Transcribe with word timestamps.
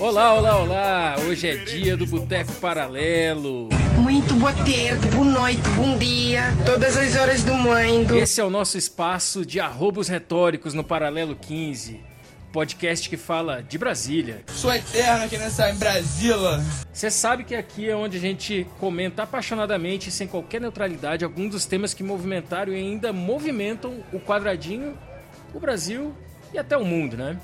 Olá, 0.00 0.32
olá, 0.32 0.56
olá! 0.56 1.16
Hoje 1.26 1.48
é 1.48 1.56
dia 1.56 1.96
do 1.96 2.06
Boteco 2.06 2.52
Paralelo. 2.60 3.68
Muito 3.96 4.32
boa 4.34 4.52
tarde, 4.52 5.08
boa 5.12 5.24
noite, 5.24 5.60
bom 5.74 5.98
dia, 5.98 6.42
todas 6.64 6.96
as 6.96 7.16
horas 7.16 7.42
do 7.42 7.52
mundo. 7.54 8.16
Esse 8.16 8.40
é 8.40 8.44
o 8.44 8.48
nosso 8.48 8.78
espaço 8.78 9.44
de 9.44 9.58
arrobos 9.58 10.06
retóricos 10.06 10.72
no 10.72 10.84
Paralelo 10.84 11.34
15. 11.34 12.00
Podcast 12.52 13.10
que 13.10 13.16
fala 13.16 13.60
de 13.60 13.76
Brasília. 13.76 14.44
Sou 14.46 14.72
eterno 14.72 15.24
aqui 15.24 15.36
nessa 15.36 15.68
em 15.68 15.74
Brasília. 15.74 16.62
Você 16.92 17.10
sabe 17.10 17.42
que 17.42 17.56
aqui 17.56 17.90
é 17.90 17.96
onde 17.96 18.18
a 18.18 18.20
gente 18.20 18.68
comenta 18.78 19.24
apaixonadamente, 19.24 20.12
sem 20.12 20.28
qualquer 20.28 20.60
neutralidade, 20.60 21.24
alguns 21.24 21.50
dos 21.50 21.66
temas 21.66 21.92
que 21.92 22.04
movimentaram 22.04 22.72
e 22.72 22.76
ainda 22.76 23.12
movimentam 23.12 24.04
o 24.12 24.20
quadradinho, 24.20 24.96
o 25.52 25.58
Brasil 25.58 26.14
e 26.54 26.58
até 26.58 26.76
o 26.76 26.84
mundo, 26.84 27.16
né? 27.16 27.36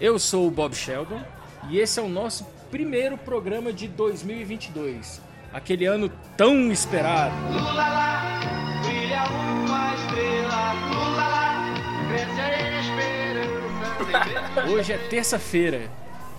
Eu 0.00 0.18
sou 0.18 0.46
o 0.46 0.50
Bob 0.50 0.74
Sheldon 0.74 1.20
e 1.68 1.78
esse 1.78 1.98
é 1.98 2.02
o 2.02 2.08
nosso 2.08 2.44
primeiro 2.70 3.16
programa 3.16 3.72
de 3.72 3.88
2022. 3.88 5.20
Aquele 5.52 5.86
ano 5.86 6.10
tão 6.36 6.70
esperado. 6.70 7.34
Lula 7.50 7.72
lá, 7.72 8.40
brilha 8.82 9.24
uma 9.24 9.94
estrela. 9.94 10.72
Lula 10.92 11.28
lá, 11.28 11.74
cresce 12.08 12.40
a 12.40 12.80
esperança. 12.80 14.70
Hoje 14.70 14.92
é 14.92 14.98
terça-feira, 15.08 15.90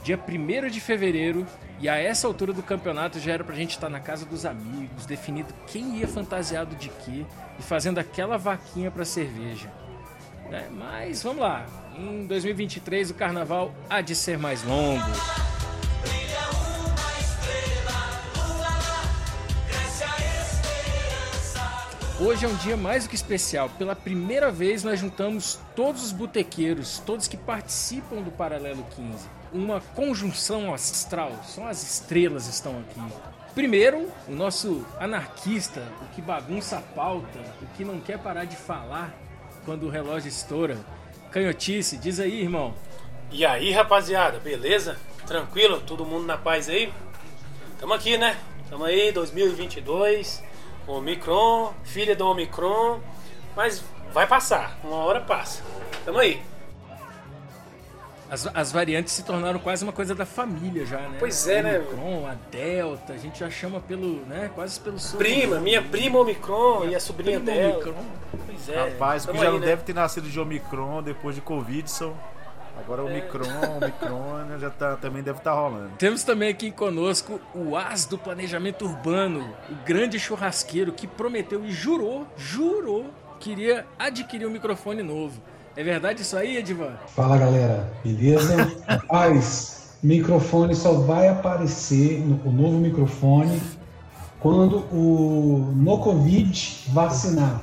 dia 0.03 0.17
1 0.17 0.69
de 0.69 0.79
fevereiro, 0.79 1.45
e 1.79 1.87
a 1.87 1.95
essa 1.97 2.27
altura 2.27 2.53
do 2.53 2.63
campeonato 2.63 3.19
já 3.19 3.33
era 3.33 3.43
pra 3.43 3.55
gente 3.55 3.71
estar 3.71 3.89
na 3.89 3.99
casa 3.99 4.25
dos 4.25 4.45
amigos, 4.45 5.05
definido 5.05 5.53
quem 5.67 5.97
ia 5.97 6.07
fantasiado 6.07 6.75
de 6.75 6.89
quê 6.89 7.25
e 7.59 7.61
fazendo 7.61 7.99
aquela 7.99 8.37
vaquinha 8.37 8.89
pra 8.89 9.05
cerveja. 9.05 9.69
É, 10.51 10.69
mas 10.69 11.21
vamos 11.23 11.41
lá, 11.41 11.65
em 11.97 12.25
2023 12.25 13.11
o 13.11 13.13
carnaval 13.13 13.73
há 13.89 13.99
de 13.99 14.15
ser 14.15 14.37
mais 14.37 14.63
longo. 14.63 15.03
Hoje 22.19 22.45
é 22.45 22.47
um 22.47 22.55
dia 22.55 22.75
mais 22.75 23.03
do 23.03 23.09
que 23.09 23.15
especial. 23.15 23.69
Pela 23.77 23.95
primeira 23.95 24.49
vez 24.49 24.83
nós 24.83 24.99
juntamos 24.99 25.59
todos 25.75 26.03
os 26.03 26.11
botequeiros, 26.11 26.97
todos 27.05 27.27
que 27.27 27.37
participam 27.37 28.23
do 28.23 28.31
Paralelo 28.31 28.83
15. 28.95 29.29
Uma 29.53 29.81
conjunção 29.81 30.73
astral, 30.73 31.31
só 31.43 31.67
as 31.67 31.83
estrelas 31.83 32.47
estão 32.47 32.79
aqui. 32.79 32.99
Primeiro, 33.53 34.09
o 34.27 34.31
nosso 34.31 34.83
anarquista, 34.99 35.83
o 36.01 36.15
que 36.15 36.21
bagunça 36.21 36.77
a 36.77 36.81
pauta, 36.81 37.39
o 37.61 37.67
que 37.77 37.85
não 37.85 37.99
quer 37.99 38.17
parar 38.17 38.45
de 38.45 38.55
falar 38.55 39.13
quando 39.67 39.85
o 39.85 39.89
relógio 39.89 40.29
estoura. 40.29 40.77
Canhotice, 41.29 41.97
diz 41.97 42.21
aí, 42.21 42.39
irmão. 42.39 42.73
E 43.29 43.45
aí, 43.45 43.69
rapaziada, 43.73 44.39
beleza? 44.39 44.97
Tranquilo? 45.25 45.81
Todo 45.81 46.05
mundo 46.05 46.25
na 46.25 46.37
paz 46.37 46.69
aí? 46.69 46.91
Tamo 47.77 47.93
aqui, 47.93 48.17
né? 48.17 48.37
Tamo 48.69 48.85
aí, 48.85 49.11
2022. 49.11 50.41
Omicron, 50.87 51.73
filha 51.83 52.15
do 52.15 52.25
Omicron. 52.25 53.01
Mas 53.57 53.83
vai 54.13 54.25
passar, 54.25 54.79
uma 54.85 54.95
hora 54.95 55.19
passa. 55.19 55.61
Tamo 56.05 56.19
aí. 56.19 56.41
As, 58.29 58.47
as 58.53 58.71
variantes 58.71 59.13
se 59.13 59.23
tornaram 59.23 59.59
quase 59.59 59.83
uma 59.83 59.93
coisa 59.93 60.13
da 60.13 60.25
família 60.25 60.85
já, 60.85 60.97
né? 60.97 61.15
Pois 61.17 61.47
é, 61.47 61.63
né? 61.63 61.79
Omicron, 61.79 62.27
a 62.27 62.35
Delta, 62.51 63.13
a 63.13 63.17
gente 63.17 63.39
já 63.39 63.49
chama 63.49 63.79
pelo, 63.79 64.25
né? 64.25 64.51
Quase 64.53 64.79
pelo 64.79 64.99
sobrenome. 64.99 65.41
Prima, 65.41 65.59
minha 65.59 65.81
prima 65.81 66.19
Omicron 66.19 66.85
e 66.89 66.95
a 66.95 66.99
sobrinha 66.99 67.39
Prima 67.39 67.57
dela. 67.57 67.75
Omicron. 67.75 68.05
Pois 68.45 68.69
é. 68.69 68.89
Rapaz, 68.89 69.25
o 69.25 69.31
que 69.31 69.37
já 69.37 69.45
aí, 69.45 69.51
não 69.51 69.59
né? 69.59 69.65
deve 69.65 69.83
ter 69.83 69.93
nascido 69.93 70.29
de 70.29 70.39
Omicron 70.39 71.01
depois 71.01 71.35
de 71.35 71.41
Covid, 71.41 71.89
são. 71.89 72.15
Agora 72.77 73.01
o 73.01 73.07
Omicron, 73.07 73.47
Omicron 73.81 74.45
né, 74.45 74.57
já 74.59 74.69
tá, 74.69 74.95
também 74.97 75.23
deve 75.23 75.39
estar 75.39 75.53
rolando. 75.53 75.89
Temos 75.97 76.23
também 76.23 76.49
aqui 76.49 76.69
conosco 76.69 77.41
o 77.55 77.75
as 77.75 78.05
do 78.05 78.17
planejamento 78.17 78.85
urbano, 78.85 79.55
o 79.69 79.75
grande 79.83 80.19
churrasqueiro 80.19 80.91
que 80.91 81.07
prometeu 81.07 81.65
e 81.65 81.71
jurou, 81.71 82.27
jurou, 82.37 83.09
que 83.39 83.51
iria 83.51 83.85
adquirir 83.97 84.45
um 84.45 84.51
microfone 84.51 85.01
novo. 85.01 85.41
É 85.77 85.83
verdade 85.83 86.23
isso 86.23 86.35
aí, 86.35 86.57
Edivan? 86.57 86.93
Fala 87.15 87.37
galera, 87.37 87.87
beleza? 88.03 88.55
Rapaz, 88.87 89.95
microfone 90.01 90.73
só 90.75 90.93
vai 90.93 91.27
aparecer, 91.27 92.19
no- 92.25 92.41
o 92.49 92.51
novo 92.51 92.79
microfone, 92.79 93.61
quando 94.39 94.77
o 94.91 95.71
no 95.75 95.99
Covid 95.99 96.85
vacinar. 96.89 97.61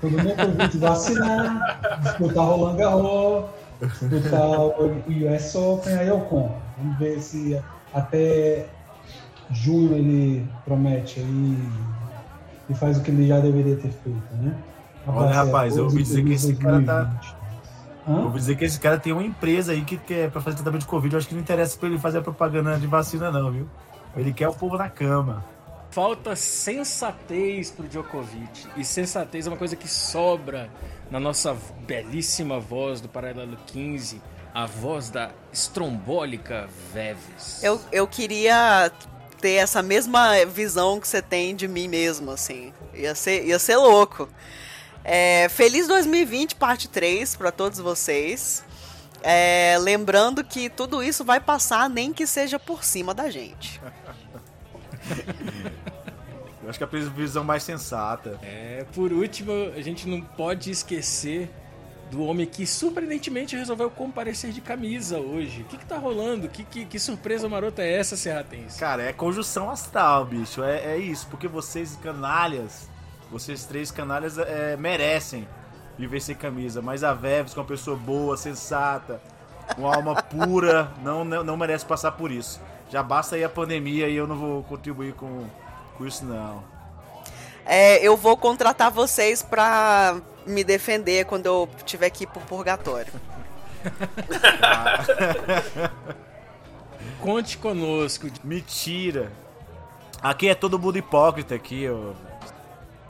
Quando 0.00 0.18
o 0.18 0.22
no 0.24 0.34
Covid 0.34 0.76
vacinar, 0.78 2.00
disputar 2.02 2.44
Roland 2.46 2.76
Garros, 2.76 3.44
disputar 3.80 4.58
o 4.58 4.96
US 5.08 5.54
Open, 5.54 5.94
aí 5.94 6.08
eu 6.08 6.18
compro. 6.22 6.56
Vamos 6.78 6.98
ver 6.98 7.20
se 7.20 7.62
até 7.94 8.66
junho 9.52 9.94
ele 9.96 10.44
promete 10.64 11.20
aí 11.20 11.58
e 12.68 12.74
faz 12.74 12.98
o 12.98 13.02
que 13.02 13.12
ele 13.12 13.28
já 13.28 13.38
deveria 13.38 13.76
ter 13.76 13.90
feito, 13.90 14.34
né? 14.40 14.52
Olha, 15.06 15.32
rapaz, 15.34 15.76
eu 15.76 15.84
ouvi 15.84 15.98
12 15.98 16.08
dizer 16.10 16.24
que 16.24 16.32
esse 16.32 16.54
cara 16.54 16.80
tá- 16.82 17.31
2020. 18.06 18.08
Eu 18.08 18.14
Hã? 18.14 18.24
ouvi 18.24 18.38
dizer 18.38 18.56
que 18.56 18.64
esse 18.64 18.78
cara 18.80 18.98
tem 18.98 19.12
uma 19.12 19.22
empresa 19.22 19.72
aí 19.72 19.82
que 19.82 19.96
quer 19.96 20.30
pra 20.30 20.40
fazer 20.40 20.56
tratamento 20.56 20.82
de 20.82 20.86
Covid. 20.86 21.14
Eu 21.14 21.18
acho 21.18 21.28
que 21.28 21.34
não 21.34 21.42
interessa 21.42 21.78
pra 21.78 21.88
ele 21.88 21.98
fazer 21.98 22.18
a 22.18 22.22
propaganda 22.22 22.76
de 22.78 22.86
vacina, 22.86 23.30
não, 23.30 23.50
viu? 23.50 23.68
Ele 24.16 24.32
quer 24.32 24.48
o 24.48 24.54
povo 24.54 24.76
na 24.76 24.88
cama. 24.88 25.44
Falta 25.90 26.34
sensatez 26.34 27.70
pro 27.70 27.86
Djokovic. 27.86 28.66
E 28.76 28.84
sensatez 28.84 29.46
é 29.46 29.50
uma 29.50 29.56
coisa 29.58 29.76
que 29.76 29.88
sobra 29.88 30.70
na 31.10 31.20
nossa 31.20 31.56
belíssima 31.86 32.58
voz 32.58 33.00
do 33.00 33.08
Paralelo 33.08 33.58
15, 33.66 34.20
a 34.54 34.64
voz 34.66 35.10
da 35.10 35.30
estrombólica 35.52 36.66
Veves. 36.92 37.62
Eu, 37.62 37.78
eu 37.90 38.06
queria 38.06 38.90
ter 39.40 39.54
essa 39.54 39.82
mesma 39.82 40.44
visão 40.46 40.98
que 40.98 41.06
você 41.06 41.20
tem 41.20 41.54
de 41.54 41.68
mim 41.68 41.88
mesmo, 41.88 42.30
assim. 42.30 42.72
Ia 42.94 43.14
ser, 43.14 43.44
ia 43.44 43.58
ser 43.58 43.76
louco. 43.76 44.28
É, 45.04 45.48
feliz 45.48 45.88
2020, 45.88 46.54
parte 46.54 46.88
3, 46.88 47.36
para 47.36 47.50
todos 47.50 47.78
vocês. 47.78 48.64
É, 49.22 49.76
lembrando 49.80 50.42
que 50.42 50.68
tudo 50.68 51.02
isso 51.02 51.24
vai 51.24 51.40
passar, 51.40 51.88
nem 51.88 52.12
que 52.12 52.26
seja 52.26 52.58
por 52.58 52.82
cima 52.84 53.14
da 53.14 53.30
gente. 53.30 53.80
Eu 56.62 56.70
acho 56.70 56.78
que 56.78 56.84
é 56.84 56.86
a 56.86 56.88
previsão 56.88 57.42
mais 57.42 57.64
sensata. 57.64 58.38
É, 58.42 58.86
por 58.94 59.12
último, 59.12 59.52
a 59.76 59.80
gente 59.80 60.08
não 60.08 60.20
pode 60.20 60.70
esquecer 60.70 61.50
do 62.12 62.22
homem 62.22 62.46
que 62.46 62.66
surpreendentemente 62.66 63.56
resolveu 63.56 63.90
comparecer 63.90 64.52
de 64.52 64.60
camisa 64.60 65.18
hoje. 65.18 65.62
O 65.62 65.64
que, 65.64 65.78
que 65.78 65.86
tá 65.86 65.96
rolando? 65.96 66.48
Que, 66.48 66.62
que, 66.62 66.84
que 66.84 66.98
surpresa 66.98 67.48
marota 67.48 67.82
é 67.82 67.98
essa, 67.98 68.16
Serratense? 68.16 68.78
Cara, 68.78 69.02
é 69.02 69.12
conjunção 69.12 69.70
astral, 69.70 70.26
bicho. 70.26 70.62
É, 70.62 70.92
é 70.92 70.98
isso, 70.98 71.26
porque 71.28 71.48
vocês 71.48 71.96
canalhas, 72.02 72.88
vocês 73.32 73.64
três 73.64 73.90
canalhas 73.90 74.36
é, 74.36 74.76
merecem 74.76 75.48
viver 75.98 76.20
sem 76.20 76.36
camisa. 76.36 76.82
Mas 76.82 77.02
a 77.02 77.14
Veves, 77.14 77.54
que 77.54 77.58
é 77.58 77.62
uma 77.62 77.68
pessoa 77.68 77.96
boa, 77.96 78.36
sensata, 78.36 79.20
uma 79.78 79.96
alma 79.96 80.14
pura, 80.22 80.92
não, 81.02 81.24
não, 81.24 81.42
não 81.42 81.56
merece 81.56 81.86
passar 81.86 82.12
por 82.12 82.30
isso. 82.30 82.60
Já 82.90 83.02
basta 83.02 83.36
aí 83.36 83.42
a 83.42 83.48
pandemia 83.48 84.06
e 84.08 84.14
eu 84.14 84.26
não 84.26 84.36
vou 84.36 84.62
contribuir 84.64 85.14
com, 85.14 85.46
com 85.96 86.06
isso, 86.06 86.26
não. 86.26 86.62
É, 87.64 88.06
eu 88.06 88.16
vou 88.16 88.36
contratar 88.36 88.90
vocês 88.90 89.42
pra 89.42 90.20
me 90.46 90.62
defender 90.62 91.24
quando 91.24 91.46
eu 91.46 91.68
tiver 91.86 92.10
que 92.10 92.24
ir 92.24 92.26
pro 92.26 92.42
purgatório. 92.42 93.12
Conte 97.20 97.56
conosco. 97.56 98.26
Mentira. 98.44 99.32
Aqui 100.20 100.48
é 100.48 100.54
todo 100.54 100.78
mundo 100.78 100.98
hipócrita 100.98 101.54
aqui, 101.54 101.88
ó. 101.88 102.12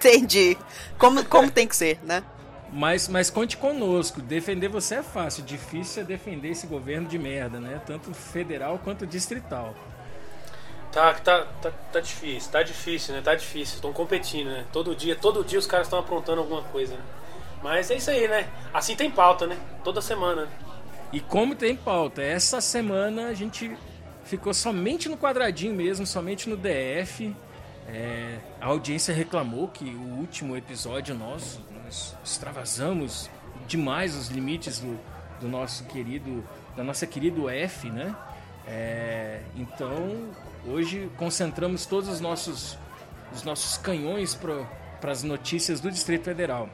Entendi. 0.02 0.58
Como, 0.98 1.24
como 1.26 1.48
tem 1.50 1.66
que 1.66 1.76
ser, 1.76 2.00
né? 2.02 2.24
Mas, 2.72 3.06
mas 3.06 3.30
conte 3.30 3.56
conosco. 3.56 4.20
Defender 4.20 4.68
você 4.68 4.96
é 4.96 5.02
fácil. 5.02 5.44
Difícil 5.44 6.02
é 6.02 6.04
defender 6.06 6.48
esse 6.48 6.66
governo 6.66 7.06
de 7.06 7.18
merda, 7.18 7.60
né? 7.60 7.80
Tanto 7.86 8.12
federal 8.12 8.80
quanto 8.82 9.06
distrital. 9.06 9.74
Tá, 10.90 11.14
tá, 11.14 11.46
tá, 11.62 11.70
tá 11.92 12.00
difícil, 12.00 12.50
tá 12.50 12.62
difícil, 12.62 13.14
né? 13.14 13.22
Tá 13.22 13.34
difícil. 13.34 13.76
Estão 13.76 13.92
competindo, 13.92 14.48
né? 14.48 14.66
Todo 14.72 14.94
dia, 14.96 15.14
todo 15.14 15.44
dia 15.44 15.58
os 15.58 15.66
caras 15.66 15.86
estão 15.86 15.98
aprontando 15.98 16.40
alguma 16.40 16.62
coisa, 16.64 16.94
né? 16.94 17.00
Mas 17.62 17.90
é 17.90 17.96
isso 17.96 18.10
aí, 18.10 18.26
né? 18.26 18.48
Assim 18.74 18.96
tem 18.96 19.10
pauta, 19.10 19.46
né? 19.46 19.56
Toda 19.84 20.02
semana. 20.02 20.42
né? 20.42 20.48
E 21.12 21.20
como 21.20 21.54
tem 21.54 21.76
pauta, 21.76 22.22
essa 22.22 22.60
semana 22.60 23.28
a 23.28 23.34
gente 23.34 23.74
ficou 24.24 24.52
somente 24.52 25.08
no 25.08 25.16
quadradinho 25.16 25.74
mesmo, 25.74 26.06
somente 26.06 26.48
no 26.48 26.56
DF. 26.56 27.34
É, 27.92 28.38
a 28.60 28.66
audiência 28.66 29.14
reclamou 29.14 29.68
que 29.68 29.84
o 29.84 30.18
último 30.18 30.56
episódio 30.56 31.14
nosso, 31.14 31.60
nós 31.84 32.16
extravasamos 32.24 33.28
demais 33.68 34.16
os 34.16 34.28
limites 34.28 34.78
do, 34.78 34.98
do 35.40 35.48
nosso 35.48 35.84
querido, 35.84 36.42
da 36.74 36.82
nossa 36.82 37.06
querido 37.06 37.48
F, 37.50 37.90
né? 37.90 38.14
É, 38.66 39.42
então, 39.56 40.30
hoje 40.66 41.10
concentramos 41.18 41.84
todos 41.84 42.08
os 42.08 42.20
nossos, 42.20 42.78
os 43.34 43.42
nossos 43.42 43.76
canhões 43.76 44.34
para 44.34 45.10
as 45.10 45.22
notícias 45.22 45.80
do 45.80 45.90
Distrito 45.90 46.24
Federal. 46.24 46.68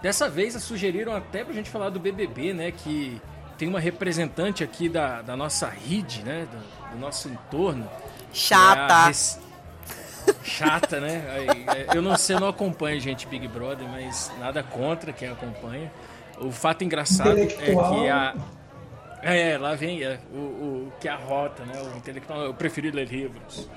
Dessa 0.00 0.30
vez 0.30 0.54
sugeriram 0.62 1.14
até 1.14 1.44
pra 1.44 1.52
gente 1.52 1.68
falar 1.68 1.90
do 1.90 2.00
BBB, 2.00 2.54
né? 2.54 2.72
Que, 2.72 3.20
tem 3.58 3.68
uma 3.68 3.78
representante 3.78 4.64
aqui 4.64 4.88
da, 4.88 5.20
da 5.20 5.36
nossa 5.36 5.68
rede, 5.68 6.22
né? 6.22 6.48
Do, 6.50 6.92
do 6.92 6.98
nosso 6.98 7.28
entorno. 7.28 7.86
Chata. 8.32 8.78
É 8.80 8.96
a 8.96 9.06
res- 9.08 9.38
Chata, 10.42 11.00
né? 11.00 11.22
É, 11.88 11.96
Eu 11.96 12.02
não 12.02 12.16
sei, 12.16 12.36
não 12.36 12.48
acompanho, 12.48 13.00
gente, 13.00 13.26
Big 13.26 13.46
Brother, 13.48 13.86
mas 13.88 14.30
nada 14.38 14.62
contra 14.62 15.12
quem 15.12 15.28
acompanha. 15.28 15.92
O 16.38 16.50
fato 16.50 16.82
engraçado 16.84 17.38
é 17.38 17.46
que 17.46 18.08
a. 18.08 18.34
É, 19.22 19.58
lá 19.58 19.74
vem 19.74 20.02
é, 20.02 20.18
o, 20.32 20.36
o 20.38 20.92
que 20.98 21.06
a 21.06 21.16
rota, 21.16 21.64
né? 21.64 21.74
O 21.82 21.96
intelectual, 21.96 22.42
eu 22.42 22.54
preferi 22.54 22.90
ler 22.90 23.06
livros. 23.06 23.68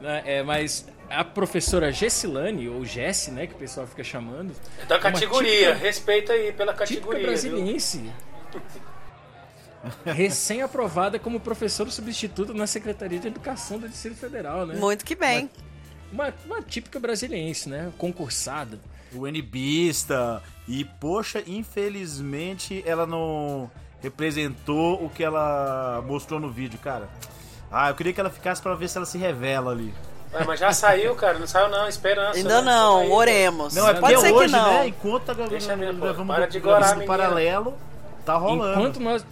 Né? 0.00 0.22
É, 0.24 0.42
mas 0.42 0.88
a 1.08 1.22
professora 1.24 1.92
Gessilane, 1.92 2.68
ou 2.68 2.84
Jesse, 2.84 3.30
né? 3.30 3.46
Que 3.46 3.54
o 3.54 3.58
pessoal 3.58 3.86
fica 3.86 4.02
chamando. 4.02 4.52
É 4.82 4.86
da 4.86 4.96
é 4.96 4.98
categoria, 4.98 5.68
típica- 5.68 5.74
respeita 5.74 6.32
aí 6.32 6.52
pela 6.52 6.74
categoria. 6.74 7.22
brasiliense. 7.26 8.10
Recém-aprovada 10.04 11.18
como 11.18 11.38
professora 11.38 11.90
substituta 11.90 12.52
na 12.52 12.66
Secretaria 12.66 13.18
de 13.18 13.28
Educação 13.28 13.78
do 13.78 13.88
Distrito 13.88 14.16
Federal, 14.16 14.66
né? 14.66 14.74
Muito 14.74 15.04
que 15.04 15.14
bem. 15.14 15.42
Uma, 15.42 15.67
uma 16.12 16.62
típica 16.62 16.98
brasiliense, 16.98 17.68
né? 17.68 17.92
Concursada. 17.98 18.78
O 19.14 19.26
NBista. 19.26 20.42
E, 20.66 20.84
poxa, 20.84 21.42
infelizmente 21.46 22.82
ela 22.86 23.06
não 23.06 23.70
representou 24.00 25.02
o 25.04 25.08
que 25.08 25.24
ela 25.24 26.02
mostrou 26.06 26.38
no 26.38 26.50
vídeo, 26.50 26.78
cara. 26.78 27.08
Ah, 27.70 27.90
eu 27.90 27.94
queria 27.94 28.12
que 28.12 28.20
ela 28.20 28.30
ficasse 28.30 28.60
pra 28.62 28.74
ver 28.74 28.88
se 28.88 28.96
ela 28.96 29.06
se 29.06 29.18
revela 29.18 29.72
ali. 29.72 29.92
Ué, 30.32 30.44
mas 30.44 30.60
já 30.60 30.72
saiu, 30.72 31.14
cara. 31.14 31.38
Não 31.38 31.46
saiu 31.46 31.70
não, 31.70 31.88
esperança. 31.88 32.38
Ainda 32.38 32.60
né? 32.60 32.70
não, 32.70 32.98
Aí, 32.98 33.10
oremos. 33.10 33.74
Não, 33.74 33.88
é 33.88 33.94
Pode 33.94 34.00
porque 34.14 34.18
ser 34.28 34.32
hoje, 34.34 34.46
que 34.46 34.52
não. 34.60 34.74
né? 34.74 34.88
Enquanto 34.88 35.30
a 35.30 35.34
Deixa 35.34 35.72
a 35.72 35.76
minha, 35.76 35.92
pô. 35.94 36.04
levamos 36.04 36.34
Para 36.34 36.46
do- 36.46 36.52
de 36.52 36.60
gorar, 36.60 36.90
menina. 36.90 37.06
paralelo, 37.06 37.74
tá 38.26 38.36
rolando. 38.36 38.78
Enquanto 38.78 39.00
nós, 39.00 39.26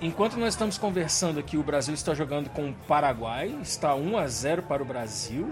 enquanto 0.00 0.36
nós 0.38 0.48
estamos 0.54 0.76
conversando 0.78 1.40
aqui, 1.40 1.56
o 1.56 1.62
Brasil 1.62 1.94
está 1.94 2.12
jogando 2.14 2.50
com 2.50 2.68
o 2.68 2.74
Paraguai, 2.86 3.54
está 3.62 3.94
1 3.94 4.18
a 4.18 4.26
0 4.26 4.62
para 4.62 4.82
o 4.82 4.86
Brasil. 4.86 5.50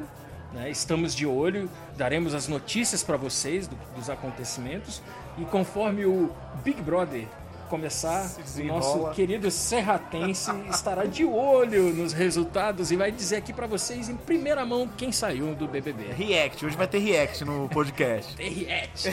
Né? 0.52 0.70
Estamos 0.70 1.14
de 1.14 1.26
olho, 1.26 1.70
daremos 1.96 2.34
as 2.34 2.48
notícias 2.48 3.02
para 3.02 3.16
vocês 3.16 3.66
do- 3.68 3.76
dos 3.96 4.08
acontecimentos. 4.10 5.02
E 5.38 5.44
conforme 5.44 6.04
o 6.04 6.30
Big 6.64 6.80
Brother 6.82 7.26
começar, 7.68 8.28
o 8.58 8.64
nosso 8.64 9.10
querido 9.12 9.48
Serratense 9.48 10.50
estará 10.68 11.04
de 11.04 11.24
olho 11.24 11.94
nos 11.94 12.12
resultados 12.12 12.90
e 12.90 12.96
vai 12.96 13.12
dizer 13.12 13.36
aqui 13.36 13.52
para 13.52 13.68
vocês 13.68 14.08
em 14.08 14.16
primeira 14.16 14.66
mão 14.66 14.88
quem 14.96 15.12
saiu 15.12 15.54
do 15.54 15.68
BBB. 15.68 16.08
React, 16.12 16.66
hoje 16.66 16.76
vai 16.76 16.88
ter 16.88 16.98
react 16.98 17.44
no 17.44 17.68
podcast. 17.68 18.34
TRS. 18.36 19.08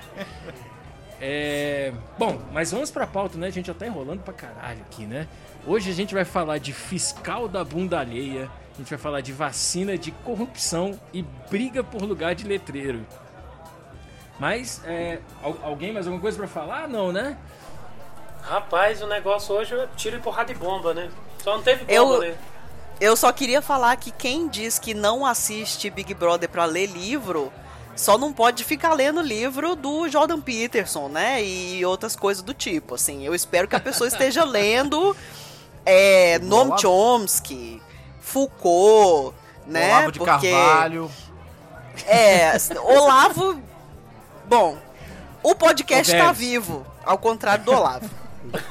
É, 1.18 1.92
bom, 2.18 2.38
mas 2.52 2.70
vamos 2.70 2.90
pra 2.90 3.06
pauta, 3.06 3.38
né? 3.38 3.46
A 3.46 3.50
gente 3.50 3.66
já 3.68 3.74
tá 3.74 3.86
enrolando 3.86 4.20
pra 4.20 4.34
caralho 4.34 4.80
aqui, 4.82 5.04
né? 5.04 5.26
Hoje 5.66 5.90
a 5.90 5.94
gente 5.94 6.12
vai 6.14 6.26
falar 6.26 6.58
de 6.58 6.74
fiscal 6.74 7.48
da 7.48 7.64
bunda 7.64 7.98
alheia, 7.98 8.50
a 8.76 8.78
gente 8.78 8.90
vai 8.90 8.98
falar 8.98 9.20
de 9.22 9.32
vacina, 9.32 9.96
de 9.96 10.10
corrupção 10.10 10.98
e 11.12 11.22
briga 11.50 11.82
por 11.82 12.02
lugar 12.02 12.34
de 12.34 12.44
letreiro. 12.46 13.06
Mas, 14.38 14.82
é, 14.84 15.18
al- 15.42 15.56
alguém 15.62 15.92
mais 15.92 16.06
alguma 16.06 16.20
coisa 16.20 16.36
pra 16.36 16.46
falar? 16.46 16.86
Não, 16.88 17.10
né? 17.10 17.36
Rapaz, 18.42 19.00
o 19.02 19.06
negócio 19.06 19.54
hoje 19.54 19.74
é 19.74 19.88
tiro 19.96 20.16
e 20.16 20.20
porrada 20.20 20.52
de 20.52 20.58
bomba, 20.58 20.92
né? 20.92 21.10
Só 21.42 21.56
não 21.56 21.62
teve 21.62 21.84
bomba, 21.84 21.94
Eu- 21.94 22.20
né? 22.20 22.34
Eu 22.98 23.14
só 23.16 23.30
queria 23.30 23.60
falar 23.60 23.94
que 23.96 24.10
quem 24.10 24.48
diz 24.48 24.78
que 24.78 24.94
não 24.94 25.26
assiste 25.26 25.90
Big 25.90 26.14
Brother 26.14 26.48
pra 26.48 26.64
ler 26.64 26.86
livro, 26.86 27.52
só 27.94 28.16
não 28.16 28.32
pode 28.32 28.64
ficar 28.64 28.94
lendo 28.94 29.20
livro 29.20 29.76
do 29.76 30.08
Jordan 30.08 30.40
Peterson, 30.40 31.08
né? 31.08 31.42
E 31.44 31.84
outras 31.84 32.16
coisas 32.16 32.42
do 32.42 32.54
tipo, 32.54 32.94
assim. 32.94 33.22
Eu 33.22 33.34
espero 33.34 33.68
que 33.68 33.76
a 33.76 33.80
pessoa 33.80 34.08
esteja 34.08 34.44
lendo 34.48 35.14
é, 35.84 36.38
Noam 36.38 36.78
Chomsky, 36.78 37.82
Foucault, 38.26 39.32
né? 39.68 39.88
Olavo 39.88 40.12
de 40.12 40.18
Carvalho. 40.18 41.10
É, 42.06 42.52
Olavo. 42.82 43.62
Bom, 44.46 44.76
o 45.44 45.54
podcast 45.54 46.14
Ô, 46.14 46.18
tá 46.18 46.32
vivo, 46.32 46.84
ao 47.04 47.16
contrário 47.18 47.64
do 47.64 47.72
Olavo. 47.72 48.10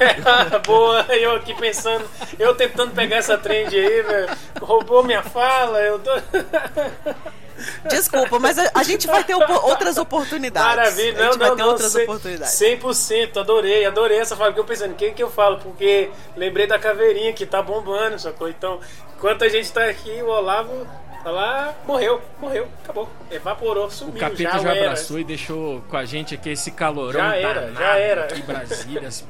Boa, 0.68 1.04
eu 1.16 1.36
aqui 1.36 1.54
pensando, 1.56 2.06
eu 2.38 2.54
tentando 2.54 2.92
pegar 2.92 3.16
essa 3.16 3.38
trend 3.38 3.74
aí, 3.74 4.02
velho. 4.02 4.38
Roubou 4.62 5.04
minha 5.04 5.24
fala, 5.24 5.80
eu 5.80 6.00
tô. 6.00 6.12
Desculpa, 7.90 8.40
mas 8.40 8.58
a, 8.58 8.70
a 8.74 8.84
gente 8.84 9.08
vai 9.08 9.24
ter 9.24 9.36
opo- 9.36 9.68
outras 9.68 9.98
oportunidades. 9.98 10.76
Maravilha, 10.76 11.18
a 11.18 11.24
não, 11.26 11.32
gente 11.32 11.40
vai 11.40 11.50
não, 11.50 11.56
ter 11.56 11.62
não. 11.64 11.70
outras 11.70 11.92
cem- 11.92 12.04
oportunidades. 12.04 12.54
100%, 12.54 13.38
adorei, 13.38 13.86
adorei 13.86 14.20
essa 14.20 14.36
fala. 14.36 14.50
Porque 14.52 14.60
eu 14.62 14.66
pensando, 14.66 14.92
o 14.92 14.96
que 14.96 15.22
eu 15.24 15.30
falo? 15.30 15.58
Porque 15.60 16.10
lembrei 16.36 16.68
da 16.68 16.78
caveirinha 16.80 17.34
que 17.34 17.46
tá 17.46 17.62
bombando, 17.62 18.20
sacou? 18.20 18.50
Então, 18.50 18.80
enquanto 19.18 19.44
a 19.44 19.50
gente 19.50 19.72
tá 19.72 19.86
aqui, 19.86 20.22
o 20.22 20.28
Olavo 20.28 20.88
tá 21.24 21.32
lá, 21.32 21.74
morreu, 21.88 22.22
morreu, 22.40 22.68
acabou. 22.84 23.10
Evaporou, 23.32 23.88
O 23.88 23.92
sumiu, 23.92 24.20
capeta 24.20 24.44
já, 24.44 24.60
já, 24.60 24.76
era. 24.76 24.86
abraçou 24.92 25.20
e 25.20 25.24
deixou 25.24 25.82
com 25.90 25.98
a 25.98 26.06
gente 26.06 26.36
aqui 26.36 26.50
esse 26.50 26.70
calorão 26.72 27.20
Já 27.20 27.36
era, 27.36 27.72
já 27.74 27.98
era. 27.98 28.24
aqui 28.26 28.40
em 28.40 28.44
Brasília. 28.44 29.08
As, 29.08 29.24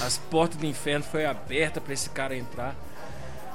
as 0.00 0.16
portas 0.18 0.56
do 0.56 0.66
inferno 0.66 1.04
foi 1.04 1.24
aberta 1.24 1.80
pra 1.80 1.92
esse 1.92 2.08
cara 2.10 2.36
entrar. 2.36 2.74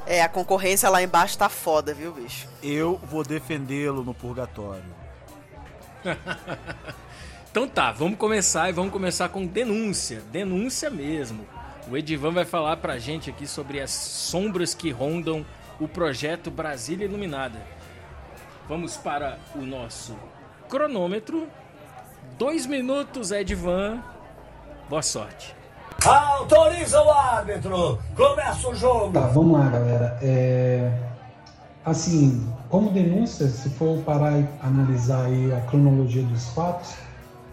É, 0.06 0.22
a 0.22 0.30
concorrência 0.30 0.90
lá 0.90 1.02
embaixo 1.02 1.38
tá 1.38 1.50
foda, 1.50 1.94
viu, 1.94 2.14
bicho? 2.14 2.48
Eu 2.62 3.00
vou 3.04 3.24
defendê-lo 3.24 4.04
no 4.04 4.14
purgatório. 4.14 4.84
Então 7.56 7.70
tá, 7.70 7.90
vamos 7.90 8.18
começar 8.18 8.70
e 8.70 8.74
vamos 8.74 8.92
começar 8.92 9.30
com 9.30 9.46
denúncia. 9.46 10.20
Denúncia 10.30 10.90
mesmo. 10.90 11.48
O 11.90 11.96
Edivan 11.96 12.32
vai 12.32 12.44
falar 12.44 12.76
pra 12.76 13.00
gente 13.00 13.30
aqui 13.30 13.48
sobre 13.48 13.80
as 13.80 13.92
sombras 13.92 14.76
que 14.76 14.92
rondam 14.92 15.46
o 15.80 15.88
projeto 15.88 16.52
Brasília 16.52 17.06
Iluminada. 17.06 17.58
Vamos 18.68 18.98
para 18.98 19.40
o 19.56 19.62
nosso 19.62 20.18
cronômetro. 20.68 21.48
Dois 22.38 22.66
minutos, 22.66 23.32
Edivan. 23.32 24.04
Boa 24.90 25.02
sorte. 25.02 25.55
Autoriza 26.04 27.02
o 27.02 27.12
árbitro! 27.12 28.00
Começa 28.16 28.68
o 28.70 28.76
jogo! 28.76 29.14
Tá, 29.14 29.28
vamos 29.28 29.60
lá, 29.60 29.70
galera. 29.70 30.18
É, 30.22 30.92
Assim, 31.86 32.44
como 32.68 32.90
denúncia, 32.90 33.48
se 33.48 33.70
for 33.70 34.00
parar 34.00 34.40
e 34.40 34.48
analisar 34.60 35.26
aí 35.26 35.54
a 35.54 35.62
cronologia 35.62 36.24
dos 36.24 36.48
fatos, 36.50 36.96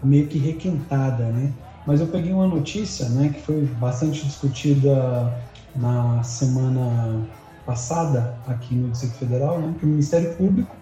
meio 0.03 0.25
que 0.25 0.39
requentada, 0.39 1.25
né? 1.25 1.53
Mas 1.85 2.01
eu 2.01 2.07
peguei 2.07 2.33
uma 2.33 2.47
notícia, 2.47 3.07
né, 3.09 3.29
que 3.29 3.39
foi 3.41 3.61
bastante 3.79 4.25
discutida 4.25 5.31
na 5.75 6.23
semana 6.23 7.21
passada 7.63 8.35
aqui 8.47 8.73
no 8.73 8.89
Distrito 8.89 9.17
Federal, 9.17 9.59
né, 9.59 9.75
que 9.77 9.85
o 9.85 9.89
Ministério 9.89 10.33
Público 10.33 10.75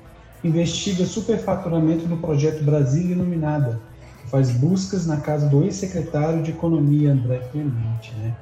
investiga 0.46 1.06
superfaturamento 1.06 2.08
no 2.08 2.18
projeto 2.18 2.64
Brasília 2.64 3.12
Iluminada, 3.12 3.82
faz 4.32 4.50
buscas 4.50 5.06
na 5.06 5.18
casa 5.18 5.48
do 5.48 5.64
ex-secretário 5.64 6.42
de 6.42 6.52
Economia, 6.52 7.12
André 7.12 7.40
Clemente, 7.52 8.14
né? 8.16 8.34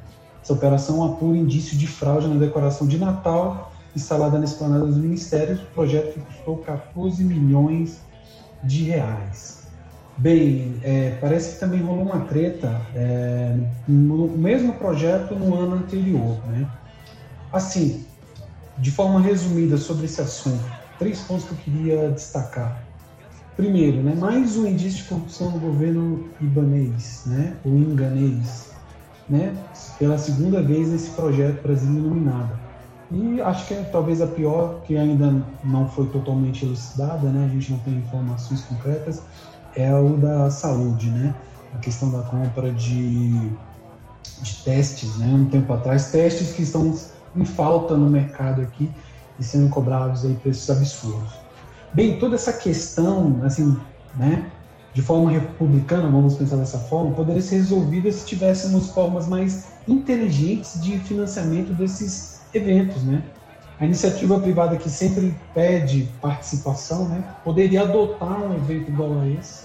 Essa 0.41 0.53
operação 0.53 1.03
apura 1.03 1.37
indício 1.37 1.77
de 1.77 1.87
fraude 1.87 2.27
na 2.27 2.35
decoração 2.35 2.87
de 2.87 2.97
Natal 2.97 3.71
instalada 3.95 4.37
na 4.37 4.45
esplanada 4.45 4.85
dos 4.85 4.97
ministérios, 4.97 5.59
o 5.61 5.65
projeto 5.67 6.19
custou 6.19 6.57
14 6.57 7.23
milhões 7.23 7.99
de 8.63 8.83
reais. 8.83 9.67
Bem, 10.17 10.75
é, 10.83 11.17
parece 11.21 11.53
que 11.53 11.59
também 11.59 11.81
rolou 11.81 12.03
uma 12.03 12.21
treta 12.21 12.81
é, 12.93 13.55
no 13.87 14.27
mesmo 14.27 14.73
projeto 14.73 15.33
no 15.33 15.55
ano 15.55 15.77
anterior. 15.77 16.37
Né? 16.47 16.69
Assim, 17.51 18.05
de 18.77 18.91
forma 18.91 19.19
resumida 19.21 19.77
sobre 19.77 20.05
esse 20.05 20.21
assunto, 20.21 20.63
três 20.97 21.19
pontos 21.21 21.45
que 21.45 21.51
eu 21.51 21.57
queria 21.57 22.11
destacar. 22.11 22.83
Primeiro, 23.59 24.01
né, 24.01 24.15
mais 24.15 24.55
um 24.55 24.65
indício 24.65 25.03
de 25.03 25.09
corrupção 25.09 25.51
no 25.51 25.59
governo 25.59 26.29
ibanês, 26.39 27.23
né, 27.25 27.57
o 27.65 27.67
inganês, 27.67 28.69
né, 29.27 29.53
pela 29.97 30.17
segunda 30.17 30.61
vez 30.61 30.87
nesse 30.87 31.09
projeto 31.09 31.61
Brasil 31.61 31.93
Iluminado. 31.93 32.57
E 33.11 33.41
acho 33.41 33.67
que 33.67 33.73
é 33.73 33.83
talvez 33.91 34.21
a 34.21 34.27
pior, 34.27 34.79
que 34.87 34.95
ainda 34.95 35.45
não 35.61 35.89
foi 35.89 36.07
totalmente 36.07 36.63
elucidada, 36.63 37.27
né, 37.27 37.47
a 37.47 37.53
gente 37.53 37.73
não 37.73 37.79
tem 37.79 37.95
informações 37.95 38.61
concretas, 38.61 39.23
é 39.75 39.93
o 39.93 40.15
da 40.15 40.49
saúde, 40.49 41.09
né, 41.09 41.35
a 41.75 41.79
questão 41.79 42.09
da 42.11 42.21
compra 42.21 42.71
de, 42.71 43.49
de 44.41 44.55
testes, 44.63 45.17
né, 45.17 45.33
um 45.35 45.49
tempo 45.49 45.73
atrás, 45.73 46.11
testes 46.11 46.53
que 46.53 46.61
estão 46.61 46.97
em 47.35 47.43
falta 47.43 47.97
no 47.97 48.09
mercado 48.09 48.61
aqui 48.61 48.89
e 49.37 49.43
sendo 49.43 49.67
cobrados 49.67 50.23
aí 50.23 50.35
preços 50.35 50.69
absurdos. 50.69 51.38
Bem, 51.93 52.19
toda 52.19 52.35
essa 52.35 52.53
questão, 52.53 53.41
assim, 53.43 53.75
né, 54.15 54.51
de 54.93 55.01
forma 55.01 55.31
republicana, 55.31 56.09
vamos 56.09 56.35
pensar 56.35 56.57
dessa 56.57 56.79
forma, 56.79 57.15
poderia 57.15 57.41
ser 57.41 57.57
resolvida 57.57 58.11
se 58.11 58.25
tivéssemos 58.25 58.89
formas 58.89 59.27
mais 59.27 59.67
inteligentes 59.87 60.81
de 60.81 60.99
financiamento 60.99 61.73
desses 61.73 62.41
eventos, 62.53 63.03
né? 63.03 63.23
A 63.79 63.85
iniciativa 63.85 64.39
privada 64.39 64.75
que 64.75 64.89
sempre 64.89 65.33
pede 65.53 66.09
participação, 66.21 67.07
né, 67.07 67.23
poderia 67.43 67.83
adotar 67.83 68.43
um 68.43 68.53
evento 68.53 68.89
igual 68.89 69.21
a 69.21 69.27
esse, 69.27 69.63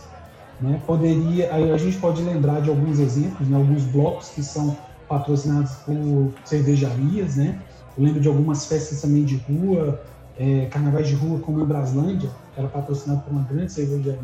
né? 0.60 0.80
Poderia, 0.86 1.52
a 1.52 1.76
gente 1.76 1.98
pode 1.98 2.22
lembrar 2.22 2.60
de 2.60 2.70
alguns 2.70 2.98
exemplos, 2.98 3.48
né, 3.48 3.56
alguns 3.56 3.84
blocos 3.84 4.28
que 4.30 4.42
são 4.42 4.76
patrocinadas 5.08 5.72
por 5.84 6.32
cervejarias, 6.44 7.36
né? 7.36 7.60
Eu 7.96 8.04
lembro 8.04 8.20
de 8.20 8.28
algumas 8.28 8.66
festas 8.66 9.00
também 9.00 9.24
de 9.24 9.36
rua, 9.36 10.00
é, 10.38 10.66
carnavais 10.66 11.08
de 11.08 11.14
rua, 11.14 11.38
como 11.40 11.60
em 11.60 11.64
Braslândia, 11.64 12.30
que 12.52 12.60
era 12.60 12.68
patrocinado 12.68 13.22
por 13.22 13.32
uma 13.32 13.42
grande 13.42 13.72
cervejaria. 13.72 14.18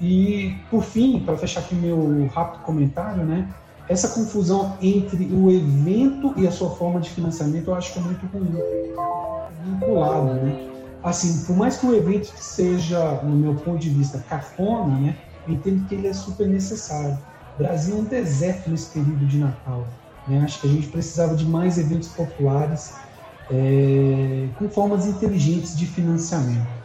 E, 0.00 0.56
por 0.70 0.82
fim, 0.82 1.20
para 1.20 1.36
fechar 1.36 1.60
aqui 1.60 1.74
meu 1.74 2.26
rápido 2.26 2.62
comentário, 2.62 3.24
né? 3.24 3.48
Essa 3.88 4.08
confusão 4.08 4.76
entre 4.80 5.26
o 5.32 5.50
evento 5.50 6.32
e 6.36 6.46
a 6.46 6.50
sua 6.50 6.70
forma 6.70 7.00
de 7.00 7.10
financiamento 7.10 7.68
eu 7.68 7.74
acho 7.74 7.92
que 7.92 7.98
é 7.98 8.02
muito 8.02 8.26
ruim, 8.26 8.50
vinculado, 9.64 10.34
né? 10.34 10.70
Assim, 11.02 11.44
por 11.44 11.54
mais 11.54 11.76
que 11.76 11.86
o 11.86 11.94
evento 11.94 12.32
seja, 12.36 13.20
no 13.22 13.36
meu 13.36 13.54
ponto 13.54 13.78
de 13.78 13.90
vista, 13.90 14.18
cafona, 14.28 14.98
né? 14.98 15.16
Eu 15.46 15.54
entendo 15.54 15.86
que 15.86 15.94
ele 15.94 16.08
é 16.08 16.14
super 16.14 16.48
necessário. 16.48 17.18
O 17.54 17.58
Brasil 17.58 17.96
é 17.96 17.98
um 18.00 18.04
deserto 18.04 18.70
nesse 18.70 18.90
período 18.90 19.26
de 19.26 19.38
Natal. 19.38 19.86
Né? 20.26 20.40
Acho 20.42 20.62
que 20.62 20.66
a 20.66 20.70
gente 20.70 20.88
precisava 20.88 21.36
de 21.36 21.44
mais 21.44 21.78
eventos 21.78 22.08
populares 22.08 22.94
é, 23.50 24.48
com 24.58 24.68
formas 24.68 25.06
inteligentes 25.06 25.76
de 25.76 25.86
financiamento. 25.86 26.84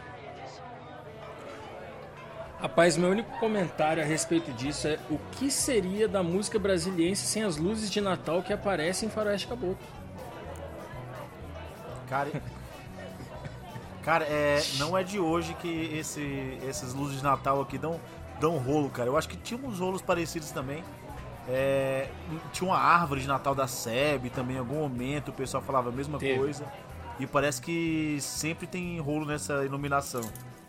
Rapaz, 2.60 2.94
meu 2.98 3.10
único 3.10 3.30
comentário 3.38 4.02
a 4.02 4.06
respeito 4.06 4.52
disso 4.52 4.86
é 4.86 4.98
o 5.10 5.18
que 5.32 5.50
seria 5.50 6.06
da 6.06 6.22
música 6.22 6.58
brasiliense 6.58 7.26
sem 7.26 7.42
as 7.42 7.56
luzes 7.56 7.90
de 7.90 8.02
Natal 8.02 8.42
que 8.42 8.52
aparecem 8.52 9.08
em 9.08 9.10
Faroeste 9.10 9.48
Caboclo? 9.48 9.78
Cara, 12.06 12.30
cara 14.04 14.26
é, 14.26 14.62
não 14.76 14.96
é 14.96 15.02
de 15.02 15.18
hoje 15.18 15.54
que 15.54 15.90
esse, 15.96 16.58
essas 16.68 16.92
luzes 16.92 17.16
de 17.16 17.22
Natal 17.22 17.62
aqui 17.62 17.78
dão, 17.78 17.98
dão 18.38 18.58
rolo, 18.58 18.90
cara. 18.90 19.08
Eu 19.08 19.16
acho 19.16 19.28
que 19.28 19.38
tinha 19.38 19.58
uns 19.58 19.78
rolos 19.78 20.02
parecidos 20.02 20.50
também. 20.50 20.84
É, 21.50 22.08
tinha 22.52 22.68
uma 22.70 22.78
árvore 22.78 23.20
de 23.22 23.26
Natal 23.28 23.54
da 23.54 23.66
SEB 23.66 24.30
também, 24.30 24.56
em 24.56 24.58
algum 24.60 24.76
momento 24.80 25.28
o 25.30 25.32
pessoal 25.32 25.62
falava 25.62 25.88
a 25.88 25.92
mesma 25.92 26.18
Teve. 26.18 26.38
coisa. 26.38 26.64
E 27.18 27.26
parece 27.26 27.60
que 27.60 28.16
sempre 28.20 28.66
tem 28.66 28.98
rolo 29.00 29.26
nessa 29.26 29.64
iluminação. 29.64 30.22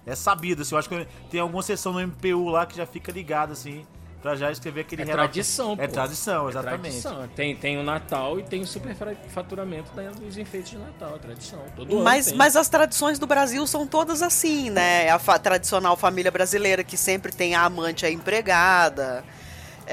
É 0.05 0.15
sabido, 0.15 0.63
assim, 0.63 0.73
eu 0.75 0.79
acho 0.79 0.89
que 0.89 1.07
tem 1.29 1.39
alguma 1.39 1.61
seção 1.61 1.93
no 1.93 2.00
MPU 2.01 2.50
lá 2.50 2.65
que 2.65 2.75
já 2.75 2.85
fica 2.88 3.11
ligada, 3.11 3.53
assim, 3.53 3.85
pra 4.21 4.35
já 4.35 4.51
escrever 4.51 4.81
aquele 4.81 5.03
É 5.03 5.05
relato. 5.05 5.29
tradição, 5.29 5.73
É 5.77 5.88
pô. 5.88 5.93
tradição, 5.93 6.47
É 6.47 6.50
exatamente. 6.50 6.81
tradição. 6.81 7.27
Tem, 7.35 7.55
tem 7.55 7.77
o 7.77 7.83
Natal 7.83 8.39
e 8.39 8.43
tem 8.43 8.61
o 8.61 8.67
superfaturamento 8.67 9.93
da- 9.93 10.09
dos 10.09 10.38
enfeites 10.38 10.71
de 10.71 10.77
Natal, 10.77 11.15
é 11.15 11.19
tradição. 11.19 11.59
Todo 11.75 11.93
ano 11.95 12.03
Mas, 12.03 12.25
tem. 12.27 12.35
mas 12.35 12.55
as 12.55 12.67
tradições 12.67 13.17
do 13.19 13.27
Brasil 13.27 13.65
são 13.67 13.85
todas 13.88 14.21
assim, 14.21 14.69
né? 14.69 15.09
A 15.09 15.19
fa- 15.19 15.39
tradicional 15.39 15.95
família 15.95 16.31
brasileira 16.31 16.83
que 16.83 16.97
sempre 16.97 17.31
tem 17.31 17.55
a 17.55 17.63
amante 17.63 18.05
a 18.05 18.11
empregada, 18.11 19.23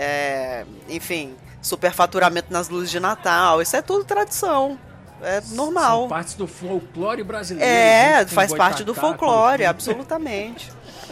é, 0.01 0.65
enfim, 0.89 1.35
superfaturamento 1.61 2.53
nas 2.53 2.69
luzes 2.69 2.91
de 2.91 3.01
Natal, 3.01 3.61
isso 3.61 3.77
é 3.77 3.83
tudo 3.83 4.05
tradição. 4.05 4.79
É 5.21 5.41
normal. 5.51 6.01
São 6.03 6.09
partes 6.09 6.35
do 6.35 6.47
folclore 6.47 7.25
brasileiro. 7.25 7.69
É, 7.69 8.25
faz 8.27 8.55
parte 8.55 8.85
do 8.85 8.95
folclore, 8.95 9.65
absolutamente. 9.65 10.71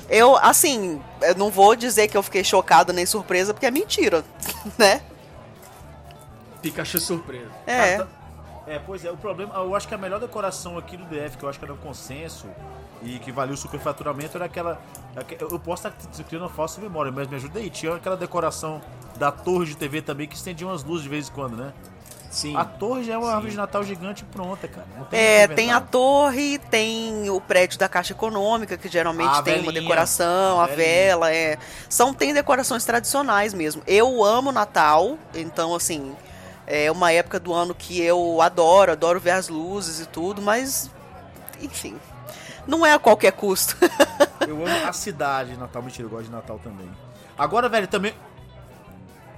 Eu, 0.09 0.37
assim, 0.37 1.03
eu 1.21 1.35
não 1.35 1.51
vou 1.51 1.75
dizer 1.75 2.07
que 2.07 2.17
eu 2.17 2.23
fiquei 2.23 2.45
chocada 2.45 2.93
nem 2.93 3.05
surpresa, 3.05 3.53
porque 3.53 3.67
é 3.67 3.71
mentira, 3.73 4.25
né? 4.79 5.01
Pikachu 6.63 6.99
surpresa. 7.01 7.51
É. 7.67 7.97
Ah, 7.97 7.99
tá- 7.99 8.09
É, 8.69 8.79
pois 8.79 9.05
é, 9.05 9.11
o 9.11 9.17
problema, 9.17 9.55
eu 9.57 9.75
acho 9.75 9.87
que 9.89 9.95
a 9.95 9.99
melhor 9.99 10.21
decoração 10.21 10.77
aqui 10.79 10.97
do 10.97 11.05
DF, 11.05 11.37
que 11.37 11.45
eu 11.45 11.49
acho 11.49 11.59
que 11.59 11.65
era 11.65 11.75
um 11.75 11.77
consenso 11.77 12.47
e 13.03 13.19
que 13.19 13.31
valia 13.33 13.55
o 13.55 13.57
superfaturamento, 13.57 14.37
era 14.37 14.47
aquela. 14.47 14.81
aque- 15.17 15.37
Eu 15.41 15.59
posso 15.59 15.87
estar 15.89 16.25
criando 16.25 16.43
uma 16.45 16.49
falsa 16.51 16.81
memória, 16.81 17.13
mas 17.13 17.29
me 17.29 17.37
ajuda 17.37 17.59
aí. 17.59 17.71
Tinha 17.71 17.95
aquela 17.95 18.17
decoração 18.17 18.81
da 19.17 19.31
torre 19.31 19.67
de 19.67 19.77
TV 19.77 20.03
também 20.03 20.27
que 20.27 20.35
estendia 20.37 20.67
umas 20.67 20.83
luzes 20.85 21.03
de 21.05 21.09
vez 21.09 21.29
em 21.29 21.33
quando, 21.33 21.57
né? 21.57 21.73
Sim. 22.31 22.55
A 22.57 22.65
torre 22.65 23.03
já 23.05 23.15
é 23.15 23.19
uma 23.19 23.31
árvore 23.33 23.53
de 23.53 23.57
Natal 23.57 23.83
gigante 23.83 24.23
pronta, 24.25 24.69
cara. 24.69 24.87
Tem 25.09 25.19
É, 25.21 25.49
tem 25.49 25.73
a 25.73 25.81
torre, 25.81 26.59
tem 26.59 27.31
o 27.31 27.41
prédio 27.41 27.79
da 27.79 27.89
Caixa 27.89 28.13
Econômica, 28.13 28.77
que 28.77 28.89
geralmente 28.89 29.39
A 29.39 29.43
tem 29.43 29.61
uma 29.63 29.73
decoração, 29.73 30.61
a 30.61 30.65
a 30.65 30.67
vela, 30.67 31.33
é. 31.33 31.57
São, 31.89 32.13
tem 32.13 32.35
decorações 32.35 32.85
tradicionais 32.85 33.55
mesmo. 33.55 33.83
Eu 33.87 34.23
amo 34.23 34.53
Natal, 34.53 35.17
então, 35.35 35.75
assim, 35.75 36.15
é 36.67 36.91
uma 36.93 37.11
época 37.11 37.41
do 37.41 37.55
ano 37.55 37.75
que 37.75 38.03
eu 38.03 38.43
adoro, 38.43 38.93
adoro 38.93 39.19
ver 39.21 39.31
as 39.31 39.49
luzes 39.49 40.01
e 40.01 40.07
tudo, 40.07 40.43
mas, 40.43 40.91
enfim, 41.63 41.97
não 42.67 42.85
é 42.85 42.93
a 42.93 42.99
qualquer 42.99 43.33
custo. 43.33 43.77
Eu 44.47 44.65
amo 44.65 44.89
a 44.89 44.93
cidade 44.93 45.53
de 45.53 45.57
Natal. 45.57 45.83
Mentira, 45.83 46.07
eu 46.07 46.11
gosto 46.11 46.27
de 46.27 46.31
Natal 46.31 46.61
também. 46.63 46.89
Agora, 47.37 47.69
velho, 47.69 47.89
também. 47.89 48.15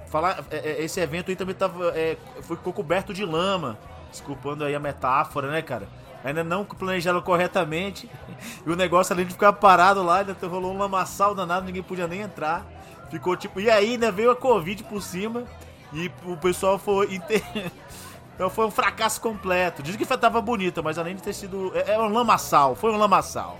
Falar, 0.07 0.43
é, 0.51 0.57
é, 0.57 0.83
esse 0.83 0.99
evento 0.99 1.31
aí 1.31 1.35
também 1.35 1.55
tava, 1.55 1.97
é, 1.97 2.15
ficou 2.41 2.71
coberto 2.71 3.11
de 3.13 3.25
lama. 3.25 3.77
Desculpando 4.11 4.63
aí 4.63 4.75
a 4.75 4.79
metáfora, 4.79 5.49
né, 5.49 5.61
cara? 5.63 5.87
Ainda 6.23 6.43
não 6.43 6.63
planejaram 6.63 7.21
corretamente. 7.21 8.09
E 8.65 8.69
o 8.69 8.75
negócio, 8.75 9.13
além 9.13 9.25
de 9.25 9.33
ficar 9.33 9.51
parado 9.53 10.01
lá, 10.03 10.19
ainda 10.19 10.35
rolou 10.47 10.73
um 10.73 10.77
lamaçal 10.77 11.35
danado, 11.35 11.65
ninguém 11.65 11.83
podia 11.83 12.07
nem 12.07 12.21
entrar. 12.21 12.65
Ficou 13.09 13.35
tipo. 13.35 13.59
E 13.59 13.69
aí, 13.69 13.91
ainda 13.91 14.11
veio 14.11 14.31
a 14.31 14.35
Covid 14.35 14.83
por 14.83 15.01
cima. 15.01 15.43
E 15.91 16.11
o 16.23 16.37
pessoal 16.37 16.77
foi. 16.77 17.19
Então 18.39 18.49
foi 18.49 18.65
um 18.65 18.71
fracasso 18.71 19.19
completo. 19.19 19.83
Diz 19.83 19.97
que 19.97 20.05
tava 20.17 20.39
bonita, 20.39 20.81
mas 20.81 20.97
além 20.97 21.13
de 21.13 21.21
ter 21.21 21.33
sido. 21.33 21.73
É, 21.75 21.95
é 21.95 21.99
um 21.99 22.07
lamaçal, 22.07 22.73
foi 22.73 22.89
um 22.89 22.95
lamaçal. 22.95 23.57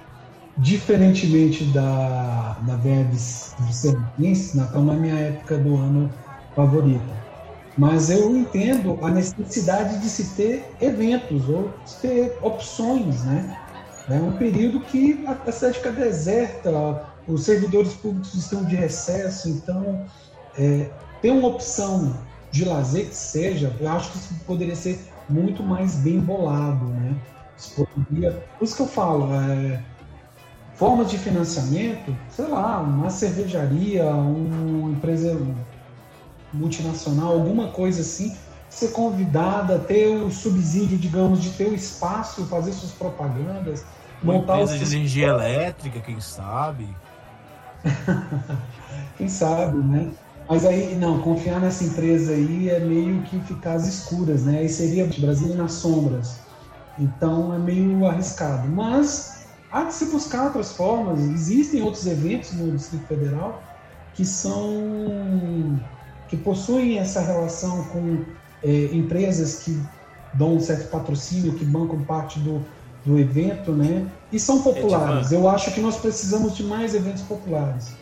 Diferentemente 0.58 1.66
da, 1.66 2.56
da 2.62 2.76
do 2.78 3.74
Sergipense, 3.74 4.56
Natal 4.56 4.82
não 4.82 4.94
é 4.94 4.96
minha 4.96 5.20
época 5.20 5.58
do 5.58 5.76
ano 5.76 6.10
favorita. 6.56 7.14
Mas 7.78 8.10
eu 8.10 8.34
entendo 8.34 8.98
a 9.02 9.10
necessidade 9.10 10.00
de 10.00 10.08
se 10.08 10.34
ter 10.38 10.74
eventos 10.80 11.50
ou 11.50 11.74
de 11.86 11.96
ter 11.96 12.38
opções, 12.42 13.26
né? 13.26 13.60
É 14.10 14.16
um 14.16 14.32
período 14.38 14.80
que 14.80 15.26
a 15.28 15.34
a 15.46 15.52
cidade 15.52 15.80
fica 15.80 15.92
deserta, 15.92 17.06
os 17.28 17.44
servidores 17.44 17.96
públicos 17.96 18.34
estão 18.34 18.64
de 18.64 18.78
recesso, 18.78 19.50
então 19.50 20.06
é, 20.58 20.90
ter 21.22 21.32
uma 21.32 21.50
opção 21.50 22.29
de 22.52 22.66
lazer 22.66 23.08
que 23.08 23.16
seja, 23.16 23.76
eu 23.80 23.90
acho 23.90 24.12
que 24.12 24.18
isso 24.18 24.34
poderia 24.46 24.76
ser 24.76 25.00
muito 25.30 25.64
mais 25.64 25.96
bem 25.96 26.20
bolado, 26.20 26.86
né? 26.86 27.16
Poderia, 27.76 28.32
por 28.58 28.66
isso 28.66 28.76
que 28.76 28.82
eu 28.82 28.88
falo, 28.88 29.34
é, 29.34 29.84
formas 30.74 31.12
de 31.12 31.18
financiamento, 31.18 32.16
sei 32.30 32.48
lá, 32.48 32.80
uma 32.80 33.10
cervejaria, 33.10 34.06
uma 34.06 34.92
empresa 34.92 35.40
multinacional, 36.54 37.34
alguma 37.34 37.68
coisa 37.68 38.02
assim, 38.02 38.36
ser 38.70 38.90
convidada, 38.92 39.78
ter 39.80 40.08
o 40.08 40.32
subsídio, 40.32 40.98
digamos, 40.98 41.42
de 41.42 41.50
ter 41.52 41.68
o 41.68 41.76
espaço, 41.76 42.46
fazer 42.46 42.72
suas 42.72 42.92
propagandas, 42.92 43.86
Uma 44.24 44.34
montar 44.34 44.62
empresa 44.62 44.84
os 44.84 44.90
de 44.90 44.96
energia 44.96 45.28
elétrica, 45.28 46.00
quem 46.00 46.20
sabe? 46.20 46.88
Quem 49.18 49.28
sabe, 49.28 49.78
né? 49.78 50.12
Mas 50.50 50.66
aí, 50.66 50.96
não, 50.96 51.22
confiar 51.22 51.62
nessa 51.62 51.84
empresa 51.84 52.32
aí 52.32 52.70
é 52.70 52.80
meio 52.80 53.22
que 53.22 53.40
ficar 53.42 53.74
às 53.74 53.88
escuras, 53.88 54.46
né? 54.46 54.60
Aí 54.60 54.68
seria 54.68 55.06
Brasília 55.20 55.56
nas 55.56 55.74
sombras. 55.74 56.40
Então 56.98 57.54
é 57.54 57.60
meio 57.60 58.04
arriscado. 58.08 58.68
Mas 58.68 59.46
há 59.72 59.84
de 59.84 59.94
se 59.94 60.06
buscar 60.06 60.46
outras 60.46 60.72
formas. 60.72 61.20
Existem 61.20 61.84
outros 61.84 62.08
eventos 62.08 62.52
no 62.54 62.72
Distrito 62.72 63.06
Federal 63.06 63.62
que 64.16 64.26
são. 64.26 65.80
que 66.28 66.36
possuem 66.36 66.98
essa 66.98 67.22
relação 67.22 67.84
com 67.86 68.26
é, 68.64 68.90
empresas 68.92 69.60
que 69.60 69.80
dão 70.34 70.56
um 70.56 70.60
certo 70.60 70.90
patrocínio, 70.90 71.54
que 71.54 71.66
bancam 71.66 72.04
parte 72.06 72.40
do, 72.40 72.66
do 73.06 73.20
evento, 73.20 73.72
né? 73.72 74.08
E 74.32 74.40
são 74.40 74.64
populares. 74.64 75.32
Eu 75.32 75.48
acho 75.48 75.72
que 75.72 75.80
nós 75.80 75.98
precisamos 75.98 76.58
de 76.58 76.64
mais 76.64 76.96
eventos 76.96 77.22
populares. 77.22 77.94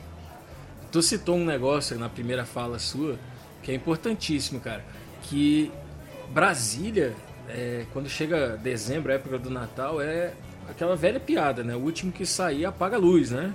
Tu 0.97 1.03
citou 1.03 1.35
um 1.35 1.45
negócio 1.45 1.95
na 1.99 2.09
primeira 2.09 2.43
fala 2.43 2.79
sua 2.79 3.19
que 3.61 3.71
é 3.71 3.75
importantíssimo, 3.75 4.59
cara. 4.59 4.83
Que 5.21 5.71
Brasília, 6.29 7.13
é, 7.47 7.85
quando 7.93 8.09
chega 8.09 8.57
dezembro, 8.57 9.11
época 9.11 9.37
do 9.37 9.51
Natal, 9.51 10.01
é 10.01 10.33
aquela 10.67 10.95
velha 10.95 11.19
piada, 11.19 11.63
né? 11.63 11.75
O 11.75 11.81
último 11.81 12.11
que 12.11 12.25
sair 12.25 12.65
apaga 12.65 12.95
a 12.95 12.99
luz, 12.99 13.29
né? 13.29 13.53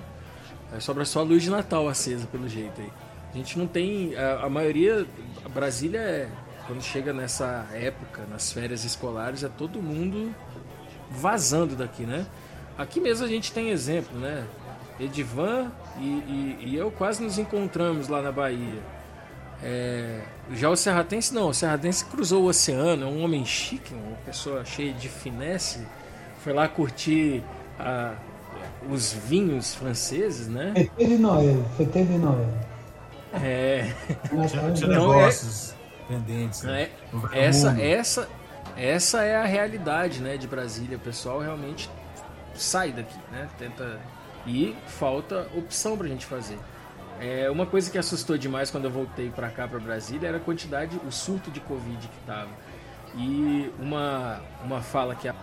Aí 0.71 0.81
sobra 0.81 1.05
só 1.05 1.19
a 1.19 1.23
luz 1.25 1.43
de 1.43 1.51
Natal 1.51 1.89
acesa, 1.89 2.29
pelo 2.29 2.49
jeito 2.49 2.81
aí. 2.81 2.93
A 3.35 3.37
gente 3.37 3.59
não 3.59 3.67
tem. 3.67 4.15
A, 4.15 4.45
a 4.45 4.49
maioria. 4.49 5.05
A 5.45 5.49
Brasília 5.49 5.99
é. 5.99 6.29
Quando 6.69 6.81
chega 6.81 7.13
nessa 7.13 7.67
época, 7.73 8.23
nas 8.31 8.53
férias 8.53 8.85
escolares, 8.85 9.43
é 9.43 9.49
todo 9.49 9.83
mundo 9.83 10.33
vazando 11.11 11.75
daqui, 11.75 12.05
né? 12.05 12.25
Aqui 12.79 13.01
mesmo 13.01 13.27
a 13.27 13.29
gente 13.29 13.51
tem 13.51 13.71
exemplo, 13.71 14.17
né? 14.17 14.47
Edivan 15.01 15.73
e, 15.99 16.05
e, 16.05 16.59
e 16.71 16.77
eu 16.77 16.91
quase 16.91 17.23
nos 17.23 17.39
encontramos 17.39 18.09
lá 18.09 18.21
na 18.23 18.33
Bahia. 18.33 18.81
É, 19.63 20.21
já 20.53 20.69
o 20.69 20.77
Serratense 20.77 21.33
não, 21.33 21.49
o 21.49 21.55
Serratense 21.55 22.05
cruzou 22.07 22.43
o 22.45 22.47
oceano, 22.47 23.05
é 23.05 23.07
um 23.07 23.23
homem 23.25 23.45
chique, 23.45 23.95
uma 23.95 24.17
pessoa 24.27 24.65
cheia 24.65 24.93
de 24.93 25.09
finesse, 25.09 25.87
foi 26.43 26.53
lá 26.53 26.67
curtir 26.67 27.43
a- 27.79 28.15
os 28.91 29.13
vinhos 29.13 29.75
franceses, 29.75 30.49
né? 30.49 30.73
Fete 30.75 31.07
de 31.07 31.17
Noel, 31.19 31.65
Fete 31.77 32.03
de 32.05 32.19
Noel. 32.19 32.49
É. 33.41 33.93
Tinha, 34.29 34.47
Então, 34.47 34.89
negócios. 34.89 35.75
pendentes. 36.09 36.63
Né? 36.63 36.91
É, 37.33 37.47
essa, 37.47 37.81
essa, 37.81 38.29
essa 38.77 39.23
é 39.23 39.37
a 39.37 39.45
realidade 39.45 40.21
né, 40.21 40.37
de 40.37 40.47
Brasília. 40.49 40.97
O 40.97 41.01
pessoal 41.01 41.39
realmente 41.41 41.89
sai 42.55 42.93
daqui, 42.93 43.17
né? 43.31 43.49
Tenta. 43.59 44.01
E 44.47 44.75
falta 44.87 45.49
opção 45.57 45.97
pra 45.97 46.09
gente 46.09 46.27
fazer. 46.27 46.59
É, 47.21 47.49
uma 47.51 47.67
coisa 47.67 47.91
que 47.91 47.97
assustou 47.99 48.37
demais 48.37 48.71
quando 48.71 48.87
eu 48.87 48.91
voltei 48.91 49.31
pra 49.31 49.49
cá, 49.51 49.69
pra 49.69 49.79
Brasília, 49.79 50.29
era 50.29 50.39
a 50.39 50.41
quantidade, 50.41 50.99
o 51.07 51.13
surto 51.13 51.51
de 51.51 51.61
Covid 51.61 52.09
que 52.09 52.27
tava. 52.27 52.51
E 53.15 53.71
uma, 53.79 54.41
uma 54.65 54.81
fala 54.81 55.15
que 55.15 55.29
a 55.29 55.35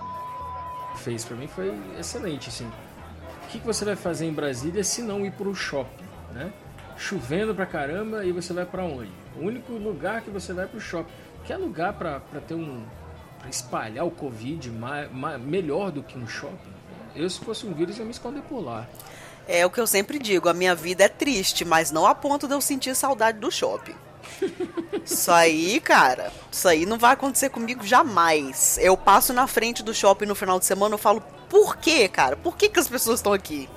fez 0.98 1.24
pra 1.24 1.38
mim 1.38 1.48
foi 1.48 1.74
excelente, 1.98 2.50
assim. 2.50 2.70
O 3.46 3.48
que, 3.52 3.60
que 3.60 3.66
você 3.66 3.86
vai 3.86 3.96
fazer 3.96 4.26
em 4.26 4.34
Brasília 4.34 4.84
se 4.84 5.02
não 5.02 5.26
ir 5.26 5.32
pro 5.32 5.56
shopping, 5.56 6.04
né? 6.34 6.52
Chovendo 6.98 7.56
pra 7.56 7.66
caramba 7.66 8.26
e 8.26 8.32
você 8.34 8.52
vai 8.52 8.66
pra 8.66 8.84
onde? 8.84 9.10
O 9.38 9.46
único 9.46 9.72
lugar 9.74 10.22
que 10.22 10.30
você 10.30 10.52
vai 10.52 10.66
é 10.66 10.68
pro 10.68 10.82
shopping. 10.82 11.12
Que 11.46 11.54
é 11.54 11.58
lugar 11.58 11.94
pra 11.94 12.20
ter 12.46 12.56
um... 12.56 12.84
pra 13.40 13.50
espalhar 13.50 14.06
o 14.06 14.12
Covid 14.12 14.70
ma, 14.72 15.08
ma- 15.08 15.38
melhor 15.38 15.92
do 15.92 16.04
que 16.04 16.18
um 16.18 16.28
shopping? 16.28 16.74
Eu, 17.16 17.30
se 17.30 17.40
fosse 17.40 17.66
um 17.66 17.74
vírus, 17.74 17.98
ia 17.98 18.06
me 18.06 18.12
esconder 18.12 18.42
por 18.44 18.60
lá. 18.64 18.88
É 19.48 19.66
o 19.66 19.70
que 19.70 19.80
eu 19.82 19.88
sempre 19.88 20.20
digo, 20.20 20.48
a 20.48 20.54
minha 20.54 20.76
vida 20.76 21.04
é 21.04 21.08
triste, 21.10 21.66
mas 21.66 21.92
não 21.92 22.06
a 22.06 22.14
ponto 22.14 22.48
de 22.48 22.54
eu 22.54 22.62
sentir 22.62 22.96
saudade 22.96 23.40
do 23.40 23.52
shopping. 23.52 23.96
Isso 25.04 25.32
aí, 25.32 25.80
cara, 25.80 26.32
isso 26.52 26.68
aí 26.68 26.86
não 26.86 26.98
vai 27.00 27.14
acontecer 27.14 27.50
comigo 27.50 27.84
jamais. 27.84 28.78
Eu 28.80 28.96
passo 28.96 29.34
na 29.34 29.48
frente 29.48 29.82
do 29.82 29.94
shopping 29.94 30.26
no 30.26 30.36
final 30.36 30.60
de 30.60 30.66
semana 30.66 30.96
e 30.96 31.00
falo, 31.00 31.22
por 31.50 31.78
quê, 31.78 32.08
cara? 32.08 32.38
Por 32.38 32.56
que, 32.56 32.70
que 32.70 32.80
as 32.80 32.88
pessoas 32.88 33.20
estão 33.20 33.34
aqui? 33.34 33.68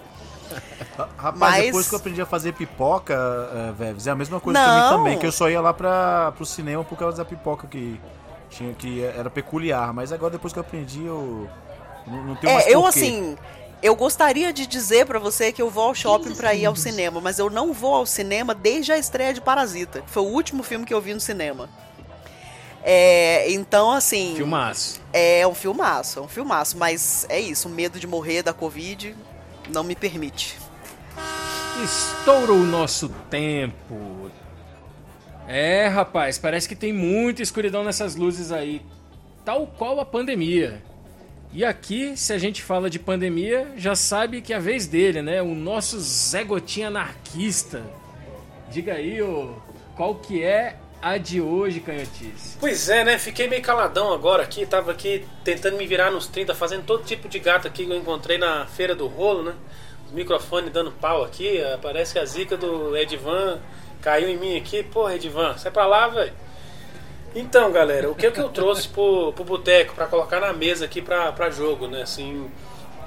Rapaz, 1.16 1.38
Mas- 1.38 1.64
depois 1.66 1.88
que 1.88 1.94
eu 1.94 1.98
aprendi 1.98 2.20
a 2.20 2.26
fazer 2.26 2.52
pipoca, 2.52 3.14
é, 3.14 3.72
Veves, 3.72 4.06
é 4.06 4.10
a 4.10 4.14
mesma 4.14 4.38
coisa 4.40 4.58
Não. 4.60 4.66
pra 4.68 4.82
mim 4.90 4.96
também, 4.98 5.18
que 5.18 5.26
eu 5.26 5.32
só 5.32 5.48
ia 5.48 5.60
lá 5.60 5.72
pra, 5.72 6.32
pro 6.32 6.44
cinema 6.44 6.84
por 6.84 6.98
causa 6.98 7.16
da 7.16 7.24
pipoca 7.24 7.66
que 7.66 7.98
tinha 8.50 8.74
que 8.74 9.02
era 9.02 9.30
peculiar, 9.30 9.94
mas 9.94 10.12
agora 10.12 10.32
depois 10.32 10.52
que 10.52 10.58
eu 10.58 10.60
aprendi 10.62 11.02
eu 11.06 11.48
não, 12.06 12.24
não 12.24 12.38
mais 12.42 12.66
É, 12.66 12.74
eu 12.74 12.82
porquê. 12.82 12.98
assim, 12.98 13.36
eu 13.82 13.96
gostaria 13.96 14.52
de 14.52 14.66
dizer 14.66 15.06
pra 15.06 15.18
você 15.18 15.52
que 15.52 15.60
eu 15.60 15.68
vou 15.70 15.84
ao 15.84 15.94
shopping 15.94 16.34
pra 16.34 16.54
ir 16.54 16.66
ao 16.66 16.76
cinema, 16.76 17.20
mas 17.20 17.38
eu 17.38 17.50
não 17.50 17.72
vou 17.72 17.94
ao 17.94 18.06
cinema 18.06 18.54
desde 18.54 18.92
a 18.92 18.98
estreia 18.98 19.32
de 19.34 19.40
Parasita, 19.40 20.02
que 20.02 20.10
foi 20.10 20.22
o 20.22 20.26
último 20.26 20.62
filme 20.62 20.84
que 20.84 20.94
eu 20.94 21.00
vi 21.00 21.14
no 21.14 21.20
cinema. 21.20 21.68
É, 22.84 23.50
então, 23.52 23.90
assim. 23.92 24.34
Filmaço. 24.36 25.00
É 25.12 25.46
um 25.46 25.54
filmaço, 25.54 26.18
é 26.18 26.22
um 26.22 26.28
filmaço, 26.28 26.76
mas 26.76 27.26
é 27.28 27.38
isso, 27.40 27.68
o 27.68 27.70
medo 27.70 27.98
de 28.00 28.06
morrer 28.06 28.42
da 28.42 28.52
Covid 28.52 29.14
não 29.70 29.84
me 29.84 29.94
permite. 29.94 30.58
Estourou 31.82 32.58
o 32.58 32.64
nosso 32.66 33.08
tempo. 33.30 34.30
É, 35.48 35.86
rapaz, 35.88 36.38
parece 36.38 36.68
que 36.68 36.76
tem 36.76 36.92
muita 36.92 37.42
escuridão 37.42 37.82
nessas 37.82 38.14
luzes 38.14 38.52
aí. 38.52 38.82
Tal 39.44 39.66
qual 39.66 39.98
a 40.00 40.04
pandemia. 40.04 40.82
E 41.54 41.66
aqui, 41.66 42.16
se 42.16 42.32
a 42.32 42.38
gente 42.38 42.62
fala 42.62 42.88
de 42.88 42.98
pandemia, 42.98 43.72
já 43.76 43.94
sabe 43.94 44.40
que 44.40 44.54
é 44.54 44.56
a 44.56 44.58
vez 44.58 44.86
dele, 44.86 45.20
né? 45.20 45.42
O 45.42 45.54
nosso 45.54 46.00
Zé 46.00 46.44
Gotinha 46.44 46.88
anarquista. 46.88 47.82
Diga 48.70 48.94
aí, 48.94 49.20
ô, 49.20 49.54
qual 49.94 50.14
que 50.14 50.42
é 50.42 50.76
a 51.02 51.18
de 51.18 51.42
hoje, 51.42 51.80
Canhotice? 51.80 52.56
Pois 52.58 52.88
é, 52.88 53.04
né? 53.04 53.18
Fiquei 53.18 53.48
meio 53.48 53.60
caladão 53.60 54.14
agora 54.14 54.42
aqui, 54.42 54.64
tava 54.64 54.92
aqui 54.92 55.26
tentando 55.44 55.76
me 55.76 55.86
virar 55.86 56.10
nos 56.10 56.26
30, 56.26 56.54
fazendo 56.54 56.84
todo 56.86 57.04
tipo 57.04 57.28
de 57.28 57.38
gato 57.38 57.68
aqui 57.68 57.84
que 57.84 57.92
eu 57.92 57.98
encontrei 57.98 58.38
na 58.38 58.64
feira 58.64 58.94
do 58.94 59.06
rolo, 59.06 59.42
né? 59.42 59.54
Os 60.06 60.12
microfones 60.12 60.72
dando 60.72 60.90
pau 60.90 61.22
aqui, 61.22 61.58
eh, 61.58 61.78
parece 61.82 62.14
que 62.14 62.18
a 62.18 62.24
zica 62.24 62.56
do 62.56 62.96
Edvan 62.96 63.60
caiu 64.00 64.30
em 64.30 64.38
mim 64.38 64.56
aqui. 64.56 64.82
Porra, 64.82 65.16
Edvan, 65.16 65.58
sai 65.58 65.70
pra 65.70 65.86
lá, 65.86 66.08
velho. 66.08 66.32
Então, 67.34 67.72
galera, 67.72 68.10
o 68.10 68.14
que, 68.14 68.30
que 68.30 68.40
eu 68.40 68.50
trouxe 68.50 68.88
pro, 68.88 69.32
pro 69.32 69.42
boteco 69.42 69.94
pra 69.94 70.06
colocar 70.06 70.38
na 70.38 70.52
mesa 70.52 70.84
aqui 70.84 71.00
pra 71.00 71.50
jogo, 71.50 71.86
né? 71.86 72.02
Assim, 72.02 72.50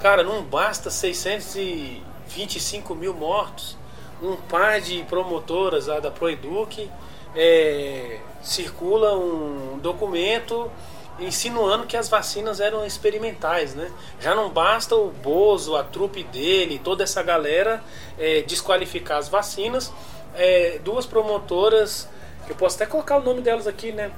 cara, 0.01 0.23
não 0.23 0.41
basta 0.41 0.89
625 0.89 2.95
mil 2.95 3.13
mortos, 3.13 3.77
um 4.21 4.35
par 4.35 4.81
de 4.81 5.03
promotoras 5.03 5.87
lá 5.87 5.99
da 5.99 6.09
Proeduc 6.09 6.89
é, 7.35 8.19
circula 8.41 9.17
um 9.17 9.77
documento 9.77 10.71
insinuando 11.19 11.85
que 11.85 11.95
as 11.95 12.09
vacinas 12.09 12.59
eram 12.59 12.85
experimentais, 12.85 13.75
né? 13.75 13.91
Já 14.19 14.33
não 14.33 14.49
basta 14.49 14.95
o 14.95 15.11
Bozo, 15.11 15.75
a 15.75 15.83
trupe 15.83 16.23
dele, 16.23 16.79
toda 16.83 17.03
essa 17.03 17.21
galera 17.21 17.83
é, 18.17 18.41
desqualificar 18.41 19.17
as 19.17 19.29
vacinas. 19.29 19.93
É, 20.33 20.79
duas 20.83 21.05
promotoras, 21.05 22.09
eu 22.51 22.55
posso 22.55 22.75
até 22.75 22.85
colocar 22.85 23.17
o 23.17 23.23
nome 23.23 23.41
delas 23.41 23.67
aqui, 23.67 23.91
né? 23.91 24.11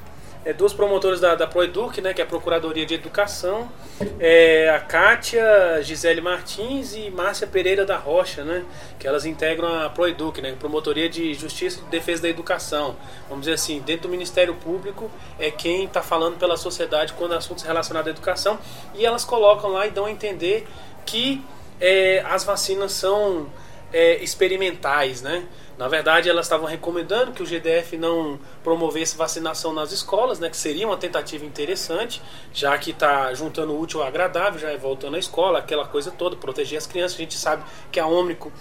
É, 0.46 0.54
duas 0.54 0.72
promotoras 0.72 1.20
da, 1.20 1.36
da 1.36 1.46
Proeduc, 1.46 2.00
né, 2.00 2.14
que 2.14 2.22
é 2.22 2.24
a 2.24 2.28
Procuradoria 2.28 2.86
de 2.86 2.94
Educação, 2.94 3.70
é, 4.18 4.70
a 4.70 4.80
Kátia 4.80 5.82
Gisele 5.82 6.22
Martins 6.22 6.96
e 6.96 7.10
Márcia 7.10 7.46
Pereira 7.46 7.86
da 7.86 7.98
Rocha, 7.98 8.46
né, 8.46 8.64
que 8.98 9.06
elas 9.06 9.26
integram 9.26 9.68
a 9.68 9.90
Proeduc, 9.90 10.42
né, 10.42 10.56
Promotoria 10.58 11.10
de 11.10 11.34
Justiça 11.34 11.82
e 11.86 11.90
Defesa 11.90 12.22
da 12.22 12.30
Educação. 12.30 12.96
Vamos 13.28 13.42
dizer 13.42 13.56
assim, 13.56 13.82
dentro 13.82 14.04
do 14.04 14.10
Ministério 14.10 14.54
Público 14.54 15.12
é 15.38 15.52
quem 15.52 15.84
está 15.84 16.02
falando 16.02 16.38
pela 16.38 16.56
sociedade 16.56 17.12
quando 17.12 17.34
assuntos 17.34 17.66
relacionados 17.66 18.08
à 18.08 18.12
educação 18.12 18.58
e 18.96 19.06
elas 19.06 19.26
colocam 19.26 19.72
lá 19.72 19.86
e 19.86 19.92
dão 19.92 20.06
a 20.06 20.12
entender 20.12 20.66
que 21.06 21.44
é, 21.78 22.24
as 22.26 22.46
vacinas 22.46 22.94
são 22.94 23.48
é, 23.92 24.22
experimentais, 24.24 25.22
né? 25.22 25.46
Na 25.78 25.88
verdade, 25.88 26.28
elas 26.28 26.46
estavam 26.48 26.66
recomendando 26.66 27.32
que 27.32 27.44
o 27.44 27.46
GDF 27.46 27.98
não 27.98 28.40
promovesse 28.64 29.16
vacinação 29.16 29.72
nas 29.74 29.92
escolas, 29.92 30.40
né? 30.40 30.50
Que 30.50 30.58
seria 30.58 30.88
uma 30.88 30.98
tentativa 30.98 31.46
interessante, 31.46 32.22
já 32.52 32.78
que 32.78 32.92
está 32.92 33.34
juntando 33.34 33.74
o 33.74 33.80
útil 33.80 34.02
ao 34.02 34.08
agradável, 34.08 34.60
já 34.60 34.70
é 34.72 34.78
voltando 34.78 35.16
à 35.16 35.20
escola, 35.20 35.60
aquela 35.60 35.86
coisa 35.86 36.10
toda, 36.12 36.36
proteger 36.36 36.78
as 36.78 36.88
crianças. 36.88 37.16
A 37.16 37.22
gente 37.22 37.36
sabe 37.36 37.64
que 37.92 38.00
a 38.00 38.08
Ômicron 38.08 38.52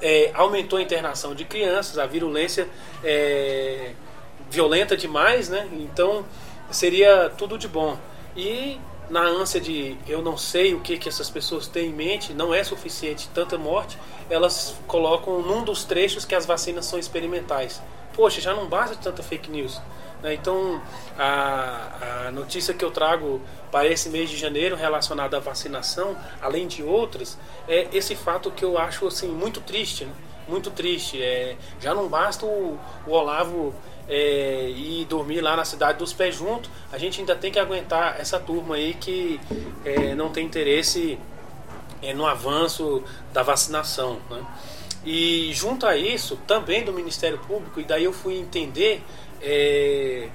é, 0.00 0.30
aumentou 0.32 0.78
a 0.78 0.82
internação 0.82 1.34
de 1.34 1.44
crianças, 1.44 1.98
a 1.98 2.06
virulência 2.06 2.68
é 3.02 3.92
violenta 4.48 4.96
demais, 4.96 5.48
né? 5.48 5.68
Então 5.72 6.24
seria 6.70 7.30
tudo 7.36 7.58
de 7.58 7.68
bom. 7.68 7.98
E 8.36 8.80
na 9.10 9.22
ânsia 9.22 9.60
de 9.60 9.96
eu 10.06 10.22
não 10.22 10.36
sei 10.36 10.72
o 10.72 10.80
que, 10.80 10.96
que 10.96 11.08
essas 11.08 11.28
pessoas 11.28 11.66
têm 11.66 11.90
em 11.90 11.92
mente, 11.92 12.32
não 12.32 12.54
é 12.54 12.62
suficiente 12.62 13.28
tanta 13.34 13.58
morte, 13.58 13.98
elas 14.30 14.76
colocam 14.86 15.42
num 15.42 15.64
dos 15.64 15.84
trechos 15.84 16.24
que 16.24 16.34
as 16.34 16.46
vacinas 16.46 16.86
são 16.86 16.98
experimentais. 16.98 17.82
Poxa, 18.14 18.40
já 18.40 18.54
não 18.54 18.66
basta 18.66 18.96
tanta 18.96 19.22
fake 19.22 19.50
news. 19.50 19.80
né? 20.22 20.34
Então, 20.34 20.80
a, 21.18 22.26
a 22.28 22.30
notícia 22.30 22.72
que 22.72 22.84
eu 22.84 22.90
trago 22.90 23.40
para 23.72 23.88
esse 23.88 24.08
mês 24.08 24.30
de 24.30 24.36
janeiro 24.36 24.76
relacionada 24.76 25.36
à 25.36 25.40
vacinação, 25.40 26.16
além 26.40 26.68
de 26.68 26.82
outras, 26.82 27.36
é 27.68 27.88
esse 27.92 28.14
fato 28.14 28.50
que 28.50 28.64
eu 28.64 28.78
acho 28.78 29.06
assim 29.06 29.28
muito 29.28 29.60
triste, 29.60 30.04
né? 30.04 30.12
muito 30.48 30.70
triste. 30.70 31.22
É, 31.22 31.56
já 31.80 31.94
não 31.94 32.08
basta 32.08 32.44
o, 32.44 32.78
o 33.06 33.10
Olavo 33.10 33.74
é, 34.10 34.68
ir 34.68 35.04
dormir 35.04 35.40
lá 35.40 35.56
na 35.56 35.64
cidade 35.64 35.98
dos 35.98 36.12
pés 36.12 36.34
juntos, 36.34 36.68
a 36.92 36.98
gente 36.98 37.20
ainda 37.20 37.36
tem 37.36 37.52
que 37.52 37.60
aguentar 37.60 38.20
essa 38.20 38.40
turma 38.40 38.74
aí 38.74 38.94
que 38.94 39.40
é, 39.84 40.16
não 40.16 40.30
tem 40.30 40.44
interesse 40.44 41.16
é, 42.02 42.12
no 42.12 42.26
avanço 42.26 43.04
da 43.32 43.44
vacinação. 43.44 44.18
Né? 44.28 44.42
E 45.04 45.52
junto 45.54 45.86
a 45.86 45.96
isso, 45.96 46.36
também 46.44 46.84
do 46.84 46.92
Ministério 46.92 47.38
Público, 47.38 47.80
e 47.80 47.84
daí 47.84 48.04
eu 48.04 48.12
fui 48.12 48.36
entender 48.36 49.00
é, 49.40 50.28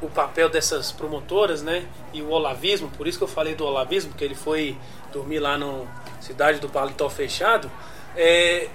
o 0.00 0.08
papel 0.08 0.48
dessas 0.48 0.90
promotoras 0.90 1.62
né? 1.62 1.86
e 2.14 2.22
o 2.22 2.30
olavismo, 2.30 2.88
por 2.96 3.06
isso 3.06 3.18
que 3.18 3.24
eu 3.24 3.28
falei 3.28 3.54
do 3.54 3.66
olavismo, 3.66 4.10
porque 4.10 4.24
ele 4.24 4.34
foi 4.34 4.74
dormir 5.12 5.38
lá 5.38 5.58
na 5.58 5.84
cidade 6.18 6.60
do 6.60 6.68
Paletó 6.70 7.10
Fechado. 7.10 7.70
É, 8.16 8.68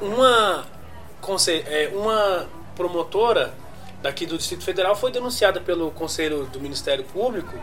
uma, 0.00 0.66
é, 1.66 1.90
uma 1.94 2.48
promotora 2.74 3.52
daqui 4.04 4.26
do 4.26 4.36
Distrito 4.36 4.62
Federal 4.62 4.94
foi 4.94 5.10
denunciada 5.10 5.62
pelo 5.62 5.90
Conselho 5.90 6.44
do 6.52 6.60
Ministério 6.60 7.02
Público 7.04 7.58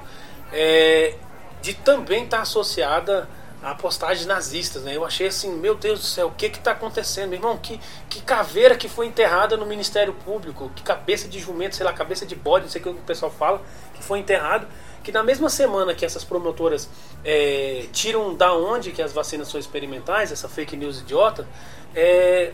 é, 0.52 1.14
de 1.62 1.76
também 1.76 2.24
estar 2.24 2.42
associada 2.42 3.30
a 3.62 3.76
postagens 3.76 4.26
nazistas, 4.26 4.82
né? 4.82 4.98
Eu 4.98 5.06
achei 5.06 5.28
assim, 5.28 5.54
meu 5.54 5.76
Deus 5.76 6.00
do 6.00 6.06
céu, 6.08 6.30
o 6.30 6.32
que 6.32 6.50
que 6.50 6.60
tá 6.60 6.72
acontecendo, 6.72 7.30
meu 7.30 7.38
irmão? 7.38 7.58
Que, 7.58 7.80
que 8.10 8.24
caveira 8.24 8.76
que 8.76 8.90
foi 8.90 9.06
enterrada 9.06 9.56
no 9.56 9.68
Ministério 9.68 10.14
Público, 10.26 10.72
que 10.76 10.82
cabeça 10.82 11.28
de 11.28 11.38
jumento, 11.38 11.76
sei 11.76 11.86
lá, 11.86 11.94
cabeça 11.94 12.26
de 12.26 12.36
bode, 12.36 12.66
não 12.66 12.72
sei 12.72 12.82
o 12.82 12.86
que 12.86 12.90
o 12.90 12.96
pessoal 12.96 13.32
fala, 13.32 13.62
que 13.94 14.04
foi 14.04 14.18
enterrado, 14.18 14.66
que 15.04 15.12
na 15.12 15.22
mesma 15.22 15.48
semana 15.48 15.94
que 15.94 16.04
essas 16.04 16.24
promotoras 16.24 16.90
é, 17.24 17.86
tiram 17.94 18.34
da 18.34 18.52
onde 18.52 18.92
que 18.92 19.02
as 19.04 19.14
vacinas 19.14 19.48
são 19.48 19.60
experimentais, 19.60 20.32
essa 20.32 20.50
fake 20.50 20.76
news 20.76 21.02
idiota, 21.02 21.48
é, 21.94 22.52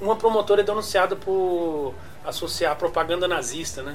uma 0.00 0.14
promotora 0.14 0.60
é 0.60 0.64
denunciada 0.64 1.16
por 1.16 1.92
associar 2.26 2.76
propaganda 2.76 3.26
nazista, 3.28 3.82
né? 3.82 3.94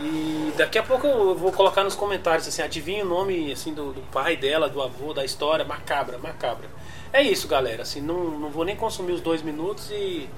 E 0.00 0.52
daqui 0.56 0.78
a 0.78 0.82
pouco 0.82 1.06
eu 1.06 1.34
vou 1.34 1.50
colocar 1.52 1.82
nos 1.82 1.94
comentários 1.96 2.46
assim, 2.46 2.62
adivinha 2.62 3.04
o 3.04 3.08
nome 3.08 3.50
assim 3.52 3.74
do, 3.74 3.92
do 3.92 4.00
pai 4.12 4.36
dela, 4.36 4.68
do 4.68 4.80
avô, 4.80 5.12
da 5.12 5.24
história, 5.24 5.64
macabra, 5.64 6.18
macabra. 6.18 6.68
É 7.12 7.20
isso, 7.22 7.48
galera. 7.48 7.82
Assim, 7.82 8.00
não, 8.00 8.24
não 8.38 8.48
vou 8.50 8.64
nem 8.64 8.76
consumir 8.76 9.12
os 9.12 9.20
dois 9.20 9.42
minutos 9.42 9.90
e 9.90 10.28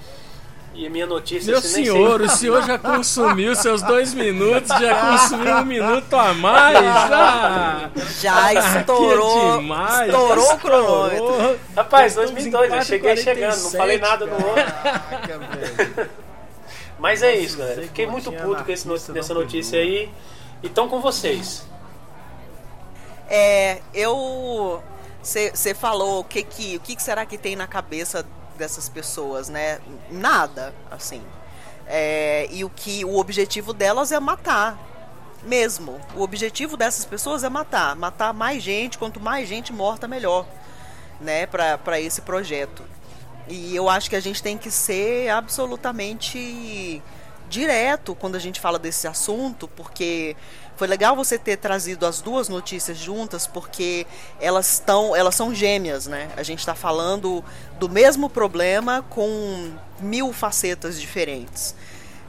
E 0.73 0.87
a 0.87 0.91
minha 0.91 1.05
notícia... 1.07 1.51
Meu 1.51 1.59
assim, 1.59 1.75
nem 1.77 1.85
senhor, 1.87 2.19
sei- 2.21 2.27
o 2.27 2.31
senhor 2.31 2.63
já 2.63 2.79
consumiu 2.79 3.55
seus 3.57 3.83
dois 3.83 4.15
minutos, 4.15 4.69
já 4.69 4.95
consumiu 5.11 5.57
um 5.57 5.65
minuto 5.65 6.15
a 6.15 6.33
mais, 6.33 6.79
já! 6.79 7.91
Já 8.21 8.47
Aqui 8.47 8.57
é 8.57 8.79
estourou, 8.81 9.59
demais, 9.61 10.07
estourou 10.09 10.47
já 10.47 10.55
o 10.55 10.59
cronômetro. 10.59 11.25
estourou. 11.27 11.57
Rapaz, 11.77 12.17
Nós 12.17 12.25
estamos 12.31 12.47
em 12.47 12.51
2002, 12.51 12.73
eu 12.73 12.83
cheguei 12.85 13.15
4h47, 13.15 13.23
chegando, 13.25 13.63
não 13.63 13.71
falei 13.73 13.99
nada 13.99 14.25
no 14.27 14.33
outro. 14.35 14.55
Caraca, 14.55 15.39
velho. 15.39 16.11
Mas 17.01 17.23
é 17.23 17.35
isso, 17.35 17.57
galera. 17.57 17.83
Fiquei 17.83 18.05
que 18.05 18.13
muito 18.13 18.31
puto 18.31 18.63
com 18.63 18.71
esse 18.71 18.87
nessa 19.13 19.33
notícia 19.33 19.81
aí. 19.81 20.13
E 20.63 20.67
estão 20.67 20.87
com 20.87 21.01
vocês. 21.01 21.65
É, 23.29 23.81
eu. 23.95 24.83
Você 25.23 25.75
falou 25.75 26.21
o 26.21 26.25
que 26.25 26.43
que, 26.43 26.77
o 26.77 26.81
que 26.81 26.97
que 26.97 27.03
será 27.03 27.25
que 27.25 27.39
tem 27.39 27.57
na 27.57 27.67
cabeça 27.67 28.25
dessas 28.57 28.89
pessoas, 28.89 29.49
né? 29.49 29.81
Nada, 30.11 30.75
assim. 30.91 31.23
É, 31.87 32.47
e 32.51 32.65
o 32.65 32.71
que 32.71 33.05
o 33.05 33.17
objetivo 33.17 33.73
delas 33.73 34.13
é 34.13 34.21
matar, 34.21 34.79
mesmo. 35.43 35.99
O 36.15 36.23
objetivo 36.23 36.77
dessas 36.77 37.05
pessoas 37.05 37.43
é 37.45 37.49
matar, 37.49 37.97
matar 37.97 38.33
mais 38.33 38.63
gente, 38.63 38.99
quanto 38.99 39.19
mais 39.19 39.49
gente 39.49 39.73
morta 39.73 40.07
melhor, 40.07 40.47
né? 41.21 41.47
Para 41.47 42.01
esse 42.01 42.21
projeto. 42.21 42.83
E 43.49 43.75
eu 43.75 43.89
acho 43.89 44.09
que 44.09 44.17
a 44.17 44.21
gente 44.21 44.43
tem 44.43 44.57
que 44.57 44.71
ser 44.71 45.29
absolutamente 45.29 47.03
direto 47.49 48.15
quando 48.15 48.37
a 48.37 48.39
gente 48.39 48.61
fala 48.61 48.79
desse 48.79 49.09
assunto, 49.09 49.67
porque 49.69 50.37
foi 50.77 50.87
legal 50.87 51.15
você 51.15 51.37
ter 51.37 51.57
trazido 51.57 52.07
as 52.07 52.23
duas 52.23 52.49
notícias 52.49 52.97
juntas, 52.97 53.47
porque 53.47 54.07
elas 54.41 54.75
estão, 54.75 55.15
elas 55.15 55.35
são 55.35 55.55
gêmeas, 55.55 56.07
né? 56.07 56.31
A 56.37 56.43
gente 56.43 56.61
está 56.61 56.75
falando 56.75 57.45
do 57.79 57.89
mesmo 57.89 58.31
problema 58.31 59.05
com 59.11 59.73
mil 59.99 60.33
facetas 60.33 60.99
diferentes. 60.99 61.75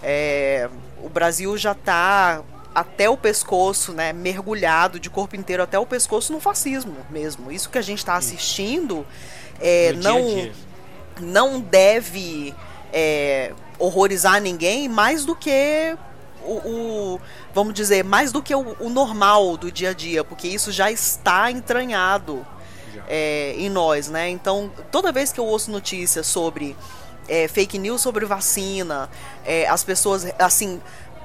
É, 0.03 0.67
o 1.01 1.07
Brasil 1.07 1.55
já 1.57 1.71
está 1.71 2.43
até 2.73 3.09
o 3.09 3.17
pescoço, 3.17 3.93
né, 3.93 4.13
mergulhado 4.13 4.99
de 4.99 5.09
corpo 5.09 5.35
inteiro 5.35 5.61
até 5.61 5.77
o 5.77 5.85
pescoço 5.85 6.33
no 6.33 6.39
fascismo 6.39 6.95
mesmo. 7.09 7.51
Isso 7.51 7.69
que 7.69 7.77
a 7.77 7.81
gente 7.81 7.99
está 7.99 8.15
assistindo 8.15 9.05
é, 9.59 9.93
dia 9.93 10.01
não 10.01 10.25
dia. 10.25 10.53
Não 11.21 11.59
deve 11.59 12.53
é, 12.91 13.53
horrorizar 13.79 14.41
ninguém 14.41 14.89
mais 14.89 15.23
do 15.25 15.35
que 15.35 15.95
o, 16.43 16.53
o- 16.53 17.21
vamos 17.53 17.73
dizer, 17.73 18.03
mais 18.03 18.31
do 18.31 18.41
que 18.41 18.53
o, 18.55 18.75
o 18.79 18.89
normal 18.89 19.55
do 19.57 19.71
dia 19.71 19.91
a 19.91 19.93
dia, 19.93 20.23
porque 20.23 20.47
isso 20.47 20.71
já 20.71 20.91
está 20.91 21.51
entranhado 21.51 22.45
é, 23.07 23.53
em 23.57 23.69
nós, 23.69 24.07
né? 24.09 24.29
Então, 24.29 24.71
toda 24.91 25.11
vez 25.11 25.31
que 25.31 25.39
eu 25.39 25.45
ouço 25.45 25.69
notícias 25.71 26.25
sobre 26.27 26.75
é, 27.29 27.47
fake 27.47 27.77
news 27.77 28.01
sobre 28.01 28.25
vacina, 28.25 29.09
é, 29.45 29.67
as 29.67 29.83
pessoas, 29.83 30.25
assim, 30.39 30.81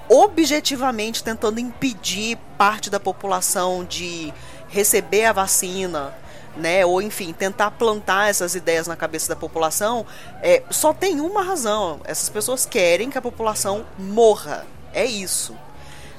objetivamente 0.09 1.23
tentando 1.25 1.59
impedir 1.59 2.37
parte 2.59 2.91
da 2.91 3.01
população 3.01 3.85
de 3.85 4.33
receber 4.69 5.25
a 5.25 5.33
vacina, 5.33 6.15
né? 6.57 6.85
Ou 6.87 7.01
enfim, 7.03 7.33
tentar 7.33 7.71
plantar 7.73 8.29
essas 8.31 8.55
ideias 8.55 8.87
na 8.87 8.97
cabeça 8.97 9.29
da 9.29 9.37
população, 9.37 10.07
é, 10.43 10.63
só 10.71 10.93
tem 10.93 11.21
uma 11.21 11.43
razão. 11.43 12.01
Essas 12.05 12.29
pessoas 12.29 12.67
querem 12.67 13.11
que 13.11 13.19
a 13.19 13.23
população 13.23 13.87
morra. 13.99 14.67
É 14.93 15.05
isso. 15.05 15.55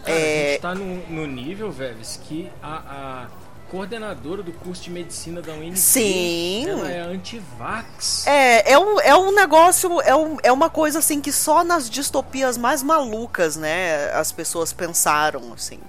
Cara, 0.04 0.28
a 0.28 0.32
É, 0.32 0.44
gente 0.44 0.60
tá 0.60 0.76
no, 0.76 1.06
no 1.10 1.28
nível, 1.28 1.72
Veves, 1.72 2.18
que 2.24 2.52
a, 2.62 3.28
a 3.28 3.32
coordenadora 3.68 4.44
do 4.44 4.54
curso 4.54 4.84
de 4.84 4.90
medicina 4.92 5.42
da 5.42 5.54
UNB 5.54 5.76
Sim. 5.76 6.66
ela 6.66 6.90
é 6.90 7.00
anti-vax. 7.02 8.26
É, 8.26 8.74
é 8.74 8.80
um, 8.80 9.00
é 9.00 9.16
um 9.16 9.34
negócio, 9.34 10.02
é, 10.02 10.16
um, 10.16 10.38
é 10.44 10.52
uma 10.52 10.70
coisa 10.70 11.00
assim 11.00 11.22
que 11.22 11.32
só 11.32 11.64
nas 11.64 11.90
distopias 11.90 12.58
mais 12.58 12.84
malucas, 12.84 13.56
né, 13.58 14.12
as 14.14 14.32
pessoas 14.32 14.74
pensaram, 14.74 15.54
assim. 15.54 15.80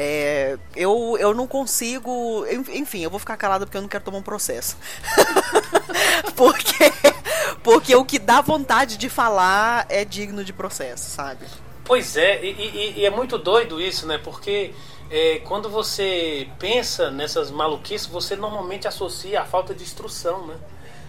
É, 0.00 0.56
eu, 0.76 1.16
eu 1.18 1.34
não 1.34 1.48
consigo. 1.48 2.46
en- 2.46 2.78
Enfim, 2.78 3.00
eu 3.02 3.10
vou 3.10 3.18
ficar 3.18 3.36
calada 3.36 3.66
porque 3.66 3.76
eu 3.76 3.82
não 3.82 3.88
quero 3.88 4.04
tomar 4.04 4.18
um 4.18 4.22
processo. 4.22 4.76
porque, 6.36 6.92
porque 7.64 7.96
o 7.96 8.04
que 8.04 8.18
dá 8.18 8.40
vontade 8.40 8.96
de 8.96 9.08
falar 9.08 9.86
é 9.88 10.04
digno 10.04 10.44
de 10.44 10.52
processo, 10.52 11.10
sabe? 11.10 11.46
Pois 11.84 12.16
é, 12.16 12.44
e, 12.44 12.50
e- 12.50 12.94
e 13.00 13.06
é 13.06 13.10
muito 13.10 13.36
doido 13.38 13.80
isso, 13.80 14.06
né? 14.06 14.18
Porque 14.22 14.72
é, 15.10 15.40
quando 15.44 15.68
você 15.68 16.48
pensa 16.58 17.10
nessas 17.10 17.50
maluquices, 17.50 18.06
você 18.06 18.36
normalmente 18.36 18.86
associa 18.86 19.40
a 19.40 19.44
falta 19.44 19.74
de 19.74 19.82
instrução, 19.82 20.46
né? 20.46 20.54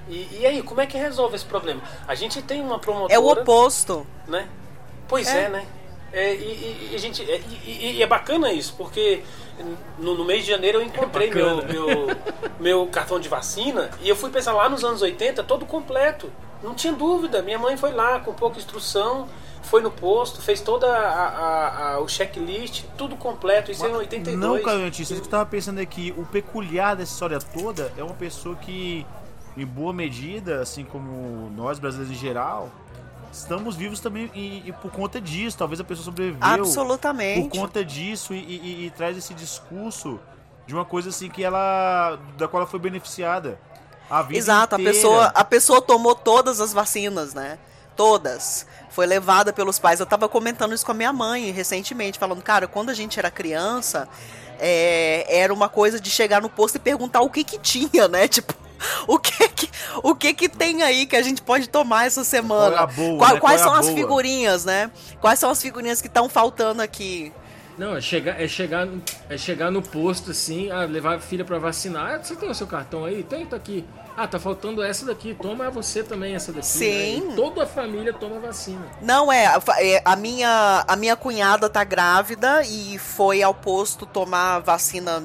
E, 0.07 0.39
e 0.39 0.45
aí, 0.47 0.63
como 0.63 0.81
é 0.81 0.87
que 0.87 0.97
resolve 0.97 1.35
esse 1.35 1.45
problema? 1.45 1.81
A 2.07 2.15
gente 2.15 2.41
tem 2.41 2.59
uma 2.61 2.79
promotora... 2.79 3.13
É 3.13 3.19
o 3.19 3.27
oposto. 3.29 4.07
né? 4.27 4.47
Pois 5.07 5.27
é, 5.27 5.43
É. 5.43 5.49
né? 5.49 5.65
É, 6.11 6.33
e, 6.33 6.89
e- 6.91 6.95
a 6.95 6.97
gente, 6.97 7.21
é, 7.29 7.39
e, 7.65 7.97
e- 7.97 8.03
é 8.03 8.07
bacana 8.07 8.51
isso, 8.51 8.73
porque 8.77 9.21
no, 9.99 10.15
no 10.15 10.25
mês 10.25 10.43
de 10.43 10.51
janeiro 10.51 10.79
eu 10.79 10.83
encontrei 10.83 11.29
meu, 11.31 11.57
bacana. 11.57 11.73
meu, 11.73 12.07
meu 12.59 12.87
cartão 12.87 13.19
de 13.19 13.29
vacina 13.29 13.89
e 14.01 14.09
eu 14.09 14.15
fui 14.15 14.29
pensar 14.29 14.53
lá 14.53 14.67
nos 14.69 14.83
anos 14.83 15.01
80, 15.01 15.43
todo 15.43 15.65
completo. 15.65 16.31
Não 16.63 16.73
tinha 16.73 16.91
dúvida. 16.93 17.41
Minha 17.41 17.57
mãe 17.59 17.77
foi 17.77 17.91
lá 17.93 18.19
com 18.19 18.33
pouca 18.33 18.57
instrução, 18.57 19.29
foi 19.63 19.81
no 19.81 19.91
posto, 19.91 20.41
fez 20.41 20.59
toda 20.61 20.87
a, 20.87 21.27
a- 21.27 21.93
a- 21.93 21.99
o 21.99 22.07
checklist, 22.07 22.83
tudo 22.97 23.15
completo. 23.15 23.71
Isso 23.71 23.85
é 23.85 23.89
em 23.89 23.95
82. 23.95 24.37
Não, 24.39 24.61
Caionte, 24.61 25.01
isso 25.03 25.13
que 25.13 25.21
eu 25.21 25.25
tava 25.25 25.45
pensando 25.45 25.79
aqui. 25.79 26.13
O 26.17 26.25
peculiar 26.25 26.95
dessa 26.95 27.13
história 27.13 27.39
toda 27.39 27.93
é 27.97 28.03
uma 28.03 28.13
pessoa 28.15 28.55
que, 28.55 29.05
em 29.55 29.65
boa 29.65 29.93
medida, 29.93 30.59
assim 30.61 30.83
como 30.83 31.49
nós 31.55 31.79
brasileiros 31.79 32.13
em 32.15 32.19
geral, 32.19 32.69
estamos 33.31 33.75
vivos 33.75 33.99
também 33.99 34.29
e, 34.33 34.63
e 34.67 34.71
por 34.73 34.91
conta 34.91 35.19
disso. 35.21 35.57
Talvez 35.57 35.79
a 35.79 35.83
pessoa 35.83 36.05
sobreviveu 36.05 36.37
Absolutamente. 36.41 37.49
por 37.49 37.57
conta 37.59 37.83
disso 37.83 38.33
e, 38.33 38.37
e- 38.37 38.85
e- 38.87 38.89
traz 38.91 39.17
esse 39.17 39.33
discurso 39.33 40.19
de 40.67 40.73
uma 40.73 40.85
coisa 40.85 41.09
assim 41.09 41.29
que 41.29 41.43
ela. 41.43 42.19
da 42.37 42.47
qual 42.47 42.61
ela 42.61 42.69
foi 42.69 42.79
beneficiada. 42.79 43.59
A 44.09 44.21
vida 44.23 44.37
Exato, 44.39 44.75
a 44.75 44.79
inteira. 44.79 44.93
pessoa, 44.95 45.25
a 45.35 45.43
pessoa 45.43 45.81
tomou 45.81 46.15
todas 46.15 46.59
as 46.59 46.73
vacinas, 46.73 47.33
né? 47.33 47.59
Todas. 47.95 48.65
Foi 48.89 49.05
levada 49.05 49.53
pelos 49.53 49.77
pais. 49.77 49.99
Eu 49.99 50.05
tava 50.05 50.27
comentando 50.27 50.73
isso 50.73 50.85
com 50.85 50.91
a 50.91 50.95
minha 50.95 51.13
mãe 51.13 51.51
recentemente, 51.51 52.17
falando, 52.17 52.41
cara, 52.41 52.67
quando 52.67 52.89
a 52.89 52.93
gente 52.93 53.19
era 53.19 53.29
criança, 53.29 54.07
é, 54.59 55.25
era 55.41 55.53
uma 55.53 55.69
coisa 55.69 55.99
de 55.99 56.09
chegar 56.09 56.41
no 56.41 56.49
posto 56.49 56.75
e 56.75 56.79
perguntar 56.79 57.21
o 57.21 57.29
que 57.29 57.43
que 57.43 57.59
tinha, 57.59 58.07
né? 58.07 58.25
Tipo, 58.29 58.53
o 59.07 59.17
que 59.19 59.47
que, 59.49 59.69
o 60.03 60.15
que 60.15 60.33
que 60.33 60.49
tem 60.49 60.81
aí 60.83 61.05
que 61.05 61.15
a 61.15 61.21
gente 61.21 61.41
pode 61.41 61.67
tomar 61.69 62.05
essa 62.07 62.23
semana? 62.23 62.71
Qual 62.77 62.79
é 62.79 62.83
a 62.83 62.87
boa, 62.87 63.17
Qual- 63.17 63.33
né? 63.33 63.39
Quais 63.39 63.39
Qual 63.39 63.51
é 63.51 63.55
a 63.55 63.59
são 63.59 63.73
as 63.73 63.85
boa? 63.87 63.97
figurinhas, 63.97 64.65
né? 64.65 64.91
Quais 65.21 65.39
são 65.39 65.49
as 65.49 65.61
figurinhas 65.61 66.01
que 66.01 66.07
estão 66.07 66.27
faltando 66.29 66.81
aqui? 66.81 67.31
Não, 67.77 67.95
é 67.95 68.01
chegar, 68.01 68.41
é 68.41 68.45
chegar, 68.45 68.85
no- 68.85 69.01
é 69.29 69.37
chegar 69.37 69.71
no 69.71 69.81
posto 69.81 70.31
assim, 70.31 70.69
ah, 70.69 70.83
levar 70.83 71.15
a 71.15 71.19
filha 71.19 71.45
pra 71.45 71.57
vacinar. 71.59 72.15
Ah, 72.15 72.23
você 72.23 72.35
tem 72.35 72.49
o 72.49 72.53
seu 72.53 72.67
cartão 72.67 73.05
aí? 73.05 73.23
Tem, 73.23 73.45
tá 73.45 73.55
aqui. 73.55 73.85
Ah, 74.17 74.27
tá 74.27 74.37
faltando 74.37 74.83
essa 74.83 75.05
daqui. 75.05 75.33
Toma 75.41 75.69
você 75.69 76.03
também 76.03 76.35
essa 76.35 76.51
daqui. 76.51 76.67
Sim. 76.67 77.21
né? 77.29 77.35
Toda 77.37 77.63
a 77.63 77.65
família 77.65 78.11
toma 78.11 78.37
vacina. 78.37 78.85
Não 79.01 79.31
é, 79.31 79.45
a 79.45 79.61
é, 79.77 80.01
a 80.03 80.13
minha 80.17 80.83
a 80.85 80.95
minha 80.97 81.15
cunhada 81.15 81.69
tá 81.69 81.85
grávida 81.85 82.61
e 82.63 82.97
foi 82.99 83.41
ao 83.41 83.53
posto 83.53 84.05
tomar 84.05 84.59
vacina, 84.59 85.23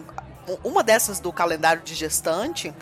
uma 0.62 0.84
dessas 0.84 1.18
do 1.18 1.32
calendário 1.32 1.82
de 1.82 1.92
gestante. 1.92 2.72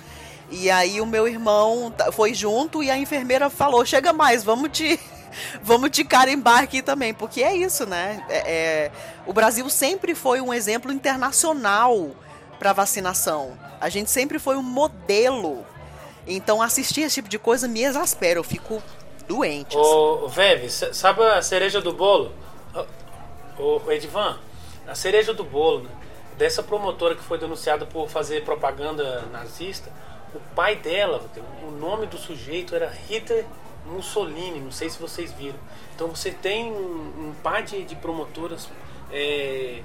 E 0.53 0.71
aí 0.71 1.01
o 1.01 1.07
meu 1.07 1.27
irmão 1.27 1.93
foi 2.13 2.35
junto 2.35 2.83
e 2.83 2.91
a 2.91 2.97
enfermeira 2.99 3.49
falou: 3.51 3.85
"Chega 3.87 4.13
mais, 4.13 4.45
vamos 4.45 4.69
te 4.71 5.01
vamos 5.63 5.91
te 5.91 6.05
carimbar 6.05 6.63
aqui 6.63 6.83
também", 6.83 7.15
porque 7.15 7.43
é 7.43 7.57
isso, 7.57 7.87
né? 7.87 8.25
É- 8.29 8.53
é, 8.53 8.91
o 9.27 9.33
Brasil 9.33 9.69
sempre 9.71 10.15
foi 10.15 10.41
um 10.43 10.53
exemplo 10.53 10.93
internacional 10.93 12.11
para 12.59 12.73
vacinação. 12.73 13.57
A 13.81 13.89
gente 13.89 14.11
sempre 14.11 14.39
foi 14.39 14.57
um 14.57 14.63
modelo. 14.63 15.65
Então 16.27 16.63
assistir 16.63 17.01
esse 17.01 17.15
tipo 17.17 17.29
de 17.29 17.39
coisa 17.39 17.67
me 17.67 17.83
exaspera, 17.83 18.39
eu 18.39 18.45
fico 18.45 18.81
doente. 19.27 19.77
assim. 19.77 19.89
Ô, 19.91 20.29
Veve, 20.29 20.69
sa- 20.71 20.93
sabe 20.93 21.23
a 21.25 21.41
cereja 21.43 21.81
do 21.81 21.93
bolo? 21.93 22.31
Ô, 23.59 23.81
ô, 23.87 23.91
Edvan, 23.91 24.39
a 24.87 24.95
cereja 24.95 25.33
do 25.35 25.43
bolo, 25.45 25.81
né? 25.85 25.91
Dessa 26.39 26.63
promotora 26.63 27.15
que 27.15 27.23
foi 27.23 27.39
denunciada 27.39 27.85
por 27.87 28.09
fazer 28.09 28.45
propaganda 28.45 29.23
nazista, 29.33 29.91
o 30.35 30.41
pai 30.55 30.77
dela, 30.77 31.23
o 31.63 31.71
nome 31.71 32.07
do 32.07 32.17
sujeito 32.17 32.75
era 32.75 32.89
Hitler 32.89 33.45
Mussolini, 33.87 34.61
não 34.61 34.73
sei 34.73 34.89
se 34.89 34.99
vocês 34.99 35.33
viram. 35.33 35.59
Então 35.95 36.09
você 36.09 36.31
tem 36.31 36.71
um, 36.73 37.29
um 37.29 37.35
par 37.43 37.63
de, 37.63 37.85
de 37.85 37.95
promotoras 37.97 38.69
é, 39.13 39.83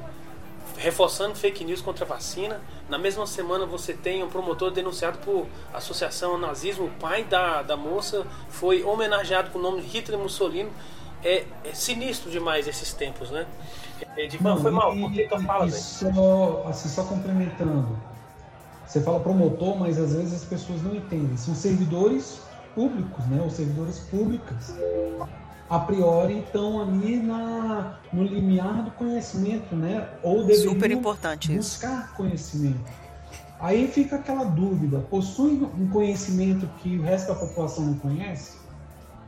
reforçando 0.78 1.36
fake 1.36 1.64
news 1.64 1.82
contra 1.82 2.06
a 2.06 2.08
vacina. 2.08 2.62
Na 2.90 2.98
mesma 2.98 3.26
semana 3.28 3.66
você 3.66 3.94
tem 3.94 4.24
um 4.24 4.30
promotor 4.30 4.72
denunciado 4.72 5.18
por 5.20 5.48
associação 5.74 6.34
ao 6.34 6.38
nazismo. 6.38 6.86
O 6.86 6.92
pai 6.92 7.24
da, 7.24 7.62
da 7.62 7.76
moça 7.76 8.26
foi 8.50 8.84
homenageado 8.84 9.50
com 9.50 9.60
o 9.60 9.62
nome 9.62 9.82
de 9.82 9.88
Hitler 9.88 10.20
Mussolini. 10.20 10.72
É, 11.24 11.46
é 11.64 11.74
sinistro 11.74 12.30
demais 12.30 12.68
esses 12.68 12.94
tempos, 12.94 13.32
né? 13.32 13.48
Edivan, 14.16 14.58
foi 14.58 14.72
mal. 14.72 14.96
Por 14.96 15.12
que 15.12 15.24
tu 15.28 15.40
fala, 15.42 15.66
e 15.66 15.72
velho? 15.72 15.82
só, 15.82 16.66
assim, 16.68 16.90
só 16.90 17.04
complementando. 17.04 17.98
Você 18.88 19.02
fala 19.02 19.20
promotor, 19.20 19.78
mas 19.78 20.00
às 20.00 20.14
vezes 20.14 20.34
as 20.34 20.44
pessoas 20.46 20.82
não 20.82 20.96
entendem. 20.96 21.36
São 21.36 21.54
servidores 21.54 22.40
públicos, 22.74 23.26
né, 23.26 23.42
ou 23.44 23.50
servidoras 23.50 24.00
públicas, 24.00 24.74
a 25.70 25.80
priori 25.80 26.40
estão 26.40 26.82
ali 26.82 27.18
na, 27.18 28.00
no 28.14 28.24
limiar 28.24 28.84
do 28.84 28.92
conhecimento, 28.92 29.76
né? 29.76 30.08
Ou 30.24 30.46
deveriam 30.46 30.74
Super 30.74 30.92
importante 30.92 31.54
isso. 31.54 31.72
buscar 31.72 32.14
conhecimento. 32.14 32.80
Aí 33.60 33.88
fica 33.88 34.16
aquela 34.16 34.46
dúvida: 34.46 35.00
possui 35.10 35.62
um 35.78 35.90
conhecimento 35.90 36.68
que 36.82 36.98
o 36.98 37.02
resto 37.02 37.28
da 37.28 37.36
população 37.36 37.86
não 37.86 37.96
conhece? 37.96 38.58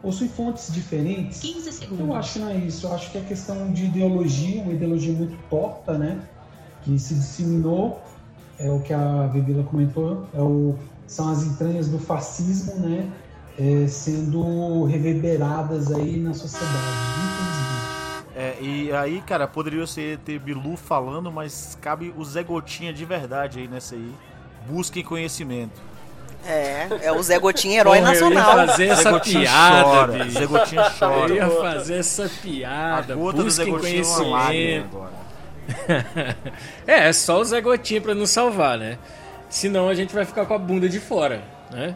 Possui 0.02 0.30
fontes 0.30 0.72
diferentes? 0.72 1.42
15 1.42 1.74
segundos. 1.74 2.08
Eu 2.08 2.16
acho 2.16 2.34
que 2.34 2.40
não 2.40 2.50
é 2.50 2.56
isso. 2.56 2.88
Eu 2.88 2.94
acho 2.94 3.12
que 3.12 3.18
é 3.18 3.22
questão 3.22 3.74
de 3.74 3.86
ideologia, 3.86 4.62
uma 4.62 4.72
ideologia 4.72 5.12
muito 5.12 5.38
torta, 5.50 5.98
né? 5.98 6.22
Que 6.84 6.98
se 6.98 7.16
disseminou, 7.16 8.02
é 8.60 8.70
o 8.70 8.80
que 8.80 8.94
a 8.94 9.30
Bebila 9.32 9.64
comentou, 9.64 10.28
é 10.34 10.42
o, 10.42 10.76
são 11.08 11.30
as 11.32 11.44
entranhas 11.44 11.88
do 11.88 11.98
fascismo, 11.98 12.76
né? 12.76 13.10
É, 13.58 13.88
sendo 13.88 14.86
reverberadas 14.86 15.92
aí 15.92 16.18
na 16.18 16.34
sociedade, 16.34 16.78
infelizmente. 17.26 17.80
É, 18.36 18.56
e 18.62 18.92
aí, 18.94 19.22
cara, 19.22 19.48
poderia 19.48 19.86
ser 19.86 20.18
ter 20.20 20.40
Bilu 20.40 20.78
falando, 20.78 21.30
mas 21.32 21.78
cabe 21.82 22.14
o 22.18 22.24
Zé 22.24 22.42
Gotinha 22.44 22.94
de 22.94 23.04
verdade 23.04 23.60
aí 23.60 23.68
nessa 23.68 23.96
aí. 23.96 24.14
Busquem 24.68 25.04
conhecimento. 25.04 25.82
É, 26.46 26.88
é 27.02 27.12
o 27.12 27.22
Zé 27.22 27.38
Gotinha, 27.38 27.80
herói 27.80 28.00
Porra, 28.00 28.12
nacional. 28.12 28.52
Eu 28.52 28.62
ia 28.62 28.68
fazer 28.68 28.88
essa 28.88 29.12
Gotinha 29.12 29.42
piada, 29.42 29.84
chora. 29.84 30.30
Zé 30.30 30.46
Gotinha 30.46 30.90
chora. 30.98 31.30
Eu 31.30 31.36
ia 31.36 31.50
fazer 31.50 31.96
essa 31.96 32.26
A 32.26 32.30
piada. 32.30 33.16
gota 33.16 33.44
do 33.44 33.50
Zé 33.50 33.66
Busquem 33.66 33.74
Gotinha 33.74 34.02
é 34.02 34.04
conhecimento. 34.04 34.98
agora. 34.98 35.19
é, 36.88 37.08
é 37.10 37.14
só 37.14 37.40
o 37.40 37.44
Zé 37.44 37.62
Gotinha 37.62 38.02
pra 38.02 38.16
nos 38.16 38.30
salvar, 38.30 38.78
né? 38.78 38.98
Senão 39.50 39.90
a 39.90 39.94
gente 39.94 40.14
vai 40.14 40.26
ficar 40.26 40.46
com 40.46 40.54
a 40.54 40.58
bunda 40.58 40.88
de 40.88 41.00
fora, 41.00 41.44
né? 41.72 41.96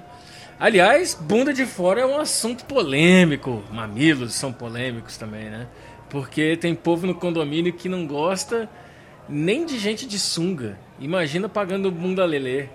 Aliás, 0.59 1.13
bunda 1.13 1.53
de 1.53 1.65
fora 1.65 2.01
é 2.01 2.05
um 2.05 2.19
assunto 2.19 2.65
polêmico. 2.65 3.63
Mamilos 3.71 4.33
são 4.33 4.53
polêmicos 4.53 5.17
também, 5.17 5.49
né? 5.49 5.67
Porque 6.09 6.55
tem 6.57 6.73
povo 6.75 7.05
no 7.05 7.15
condomínio 7.15 7.73
que 7.73 7.89
não 7.89 8.05
gosta 8.07 8.69
nem 9.27 9.65
de 9.65 9.77
gente 9.79 10.05
de 10.05 10.19
sunga. 10.19 10.77
Imagina 10.99 11.49
pagando 11.49 11.91
bunda 11.91 12.23
lelê. 12.25 12.67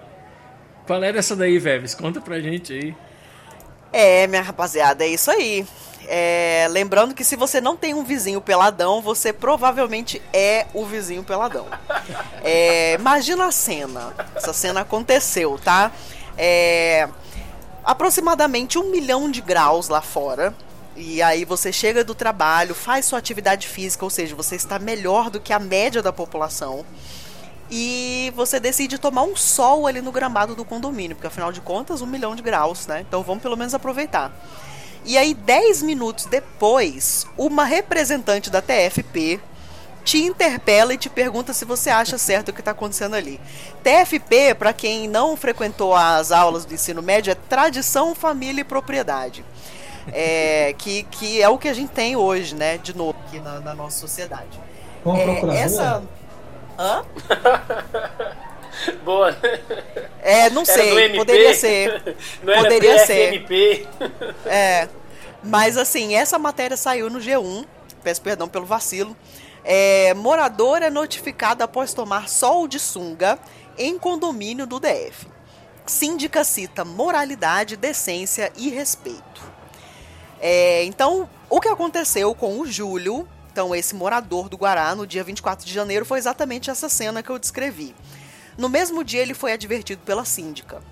Qual 0.87 1.03
é 1.03 1.13
dessa 1.13 1.37
daí, 1.37 1.59
Veves? 1.59 1.95
Conta 1.95 2.21
pra 2.21 2.41
gente 2.41 2.73
aí. 2.73 2.95
É, 3.93 4.27
minha 4.27 4.43
rapaziada, 4.43 5.05
é 5.05 5.09
isso 5.09 5.31
aí. 5.31 5.67
É, 6.07 6.67
lembrando 6.71 7.15
que 7.15 7.25
se 7.25 7.37
você 7.37 7.61
não 7.61 7.77
tem 7.77 7.95
um 7.95 8.05
vizinho 8.05 8.41
peladão, 8.41 9.03
você 9.03 9.33
provavelmente 9.33 10.23
é 10.33 10.67
o 10.73 10.87
vizinho 10.87 11.23
peladão. 11.23 11.67
É, 12.43 12.95
imagina 12.95 13.47
a 13.47 13.53
cena. 13.53 14.15
Essa 14.35 14.53
cena 14.53 14.81
aconteceu, 14.81 15.59
tá? 15.63 15.93
É, 16.37 17.09
aproximadamente 17.85 18.79
um 18.79 18.91
milhão 18.91 19.31
de 19.31 19.41
graus 19.41 19.89
lá 19.89 20.01
fora. 20.01 20.55
E 20.97 21.23
aí 21.23 21.45
você 21.45 21.73
chega 21.73 22.03
do 22.03 22.15
trabalho, 22.15 22.75
faz 22.75 23.07
sua 23.07 23.19
atividade 23.19 23.69
física, 23.69 24.05
ou 24.05 24.11
seja, 24.11 24.35
você 24.35 24.57
está 24.57 24.79
melhor 24.79 25.31
do 25.31 25.39
que 25.39 25.53
a 25.53 25.59
média 25.59 26.03
da 26.03 26.13
população. 26.13 26.85
E 27.71 28.33
você 28.35 28.59
decide 28.59 28.99
tomar 28.99 29.23
um 29.23 29.37
sol 29.37 29.87
ali 29.87 30.01
no 30.01 30.11
gramado 30.11 30.55
do 30.55 30.65
condomínio, 30.65 31.15
porque 31.15 31.27
afinal 31.27 31.53
de 31.53 31.61
contas, 31.61 32.01
um 32.01 32.07
milhão 32.07 32.35
de 32.35 32.43
graus, 32.43 32.87
né? 32.87 33.05
Então 33.07 33.23
vamos 33.23 33.43
pelo 33.43 33.57
menos 33.57 33.75
aproveitar. 33.75 34.33
E 35.05 35.17
aí, 35.17 35.35
10 35.35 35.83
minutos 35.83 36.27
depois, 36.27 37.27
uma 37.37 37.65
representante 37.65 38.51
da 38.51 38.61
TFP 38.61 39.41
te 40.05 40.25
interpela 40.25 40.95
e 40.95 40.99
te 40.99 41.11
pergunta 41.11 41.53
se 41.53 41.67
você 41.67 41.91
acha 41.91 42.17
certo 42.17 42.49
o 42.49 42.53
que 42.53 42.61
está 42.61 42.71
acontecendo 42.71 43.15
ali. 43.15 43.39
TFP, 43.83 44.55
para 44.55 44.73
quem 44.73 45.07
não 45.07 45.37
frequentou 45.37 45.95
as 45.95 46.33
aulas 46.33 46.65
do 46.65 46.73
ensino 46.73 47.03
médio, 47.03 47.31
é 47.31 47.35
tradição, 47.35 48.15
família 48.15 48.63
e 48.63 48.65
propriedade. 48.65 49.45
É, 50.11 50.75
que, 50.79 51.03
que 51.03 51.43
é 51.43 51.49
o 51.51 51.59
que 51.59 51.69
a 51.69 51.75
gente 51.75 51.91
tem 51.91 52.17
hoje, 52.17 52.55
né? 52.55 52.79
De 52.79 52.97
novo, 52.97 53.19
aqui 53.27 53.39
na, 53.39 53.61
na 53.61 53.75
nossa 53.75 53.99
sociedade. 53.99 54.59
Uma 55.05 55.19
É, 55.19 55.59
essa. 55.59 56.03
Hã? 56.79 57.05
Boa. 59.05 59.37
É, 60.23 60.51
não 60.51 60.63
Era 60.63 60.73
sei, 60.73 61.05
MP? 61.05 61.17
poderia 61.17 61.55
ser. 61.55 62.17
Não 62.43 62.53
era 62.53 62.63
Poderia 62.63 63.07
ser. 63.07 63.31
PFMP. 63.33 63.87
É. 64.47 64.89
Mas 65.43 65.77
assim, 65.77 66.15
essa 66.15 66.39
matéria 66.39 66.77
saiu 66.77 67.09
no 67.09 67.21
G1. 67.21 67.65
Peço 68.03 68.21
perdão 68.21 68.49
pelo 68.49 68.67
vacilo. 68.67 69.17
É, 69.65 70.15
morador 70.15 70.83
é 70.83 70.91
notificado 70.91 71.63
após 71.63 71.93
tomar 71.93 72.29
sol 72.29 72.67
de 72.67 72.79
sunga 72.79 73.39
em 73.77 73.99
condomínio 73.99 74.67
do 74.67 74.81
DF. 74.81 75.27
Síndica 75.87 76.45
cita 76.45 76.85
moralidade, 76.85 77.77
decência 77.77 78.53
e 78.57 78.69
respeito. 78.69 79.43
É, 80.41 80.85
então, 80.85 81.29
o 81.49 81.61
que 81.61 81.69
aconteceu 81.69 82.35
com 82.35 82.61
o 82.61 82.67
Júlio, 82.67 83.27
então 83.51 83.75
esse 83.75 83.95
morador 83.95 84.49
do 84.49 84.57
Guará, 84.57 84.95
no 84.95 85.07
dia 85.07 85.25
24 85.25 85.67
de 85.67 85.73
janeiro, 85.73 86.05
foi 86.05 86.19
exatamente 86.19 86.71
essa 86.71 86.89
cena 86.89 87.23
que 87.23 87.31
eu 87.31 87.39
descrevi. 87.39 87.95
No 88.59 88.69
mesmo 88.69 89.05
dia, 89.05 89.23
ele 89.23 89.35
foi 89.35 89.53
advertido 89.53 90.03
pela 90.05 90.25
síndica. 90.25 90.83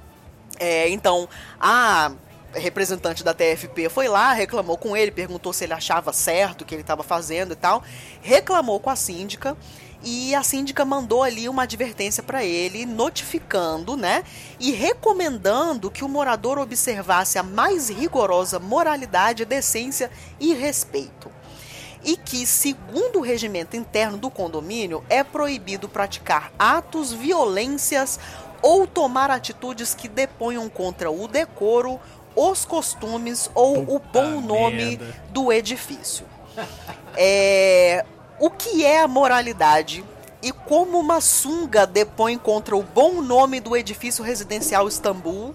É, 0.59 0.89
então, 0.89 1.29
a 1.61 2.13
representante 2.55 3.25
da 3.25 3.35
TFP 3.35 3.89
foi 3.89 4.09
lá, 4.09 4.33
reclamou 4.33 4.79
com 4.79 4.97
ele, 4.97 5.11
perguntou 5.11 5.53
se 5.53 5.65
ele 5.65 5.73
achava 5.73 6.13
certo 6.13 6.63
o 6.63 6.65
que 6.65 6.75
ele 6.75 6.83
estava 6.83 7.03
fazendo 7.03 7.53
e 7.53 7.57
tal. 7.57 7.83
Reclamou 8.23 8.79
com 8.79 8.89
a 8.89 8.95
síndica 8.97 9.57
e 10.03 10.35
a 10.35 10.43
síndica 10.43 10.85
mandou 10.85 11.23
ali 11.23 11.49
uma 11.49 11.65
advertência 11.65 12.23
para 12.23 12.45
ele, 12.45 12.87
notificando, 12.87 13.97
né, 13.97 14.23
e 14.61 14.71
recomendando 14.71 15.91
que 15.91 16.05
o 16.05 16.09
morador 16.09 16.59
observasse 16.59 17.39
a 17.39 17.43
mais 17.43 17.89
rigorosa 17.89 18.59
moralidade, 18.61 19.45
decência 19.45 20.11
e 20.39 20.55
respeito. 20.55 21.36
E 22.07 22.17
que, 22.17 22.47
segundo 22.47 23.19
o 23.19 23.23
regimento 23.23 23.77
interno 23.77 24.17
do 24.17 24.31
condomínio, 24.31 25.05
é 25.11 25.25
proibido 25.25 25.89
praticar 25.89 26.53
atos, 26.57 27.13
violências 27.13 28.21
ou 28.63 28.87
tomar 28.87 29.29
atitudes 29.29 29.93
que 29.93 30.09
deponham 30.09 30.69
contra 30.69 31.11
o 31.11 31.27
decoro, 31.27 32.01
os 32.37 32.65
costumes 32.65 33.51
ou 33.55 33.97
o 33.97 33.99
bom 33.99 34.41
nome 34.41 34.97
merda. 34.97 35.23
do 35.31 35.53
edifício. 35.53 36.25
É, 37.19 38.05
o 38.39 38.51
que 38.51 38.85
é 38.85 39.01
a 39.01 39.09
moralidade 39.09 40.05
e 40.43 40.53
como 40.53 41.01
uma 41.01 41.23
sunga 41.23 41.87
depõe 41.87 42.37
contra 42.37 42.77
o 42.77 42.83
bom 42.83 43.23
nome 43.23 43.59
do 43.59 43.75
edifício 43.75 44.23
residencial 44.23 44.87
Istambul, 44.87 45.55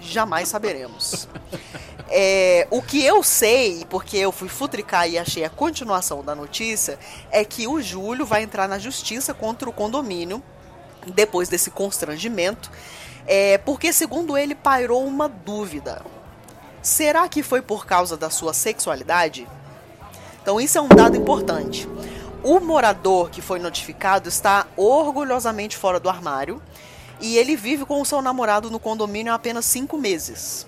jamais 0.00 0.48
saberemos. 0.48 1.28
É, 2.10 2.66
o 2.70 2.80
que 2.80 3.04
eu 3.04 3.22
sei, 3.22 3.84
porque 3.90 4.16
eu 4.16 4.32
fui 4.32 4.48
futricar 4.48 5.08
e 5.08 5.18
achei 5.18 5.44
a 5.44 5.50
continuação 5.50 6.24
da 6.24 6.34
notícia, 6.34 6.98
é 7.30 7.44
que 7.44 7.66
o 7.66 7.82
Júlio 7.82 8.24
vai 8.24 8.42
entrar 8.42 8.66
na 8.66 8.78
justiça 8.78 9.34
contra 9.34 9.68
o 9.68 9.72
condomínio 9.72 10.42
depois 11.06 11.48
desse 11.48 11.70
constrangimento, 11.70 12.70
é, 13.26 13.58
porque 13.58 13.92
segundo 13.92 14.36
ele 14.38 14.54
pairou 14.54 15.06
uma 15.06 15.28
dúvida. 15.28 16.02
Será 16.80 17.28
que 17.28 17.42
foi 17.42 17.60
por 17.60 17.84
causa 17.84 18.16
da 18.16 18.30
sua 18.30 18.54
sexualidade? 18.54 19.46
Então 20.40 20.58
isso 20.58 20.78
é 20.78 20.80
um 20.80 20.88
dado 20.88 21.16
importante. 21.16 21.86
O 22.42 22.60
morador 22.60 23.28
que 23.28 23.42
foi 23.42 23.58
notificado 23.58 24.28
está 24.28 24.66
orgulhosamente 24.76 25.76
fora 25.76 26.00
do 26.00 26.08
armário 26.08 26.62
e 27.20 27.36
ele 27.36 27.56
vive 27.56 27.84
com 27.84 28.00
o 28.00 28.06
seu 28.06 28.22
namorado 28.22 28.70
no 28.70 28.78
condomínio 28.78 29.32
há 29.32 29.36
apenas 29.36 29.66
cinco 29.66 29.98
meses. 29.98 30.66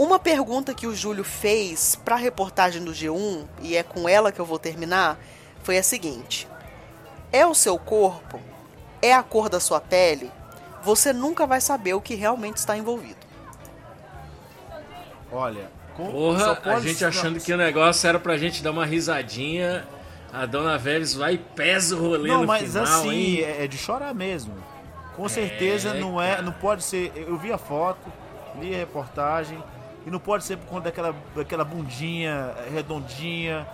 Uma 0.00 0.18
pergunta 0.18 0.72
que 0.72 0.86
o 0.86 0.96
Júlio 0.96 1.22
fez 1.22 1.94
para 1.94 2.14
a 2.14 2.18
reportagem 2.18 2.82
do 2.82 2.90
G1, 2.90 3.44
e 3.60 3.76
é 3.76 3.82
com 3.82 4.08
ela 4.08 4.32
que 4.32 4.40
eu 4.40 4.46
vou 4.46 4.58
terminar, 4.58 5.18
foi 5.62 5.76
a 5.76 5.82
seguinte: 5.82 6.48
É 7.30 7.44
o 7.44 7.54
seu 7.54 7.78
corpo? 7.78 8.40
É 9.02 9.12
a 9.12 9.22
cor 9.22 9.50
da 9.50 9.60
sua 9.60 9.78
pele? 9.78 10.32
Você 10.82 11.12
nunca 11.12 11.46
vai 11.46 11.60
saber 11.60 11.92
o 11.92 12.00
que 12.00 12.14
realmente 12.14 12.56
está 12.56 12.78
envolvido. 12.78 13.26
Olha, 15.30 15.70
com, 15.94 16.10
Porra, 16.10 16.56
pode 16.56 16.76
a 16.76 16.80
gente 16.80 17.04
achando 17.04 17.38
que 17.38 17.52
o 17.52 17.58
negócio 17.58 18.08
era 18.08 18.18
pra 18.18 18.38
gente 18.38 18.62
dar 18.62 18.70
uma 18.70 18.86
risadinha. 18.86 19.86
A 20.32 20.46
dona 20.46 20.78
Veves 20.78 21.12
vai 21.12 21.34
e 21.34 21.38
pesa 21.38 21.94
o 21.94 22.00
rolê 22.00 22.30
Não, 22.30 22.40
no 22.40 22.46
mas 22.46 22.72
final, 22.72 22.84
assim, 22.84 23.10
hein? 23.10 23.42
é 23.42 23.64
é 23.64 23.68
de 23.68 23.76
chorar 23.76 24.14
mesmo. 24.14 24.54
Com 25.14 25.28
certeza 25.28 25.92
não 25.92 26.18
é, 26.18 26.40
não 26.40 26.52
pode 26.52 26.84
ser. 26.84 27.12
Eu 27.14 27.36
vi 27.36 27.52
a 27.52 27.58
foto, 27.58 28.10
li 28.58 28.74
a 28.74 28.78
reportagem 28.78 29.62
e 30.10 30.12
não 30.12 30.18
pode 30.18 30.42
ser 30.44 30.56
por 30.56 30.66
conta 30.66 30.82
daquela, 30.84 31.14
daquela 31.36 31.64
bundinha 31.64 32.52
redondinha, 32.74 33.66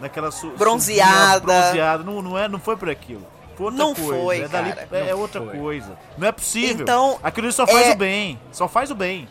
daquela 0.00 0.30
su, 0.30 0.48
Bronzeada. 0.56 1.40
bronzeada. 1.40 2.02
Não, 2.02 2.22
não 2.22 2.38
é, 2.38 2.48
não 2.48 2.58
foi 2.58 2.76
por 2.76 2.88
aquilo. 2.88 3.26
Foi 3.56 3.66
outra 3.66 3.78
Não 3.84 3.94
coisa. 3.94 4.10
foi, 4.24 4.40
é 4.40 4.48
dali- 4.48 4.72
cara. 4.72 4.88
é, 4.90 5.12
Não 5.12 5.20
outra 5.20 5.40
foi. 5.42 5.58
coisa. 5.58 5.98
Não 6.18 6.26
é 6.26 6.32
possível. 6.32 6.82
Então, 6.82 7.18
aquilo 7.22 7.52
só 7.52 7.66
faz 7.66 7.88
é- 7.88 7.92
o 7.92 7.96
bem. 7.96 8.40
Só 8.50 8.66
faz 8.66 8.90
o 8.90 8.94
bem. 8.94 9.28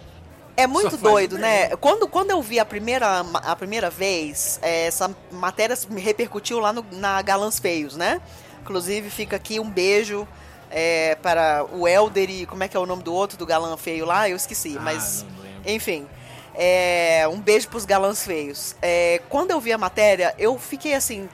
É 0.56 0.68
muito 0.68 0.96
doido, 0.98 1.32
bem. 1.36 1.42
né? 1.42 1.76
Quando, 1.78 2.08
quando 2.08 2.30
eu 2.30 2.39
vi 2.42 2.60
a 2.60 2.66
primeira, 2.66 3.26
a 3.34 3.56
primeira 3.56 3.89
vez, 3.89 4.60
é, 4.62 4.86
essa 4.86 5.10
matéria 5.32 5.76
me 5.89 6.00
repercutiu 6.00 6.60
lá 6.60 6.72
no- 6.72 6.86
na 6.92 7.20
Galãs 7.24 7.58
Feios, 7.60 7.98
né? 7.98 8.22
Inclusive, 8.62 9.10
fica 9.10 9.36
aqui 9.36 9.60
um 9.60 9.68
beijo 9.70 10.28
é, 10.76 11.16
para 11.22 11.66
o 11.72 11.88
Helder 11.88 12.30
e 12.30 12.46
como 12.46 12.63
é 12.63 12.68
que 12.68 12.78
é 12.78 12.80
o 12.80 12.86
nome 12.86 13.04
do 13.04 13.13
outro, 13.13 13.38
do 13.38 13.46
galã 13.46 13.76
feio 13.78 14.06
lá? 14.06 14.28
Eu 14.30 14.36
esqueci, 14.36 14.76
Ah, 14.78 14.82
mas 14.82 15.24
enfim. 15.66 16.08
É, 16.56 17.28
um 17.28 17.39
beijo 17.39 17.68
pros 17.68 17.86
galãs 17.86 18.24
feios. 18.24 18.76
É, 18.82 19.22
quando 19.30 19.52
eu 19.52 19.60
vi 19.60 19.74
a 19.74 19.78
matéria, 19.78 20.36
eu 20.38 20.58
fiquei 20.60 20.94
assim, 20.94 21.28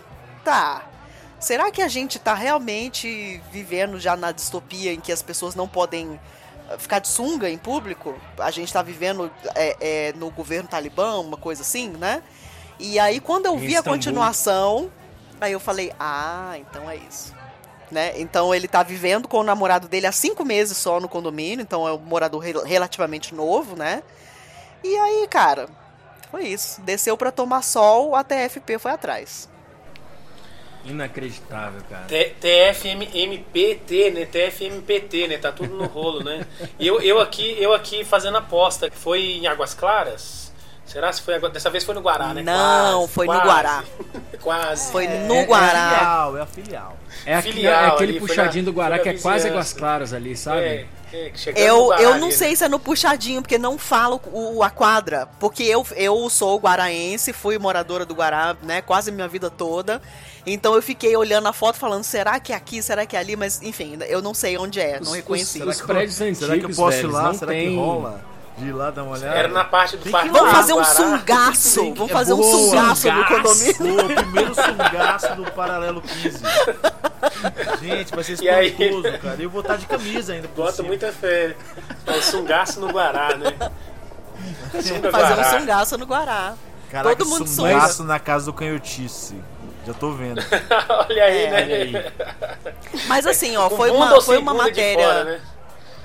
tá. 0.44 0.84
Será 1.40 1.72
que 1.72 1.82
a 1.82 1.88
gente 1.88 2.20
tá 2.20 2.34
realmente 2.34 3.42
vivendo 3.52 4.00
já 4.00 4.16
na 4.16 4.32
distopia 4.32 4.94
em 4.94 5.00
que 5.00 5.12
as 5.12 5.22
pessoas 5.22 5.56
não 5.56 5.68
podem 5.70 6.20
eh, 6.70 6.78
ficar 6.78 7.00
de 7.00 7.08
sunga 7.08 7.50
em 7.50 7.58
público? 7.58 8.14
A 8.38 8.52
gente 8.52 8.72
tá 8.74 8.82
vivendo 8.82 9.32
é, 9.56 9.78
é, 9.80 10.14
no 10.14 10.30
governo 10.32 10.68
talibã, 10.68 11.18
uma 11.20 11.38
coisa 11.38 11.62
assim, 11.62 11.90
né? 11.90 12.22
E 12.78 13.00
aí, 13.00 13.22
quando 13.22 13.46
eu 13.46 13.58
vi 13.58 13.76
a 13.78 13.82
continuação, 13.84 14.92
aí 15.40 15.54
eu 15.54 15.60
falei, 15.62 15.94
ah, 15.98 16.56
então 16.58 16.90
é 16.90 16.98
isso. 16.98 17.34
Né? 17.90 18.20
Então 18.20 18.54
ele 18.54 18.68
tá 18.68 18.84
vivendo 18.84 19.28
com 19.28 19.38
o 19.38 19.44
namorado 19.44 19.88
dele 19.88 20.06
há 20.06 20.12
cinco 20.12 20.46
meses 20.46 20.78
só 20.78 21.00
no 21.00 21.10
condomínio, 21.10 21.64
então 21.64 21.88
é 21.88 21.94
um 21.94 21.98
morador 21.98 22.40
rel- 22.42 22.64
relativamente 22.64 23.34
novo, 23.34 23.76
né? 23.76 24.04
E 24.84 24.96
aí, 24.96 25.28
cara, 25.30 25.68
foi 26.32 26.44
isso. 26.48 26.82
Desceu 26.82 27.18
pra 27.18 27.32
tomar 27.32 27.62
sol, 27.62 28.16
a 28.16 28.24
TFP 28.24 28.78
foi 28.80 28.92
atrás. 28.92 29.50
Inacreditável, 30.86 31.82
cara. 31.90 32.06
T- 32.06 32.36
TFMPT, 32.40 34.12
né? 34.12 34.26
TFMPT, 34.26 35.28
né? 35.28 35.38
Tá 35.38 35.52
tudo 35.52 35.74
no 35.76 35.86
rolo, 35.86 36.24
né? 36.24 36.46
E 36.80 36.88
eu, 36.88 37.02
eu, 37.02 37.20
aqui, 37.20 37.56
eu 37.62 37.74
aqui 37.74 38.06
fazendo 38.06 38.38
aposta, 38.38 38.90
que 38.90 38.96
foi 38.98 39.22
em 39.22 39.48
Águas 39.48 39.74
Claras. 39.74 40.49
Será 40.92 41.14
se 41.14 41.22
foi 41.22 41.36
agora? 41.36 41.54
Dessa 41.54 41.70
vez 41.70 41.84
foi 41.84 41.94
no 41.96 42.02
Guará, 42.02 42.34
né? 42.34 42.42
Não, 42.42 43.02
Quase, 43.02 43.14
foi 43.14 43.28
no 43.28 43.34
quase. 43.34 43.46
Guará. 43.48 43.84
Quase. 44.42 44.92
Foi 44.92 45.06
É, 45.06 45.28
no 45.28 45.36
é 45.36 45.46
Guará. 45.46 45.90
a 45.90 45.96
filial, 45.98 46.38
é 46.38 46.42
a 46.42 46.46
filial. 46.46 46.98
É, 47.26 47.36
aqui- 47.36 47.52
Filial 47.52 47.74
é 47.84 47.88
aquele 47.90 48.12
ali, 48.12 48.20
foi 48.20 48.28
puxadinho 48.30 48.64
na- 48.66 48.72
do 48.72 48.76
Guará 48.76 49.00
que 49.00 49.10
é 49.10 49.14
quase. 49.18 49.48
Águas 49.50 49.74
Claras 49.74 50.14
ali, 50.14 50.36
sabe? 50.38 50.60
É, 50.62 50.86
é, 51.12 51.32
no 51.52 51.58
Eu, 51.60 51.86
Guará 51.88 52.02
eu 52.02 52.12
ali, 52.14 52.20
não 52.22 52.28
né? 52.30 52.34
sei 52.34 52.56
se 52.56 52.64
é 52.64 52.70
no 52.70 52.80
puxadinho, 52.80 53.42
porque 53.42 53.58
não 53.58 53.78
falo 53.78 54.22
o, 54.32 54.64
a 54.64 54.70
quadra. 54.70 55.28
Porque 55.42 55.62
eu, 55.64 55.86
eu 55.96 56.30
sou 56.30 56.58
guaraense, 56.58 57.34
fui 57.34 57.58
moradora 57.60 58.06
do 58.06 58.16
Guará, 58.16 58.56
né, 58.64 58.82
quase 58.82 59.12
minha 59.12 59.28
vida 59.28 59.50
toda. 59.50 60.02
Então 60.46 60.74
eu 60.74 60.82
fiquei 60.82 61.16
olhando 61.18 61.48
a 61.48 61.54
foto 61.54 61.78
falando, 61.78 62.04
será 62.06 62.40
que 62.40 62.54
é 62.54 62.56
aqui, 62.56 62.82
será 62.82 63.06
que 63.06 63.18
é 63.18 63.20
ali? 63.20 63.36
Mas, 63.36 63.62
enfim, 63.62 63.98
eu 64.08 64.22
não 64.22 64.34
sei 64.34 64.58
onde 64.58 64.80
é, 64.80 64.94
não 65.02 65.12
Os- 65.12 65.16
reconheci. 65.18 65.62
os 65.62 65.82
prédios 65.82 66.20
antigos, 66.22 66.40
Será 66.40 66.58
que 66.58 66.66
eu 66.66 66.70
posso 66.70 66.98
ir 66.98 67.02
velho, 67.02 67.12
lá? 67.12 67.24
não 67.24 67.34
Será 67.34 67.52
tem... 67.52 67.70
que 67.72 67.76
rola? 67.76 68.22
De 68.60 68.66
ir 68.68 68.72
lá 68.74 68.92
dar 68.92 69.04
uma 69.04 69.14
olhada? 69.16 69.36
Era 69.38 69.48
na 69.48 69.64
parte 69.64 69.96
do 69.98 70.10
parque. 70.10 70.30
Vamos 70.30 70.52
fazer 70.52 70.74
um 70.74 70.84
sungaço, 70.84 71.80
Tem 71.80 71.94
que- 71.94 71.98
vamos 72.00 72.12
fazer 72.14 72.34
um 72.34 72.38
boa. 72.38 72.58
sungaço 72.58 73.12
no 73.12 73.26
condomínio. 73.26 74.06
O 74.06 74.16
primeiro 74.16 74.56
sungaço 74.56 75.36
do 75.36 75.52
Paralelo 75.52 76.02
15. 76.02 76.40
Gente, 77.82 78.14
vai 78.16 78.24
ser 78.24 78.42
E 78.44 78.50
aí? 78.50 78.68
espantoso, 78.68 79.18
cara. 79.20 79.36
E 79.40 79.44
eu 79.44 79.50
vou 79.50 79.62
estar 79.62 79.78
de 79.78 79.86
camisa 79.86 80.34
ainda. 80.34 80.48
Bota 80.56 80.84
muita 80.84 81.12
fé. 81.12 81.56
É 82.06 82.12
o 82.12 82.22
sungaço 82.22 82.80
no 82.82 82.88
Guará, 82.92 83.36
né? 83.38 83.54
Sunga 84.82 85.12
Fazer 85.12 85.36
Guará. 85.36 85.56
um 85.56 85.60
sungaço 85.60 85.98
no 85.98 86.06
Guará. 86.06 86.54
Caraca, 86.92 87.16
Todo 87.16 87.30
mundo 87.30 87.48
sungaço 87.48 88.04
na 88.04 88.20
casa 88.20 88.46
do 88.46 88.54
canhotice. 88.54 89.36
Já 89.86 89.94
tô 89.94 90.12
vendo. 90.12 90.42
Olha 91.10 91.24
aí, 91.24 91.44
É, 91.46 91.50
né? 91.50 91.64
Olha 91.64 91.76
aí. 91.76 93.06
Mas 93.08 93.26
assim, 93.26 93.56
ó, 93.58 93.70
foi 93.70 93.90
uma, 93.92 94.10
foi 94.22 94.36
sem 94.36 94.38
uma 94.44 94.54
matéria. 94.54 95.08
fora, 95.08 95.24
né? 95.24 95.40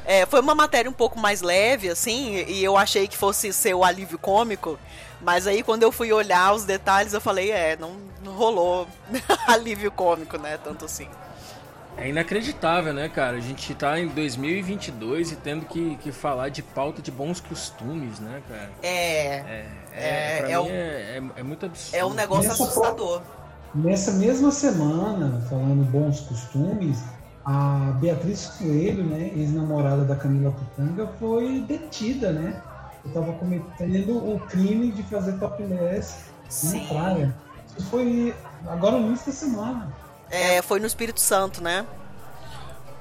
É, 0.05 0.27
foi 0.27 0.41
uma 0.41 0.55
matéria 0.55 0.91
um 0.91 0.95
pouco 0.95 1.19
mais 1.19 1.41
leve, 1.41 1.89
assim, 1.89 2.45
e 2.47 2.63
eu 2.63 2.77
achei 2.77 3.09
que 3.09 3.17
fosse 3.17 3.53
ser 3.53 3.75
o 3.75 3.83
alívio 3.85 4.19
cômico. 4.19 4.79
Mas 5.21 5.47
aí 5.47 5.63
quando 5.63 5.83
eu 5.83 5.91
fui 5.91 6.13
olhar 6.13 6.53
os 6.55 6.65
detalhes, 6.65 7.15
eu 7.15 7.21
falei, 7.21 7.51
é, 7.51 7.77
não, 7.77 7.97
não 8.23 8.33
rolou 8.33 8.87
alívio 9.49 9.91
cômico, 9.91 10.37
né? 10.37 10.59
Tanto 10.63 10.85
assim. 10.85 11.09
É 11.97 12.09
inacreditável, 12.09 12.93
né, 12.93 13.09
cara? 13.09 13.37
A 13.37 13.41
gente 13.41 13.73
tá 13.75 13.99
em 14.01 14.09
2022 14.09 15.31
e 15.33 15.37
tendo 15.37 15.65
que, 15.65 15.97
que 16.03 16.11
falar 16.11 16.49
de 16.49 16.61
pauta 16.61 17.01
de 17.01 17.11
bons 17.11 17.41
costumes, 17.41 18.19
né, 18.19 18.43
cara? 18.49 18.71
É. 18.83 18.89
É, 18.89 19.67
É, 19.95 20.39
é 20.41 20.47
mim 20.47 20.57
um- 20.57 20.67
é, 20.71 20.73
é, 20.77 21.23
é 21.37 21.43
muito 21.43 21.65
absurdo. 21.65 21.97
É 21.97 22.05
um 22.05 22.13
negócio 22.13 22.49
Nessa 22.49 22.65
assustador. 22.65 23.23
Nessa 23.75 24.11
mesma 24.13 24.51
semana, 24.51 25.41
falando 25.49 25.85
bons 25.91 26.21
costumes, 26.21 26.99
a 27.45 27.93
Beatriz 28.01 28.47
Coelho, 28.59 29.05
né, 29.05 29.31
ex-namorada 29.37 30.05
da 30.05 30.17
Camila 30.17 30.53
Pitanga, 30.53 31.07
foi 31.19 31.61
detida, 31.61 32.33
né? 32.33 32.63
Estava 33.05 33.33
cometendo 33.35 34.17
o 34.17 34.41
crime 34.49 34.91
de 34.91 35.03
fazer 35.05 35.39
topless 35.39 36.25
Sim. 36.49 36.83
na 36.83 36.89
praia. 36.89 37.35
Isso 37.77 37.87
foi 37.91 38.35
agora 38.67 38.97
no 38.99 39.09
início 39.09 39.27
da 39.27 39.33
semana. 39.33 39.93
É, 40.31 40.63
foi 40.63 40.81
no 40.81 40.87
Espírito 40.87 41.21
Santo, 41.21 41.63
né? 41.63 41.85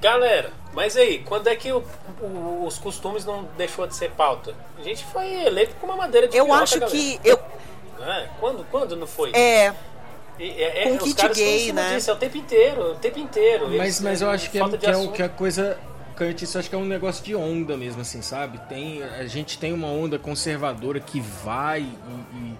Galera, 0.00 0.50
mas 0.74 0.96
aí, 0.96 1.20
quando 1.20 1.46
é 1.48 1.56
que 1.56 1.72
o- 1.72 1.82
o- 2.20 2.66
os 2.66 2.76
costumes 2.78 3.24
não 3.24 3.48
deixou 3.56 3.86
de 3.86 3.96
ser 3.96 4.10
pauta? 4.10 4.54
A 4.78 4.82
gente 4.82 5.02
foi 5.06 5.26
eleito 5.46 5.74
com 5.76 5.86
uma 5.86 5.96
madeira 5.96 6.28
de 6.28 6.36
Eu 6.36 6.52
acho 6.52 6.78
galera. 6.78 6.90
que. 6.90 7.18
Eu, 7.24 7.38
É, 8.02 8.28
Quando, 8.38 8.66
quando 8.70 8.96
não 8.96 9.06
foi? 9.06 9.30
é, 9.34 9.72
é- 10.38 10.82
é- 10.84 10.88
com 10.90 10.98
kit 10.98 11.28
gay, 11.34 11.72
né? 11.72 11.94
disso, 11.96 12.10
é 12.10 12.12
o 12.14 12.16
tempo 12.16 12.36
inteiro, 12.36 12.92
o 12.92 12.94
tempo 12.96 13.18
inteiro. 13.18 13.64
Mas, 13.68 13.80
Eles, 13.80 14.00
mas 14.00 14.22
eu 14.22 14.30
acho 14.30 14.50
que 14.50 14.58
é, 14.58 14.68
que, 14.78 14.86
é, 14.86 14.96
um- 14.96 15.08
que 15.12 15.22
a 15.22 15.28
coisa. 15.28 15.78
Canhotice, 16.16 16.54
eu 16.54 16.60
acho 16.60 16.68
que 16.68 16.74
é 16.76 16.78
um 16.78 16.84
negócio 16.84 17.24
de 17.24 17.34
onda 17.34 17.76
mesmo, 17.76 18.00
assim, 18.00 18.22
sabe? 18.22 18.58
Tem, 18.68 19.02
a 19.02 19.26
gente 19.26 19.58
tem 19.58 19.72
uma 19.72 19.88
onda 19.88 20.16
conservadora 20.16 21.00
que 21.00 21.18
vai 21.20 21.80
e, 21.80 22.36
e- 22.36 22.58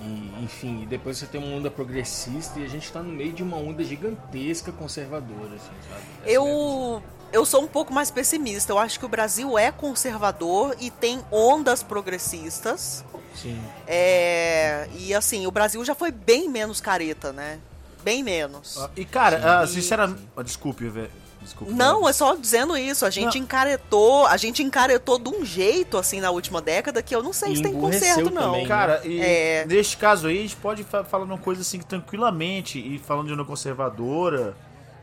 e, 0.00 0.44
enfim, 0.44 0.82
e 0.82 0.86
depois 0.86 1.18
você 1.18 1.26
tem 1.26 1.42
uma 1.42 1.56
onda 1.56 1.68
progressista 1.70 2.60
e 2.60 2.64
a 2.64 2.68
gente 2.68 2.92
tá 2.92 3.00
no 3.02 3.10
meio 3.12 3.32
de 3.32 3.42
uma 3.42 3.56
onda 3.56 3.82
gigantesca 3.82 4.70
conservadora, 4.70 5.56
assim, 5.56 5.72
sabe? 5.88 6.02
Essa 6.22 6.30
é 6.30 6.36
eu. 6.36 7.02
Eu 7.32 7.44
sou 7.44 7.62
um 7.62 7.66
pouco 7.66 7.92
mais 7.92 8.12
pessimista. 8.12 8.72
Eu 8.72 8.78
acho 8.78 8.96
que 9.00 9.04
o 9.04 9.08
Brasil 9.08 9.58
é 9.58 9.72
conservador 9.72 10.76
e 10.78 10.88
tem 10.88 11.20
ondas 11.32 11.82
progressistas. 11.82 13.04
Sim. 13.34 13.60
É, 13.86 14.88
e 14.96 15.12
assim, 15.14 15.46
o 15.46 15.50
Brasil 15.50 15.84
já 15.84 15.94
foi 15.94 16.10
bem 16.10 16.48
menos 16.48 16.80
careta, 16.80 17.32
né? 17.32 17.58
Bem 18.02 18.22
menos. 18.22 18.76
Ah, 18.78 18.90
E, 18.96 19.04
cara, 19.04 19.60
ah, 19.60 19.66
sinceramente. 19.66 20.20
ah, 20.36 20.42
Desculpe, 20.42 20.88
velho. 20.88 21.10
Desculpe. 21.40 21.74
Não, 21.74 22.08
é 22.08 22.12
só 22.12 22.34
dizendo 22.34 22.76
isso. 22.76 23.04
A 23.04 23.10
gente 23.10 23.36
Não. 23.38 23.44
encaretou, 23.44 24.26
a 24.26 24.36
gente 24.38 24.62
encaretou 24.62 25.18
de 25.18 25.28
um 25.28 25.44
jeito 25.44 25.98
assim 25.98 26.18
na 26.20 26.30
última 26.30 26.62
década 26.62 27.02
que 27.02 27.14
eu 27.14 27.22
não 27.22 27.34
sei 27.34 27.54
se 27.56 27.62
tem 27.62 27.72
conserto 27.72 28.30
não. 28.30 28.52
também. 28.52 28.66
Cara, 28.66 29.02
e 29.04 29.20
É. 29.20 29.66
neste 29.66 29.98
caso 29.98 30.26
aí, 30.26 30.38
a 30.38 30.42
gente 30.42 30.56
pode 30.56 30.84
fa- 30.84 31.04
falar 31.04 31.24
uma 31.24 31.36
coisa 31.36 31.60
assim 31.60 31.80
tranquilamente 31.80 32.78
e 32.78 32.98
falando 32.98 33.26
de 33.26 33.34
uma 33.34 33.44
conservadora 33.44 34.56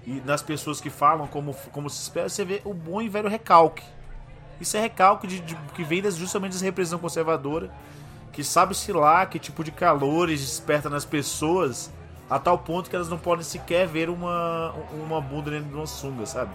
e 0.06 0.20
das 0.20 0.42
pessoas 0.42 0.82
que 0.82 0.90
falam 0.90 1.28
como, 1.28 1.54
como 1.72 1.88
se 1.92 2.02
espera, 2.02 2.28
você 2.28 2.44
vê 2.44 2.60
o 2.66 2.74
bom 2.74 3.00
e 3.04 3.08
velho 3.10 3.30
recalque. 3.30 3.84
Isso 4.60 4.76
é 4.78 4.80
recalque 4.82 5.28
de, 5.28 5.40
de- 5.42 5.56
que 5.76 5.84
vem 5.84 6.02
das, 6.02 6.16
justamente 6.16 6.54
dessa 6.54 6.66
repressão 6.66 6.98
conservadora, 6.98 7.70
que 8.32 8.44
sabe-se 8.44 8.92
lá 8.92 9.26
que 9.26 9.38
tipo 9.40 9.64
de 9.64 9.72
calores 9.72 10.42
desperta 10.42 10.90
nas 10.90 11.06
pessoas 11.06 11.92
a 12.30 12.40
tal 12.40 12.58
ponto 12.58 12.90
que 12.90 12.96
elas 12.96 13.10
não 13.10 13.18
podem 13.18 13.44
sequer 13.44 13.86
ver 13.86 14.10
uma, 14.10 14.74
uma 14.94 15.20
bunda 15.20 15.52
dentro 15.52 15.68
de 15.68 15.76
uma 15.76 15.86
sunga, 15.86 16.26
sabe? 16.26 16.50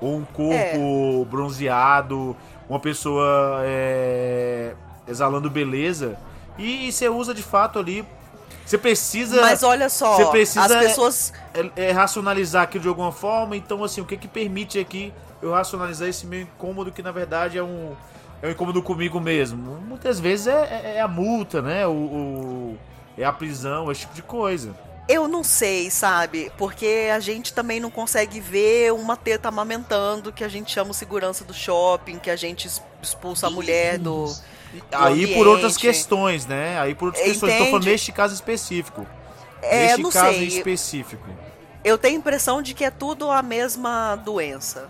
Ou 0.00 0.18
um 0.18 0.24
corpo 0.24 1.26
bronzeado, 1.28 2.36
uma 2.68 2.78
pessoa 2.78 3.60
é, 3.64 4.74
exalando 5.08 5.50
beleza. 5.50 6.16
E, 6.56 6.92
você 6.92 7.08
usa 7.08 7.34
de 7.34 7.42
fato 7.42 7.78
ali. 7.78 8.06
Você 8.64 8.78
precisa. 8.78 9.40
Mas 9.40 9.62
olha 9.62 9.88
só, 9.88 10.16
Você 10.16 10.26
precisa 10.26 10.64
as 10.64 10.86
pessoas 10.86 11.32
é, 11.52 11.88
é 11.88 11.90
racionalizar 11.92 12.62
aquilo 12.62 12.82
de 12.82 12.88
alguma 12.88 13.10
forma. 13.10 13.56
Então, 13.56 13.82
assim, 13.82 14.00
o 14.00 14.04
que 14.04 14.16
que 14.16 14.28
permite 14.28 14.78
aqui 14.78 15.12
eu 15.42 15.52
racionalizar 15.52 16.08
esse 16.08 16.24
meu 16.26 16.42
incômodo 16.42 16.92
que 16.92 17.02
na 17.02 17.12
verdade 17.12 17.58
é 17.58 17.62
um, 17.62 17.94
é 18.42 18.50
incômodo 18.50 18.82
comigo 18.82 19.20
mesmo? 19.20 19.78
Muitas 19.80 20.18
vezes 20.20 20.46
é, 20.46 20.52
é- 20.52 20.96
é 20.96 21.00
a 21.00 21.08
multa, 21.08 21.60
né? 21.62 21.86
O, 21.86 21.90
o- 21.92 22.78
é 23.18 23.24
a 23.24 23.32
prisão, 23.32 23.90
esse 23.90 24.02
tipo 24.02 24.14
de 24.14 24.22
coisa. 24.22 24.74
Eu 25.08 25.28
não 25.28 25.44
sei, 25.44 25.88
sabe? 25.90 26.50
Porque 26.58 27.08
a 27.14 27.20
gente 27.20 27.52
também 27.52 27.78
não 27.78 27.90
consegue 27.90 28.40
ver 28.40 28.92
uma 28.92 29.16
teta 29.16 29.48
amamentando, 29.48 30.32
que 30.32 30.42
a 30.42 30.48
gente 30.48 30.72
chama 30.72 30.90
o 30.90 30.94
segurança 30.94 31.44
do 31.44 31.54
shopping, 31.54 32.18
que 32.18 32.28
a 32.28 32.34
gente 32.36 32.68
expulsa 33.00 33.46
a 33.46 33.50
mulher 33.50 33.98
do. 33.98 34.26
Aí 34.90 35.26
por 35.28 35.32
ambiente. 35.32 35.46
outras 35.48 35.76
questões, 35.76 36.44
né? 36.44 36.78
Aí 36.80 36.94
por 36.94 37.06
outras 37.06 37.24
questões. 37.24 37.52
Estou 37.52 37.66
falando 37.66 37.82
Entende? 37.82 37.92
neste 37.92 38.12
caso 38.12 38.34
específico. 38.34 39.06
É, 39.62 39.86
neste 39.86 40.02
não 40.02 40.10
caso 40.10 40.38
sei. 40.38 40.48
específico. 40.48 41.24
Eu 41.84 41.96
tenho 41.96 42.16
a 42.16 42.18
impressão 42.18 42.60
de 42.60 42.74
que 42.74 42.84
é 42.84 42.90
tudo 42.90 43.30
a 43.30 43.40
mesma 43.42 44.16
doença. 44.16 44.88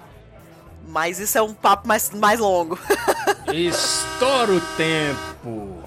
Mas 0.86 1.18
isso 1.18 1.36
é 1.36 1.42
um 1.42 1.52
papo 1.52 1.88
mais, 1.88 2.10
mais 2.10 2.38
longo. 2.38 2.78
Estoura 3.52 4.52
o 4.52 4.60
tempo. 4.76 5.82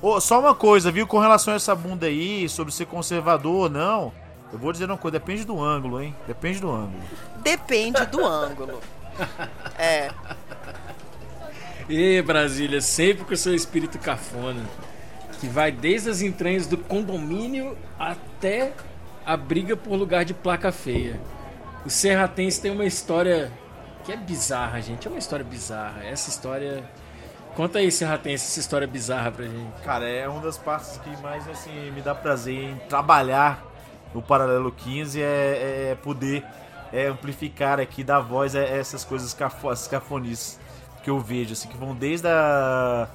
Ô, 0.00 0.20
só 0.20 0.40
uma 0.40 0.54
coisa, 0.54 0.90
viu? 0.90 1.06
Com 1.06 1.18
relação 1.18 1.52
a 1.52 1.56
essa 1.56 1.74
bunda 1.74 2.06
aí, 2.06 2.48
sobre 2.48 2.72
ser 2.72 2.86
conservador 2.86 3.54
ou 3.54 3.68
não, 3.68 4.12
eu 4.52 4.58
vou 4.58 4.72
dizer 4.72 4.86
uma 4.86 4.96
coisa, 4.96 5.18
depende 5.18 5.44
do 5.44 5.62
ângulo, 5.62 6.00
hein? 6.00 6.14
Depende 6.26 6.60
do 6.60 6.70
ângulo. 6.70 7.02
Depende 7.42 8.06
do 8.06 8.24
ângulo. 8.26 8.80
É. 9.78 10.10
E 11.88 12.22
Brasília, 12.22 12.80
sempre 12.80 13.24
com 13.24 13.34
o 13.34 13.36
seu 13.36 13.54
espírito 13.54 13.98
cafona. 13.98 14.64
Que 15.40 15.48
vai 15.48 15.72
desde 15.72 16.10
as 16.10 16.20
entranhas 16.20 16.66
do 16.66 16.76
condomínio 16.76 17.76
até 17.98 18.72
a 19.24 19.36
briga 19.36 19.76
por 19.76 19.96
lugar 19.96 20.24
de 20.24 20.34
placa 20.34 20.70
feia. 20.70 21.20
O 21.84 21.90
Serratense 21.90 22.60
tem 22.60 22.70
uma 22.70 22.84
história 22.84 23.50
que 24.04 24.12
é 24.12 24.16
bizarra, 24.16 24.80
gente. 24.80 25.06
É 25.06 25.10
uma 25.10 25.18
história 25.18 25.44
bizarra. 25.44 26.04
Essa 26.04 26.30
história 26.30 26.84
Conta 27.54 27.80
aí, 27.80 27.90
Serratense, 27.90 28.46
essa 28.46 28.60
história 28.60 28.86
bizarra 28.86 29.32
pra 29.32 29.44
gente. 29.44 29.82
Cara, 29.82 30.08
é 30.08 30.28
uma 30.28 30.40
das 30.40 30.56
partes 30.56 30.98
que 30.98 31.22
mais 31.22 31.48
assim 31.48 31.90
me 31.90 32.00
dá 32.00 32.14
prazer 32.14 32.54
em 32.54 32.76
trabalhar 32.88 33.62
no 34.14 34.22
Paralelo 34.22 34.70
15 34.70 35.20
é, 35.20 35.90
é 35.90 35.98
poder 36.00 36.44
é, 36.92 37.06
amplificar 37.08 37.80
aqui, 37.80 38.04
dar 38.04 38.20
voz 38.20 38.54
a 38.54 38.60
essas 38.60 39.04
coisas 39.04 39.34
cafo, 39.34 39.68
que 41.02 41.10
eu 41.10 41.18
vejo, 41.18 41.52
assim, 41.52 41.68
que 41.68 41.76
vão 41.76 41.94
desde 41.94 42.28
a, 42.28 43.08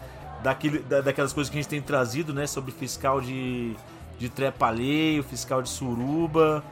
daquele, 0.43 0.79
da, 0.79 1.01
daquelas 1.01 1.31
coisas 1.31 1.49
que 1.49 1.57
a 1.57 1.61
gente 1.61 1.69
tem 1.69 1.81
trazido, 1.81 2.33
né, 2.33 2.45
sobre 2.45 2.71
fiscal 2.71 3.21
de, 3.21 3.75
de 4.17 4.27
trepalheio, 4.27 5.23
fiscal 5.23 5.61
de 5.61 5.69
suruba 5.69 6.63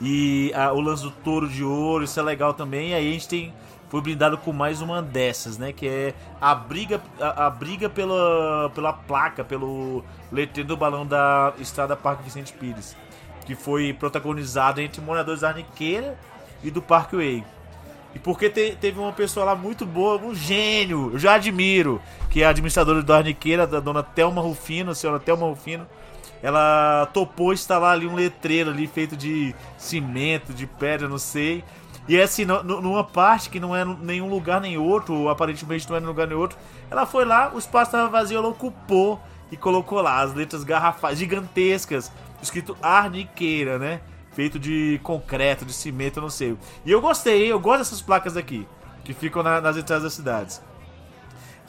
e 0.00 0.52
a, 0.54 0.72
o 0.72 0.80
lance 0.80 1.02
do 1.02 1.10
touro 1.10 1.48
de 1.48 1.62
ouro, 1.62 2.04
isso 2.04 2.18
é 2.18 2.22
legal 2.22 2.54
também. 2.54 2.90
E 2.90 2.94
aí 2.94 3.08
a 3.08 3.12
gente 3.12 3.28
tem 3.28 3.52
foi 3.90 4.00
blindado 4.00 4.38
com 4.38 4.52
mais 4.52 4.80
uma 4.80 5.02
dessas, 5.02 5.58
né? 5.58 5.72
Que 5.72 5.88
é 5.88 6.14
a 6.40 6.54
briga, 6.54 7.02
a, 7.20 7.46
a, 7.46 7.50
briga 7.50 7.90
pela, 7.90 8.70
pela 8.72 8.92
placa, 8.92 9.42
pelo 9.42 10.04
letreiro 10.30 10.68
do 10.68 10.76
balão 10.76 11.04
da 11.04 11.52
Estrada 11.58 11.96
Parque 11.96 12.22
Vicente 12.22 12.52
Pires, 12.52 12.96
que 13.44 13.56
foi 13.56 13.92
protagonizado 13.92 14.80
entre 14.80 15.00
moradores 15.00 15.40
da 15.40 15.48
Arniqueira 15.48 16.16
e 16.62 16.70
do 16.70 16.80
Parkway. 16.80 17.44
E 18.14 18.18
porque 18.20 18.48
te, 18.48 18.76
teve 18.80 19.00
uma 19.00 19.12
pessoa 19.12 19.44
lá 19.44 19.54
muito 19.56 19.84
boa, 19.84 20.20
um 20.22 20.34
gênio, 20.34 21.10
eu 21.12 21.18
já 21.18 21.34
admiro, 21.34 22.00
que 22.30 22.42
é 22.42 22.46
a 22.46 22.50
administradora 22.50 23.02
do 23.02 23.12
Arniqueira, 23.12 23.66
da 23.66 23.80
dona 23.80 24.04
Thelma 24.04 24.40
Rufino, 24.40 24.92
a 24.92 24.94
senhora 24.94 25.18
Thelma 25.18 25.46
Rufino. 25.46 25.84
Ela 26.42 27.06
topou 27.12 27.52
instalar 27.52 27.92
ali 27.92 28.06
um 28.06 28.14
letreiro 28.14 28.70
ali 28.70 28.86
feito 28.86 29.16
de 29.16 29.54
cimento, 29.76 30.54
de 30.54 30.66
pedra, 30.66 31.08
não 31.08 31.18
sei 31.18 31.62
e 32.10 32.16
é 32.16 32.24
assim, 32.24 32.44
numa 32.44 33.04
parte 33.04 33.48
que 33.48 33.60
não 33.60 33.76
é 33.76 33.84
nenhum 33.84 34.28
lugar 34.28 34.60
nem 34.60 34.76
outro, 34.76 35.28
aparentemente 35.28 35.88
não 35.88 35.96
é 35.96 36.00
lugar 36.00 36.26
nem 36.26 36.36
outro, 36.36 36.58
ela 36.90 37.06
foi 37.06 37.24
lá, 37.24 37.52
o 37.54 37.58
espaço 37.58 37.90
estava 37.90 38.08
vazio, 38.08 38.38
ela 38.38 38.48
ocupou 38.48 39.20
e 39.48 39.56
colocou 39.56 40.00
lá 40.00 40.20
as 40.20 40.34
letras 40.34 40.64
garrafais 40.64 41.18
gigantescas, 41.18 42.10
escrito 42.42 42.76
Arniqueira, 42.82 43.78
né? 43.78 44.00
Feito 44.32 44.58
de 44.58 44.98
concreto, 45.04 45.64
de 45.64 45.72
cimento, 45.72 46.20
não 46.20 46.30
sei. 46.30 46.56
E 46.84 46.90
eu 46.90 47.00
gostei, 47.00 47.46
eu 47.46 47.60
gosto 47.60 47.78
dessas 47.78 48.02
placas 48.02 48.36
aqui, 48.36 48.66
que 49.04 49.14
ficam 49.14 49.44
na, 49.44 49.60
nas 49.60 49.76
entradas 49.76 50.02
das 50.02 50.14
cidades. 50.14 50.62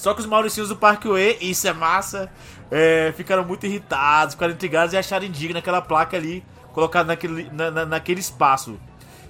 Só 0.01 0.15
que 0.15 0.19
os 0.19 0.25
mauricinhos 0.25 0.67
do 0.67 0.75
Parkway, 0.75 1.37
isso 1.39 1.67
é 1.67 1.73
massa, 1.73 2.27
é, 2.71 3.13
ficaram 3.15 3.45
muito 3.45 3.67
irritados, 3.67 4.33
ficaram 4.33 4.51
intrigados 4.51 4.95
e 4.95 4.97
acharam 4.97 5.27
indigna 5.27 5.59
aquela 5.59 5.79
placa 5.79 6.17
ali 6.17 6.43
colocada 6.73 7.09
naquele, 7.09 7.51
na, 7.51 7.69
na, 7.69 7.85
naquele 7.85 8.19
espaço. 8.19 8.79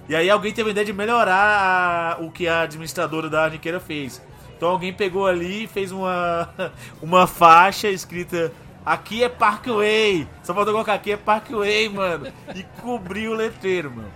E 0.08 0.16
aí 0.16 0.30
alguém 0.30 0.50
teve 0.50 0.70
a 0.70 0.72
ideia 0.72 0.86
de 0.86 0.94
melhorar 0.94 2.16
a, 2.16 2.22
o 2.22 2.30
que 2.30 2.48
a 2.48 2.62
administradora 2.62 3.28
da 3.28 3.44
Arniqueira 3.44 3.78
fez. 3.78 4.22
Então 4.56 4.70
alguém 4.70 4.94
pegou 4.94 5.26
ali 5.26 5.64
e 5.64 5.66
fez 5.66 5.92
uma, 5.92 6.48
uma 7.02 7.26
faixa 7.26 7.88
escrita 7.90 8.50
Aqui 8.82 9.22
é 9.22 9.28
Parkway. 9.28 10.26
Só 10.42 10.54
faltou 10.54 10.72
colocar 10.72 10.94
aqui 10.94 11.12
é 11.12 11.18
Parkway, 11.18 11.90
mano. 11.90 12.32
E 12.54 12.62
cobriu 12.80 13.32
o 13.32 13.34
letreiro, 13.34 13.90
mano. 13.90 14.10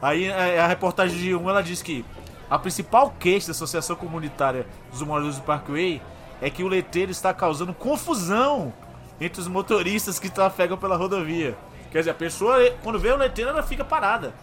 Aí 0.00 0.30
a, 0.30 0.66
a 0.66 0.66
reportagem 0.68 1.18
de 1.18 1.34
1 1.34 1.50
ela 1.50 1.62
diz 1.64 1.82
que 1.82 2.04
a 2.50 2.58
principal 2.58 3.14
queixa 3.18 3.46
da 3.46 3.52
Associação 3.52 3.94
Comunitária 3.94 4.66
dos 4.90 5.00
Moradores 5.02 5.36
do 5.36 5.42
Parkway 5.42 6.02
é 6.42 6.50
que 6.50 6.64
o 6.64 6.68
letreiro 6.68 7.12
está 7.12 7.32
causando 7.32 7.72
confusão 7.72 8.72
entre 9.20 9.40
os 9.40 9.46
motoristas 9.46 10.18
que 10.18 10.28
trafegam 10.28 10.76
pela 10.76 10.96
rodovia. 10.96 11.56
Quer 11.92 11.98
dizer, 12.00 12.10
a 12.10 12.14
pessoa, 12.14 12.58
quando 12.82 12.98
vê 12.98 13.12
o 13.12 13.16
letreiro, 13.16 13.50
ela 13.50 13.62
fica 13.62 13.84
parada. 13.84 14.34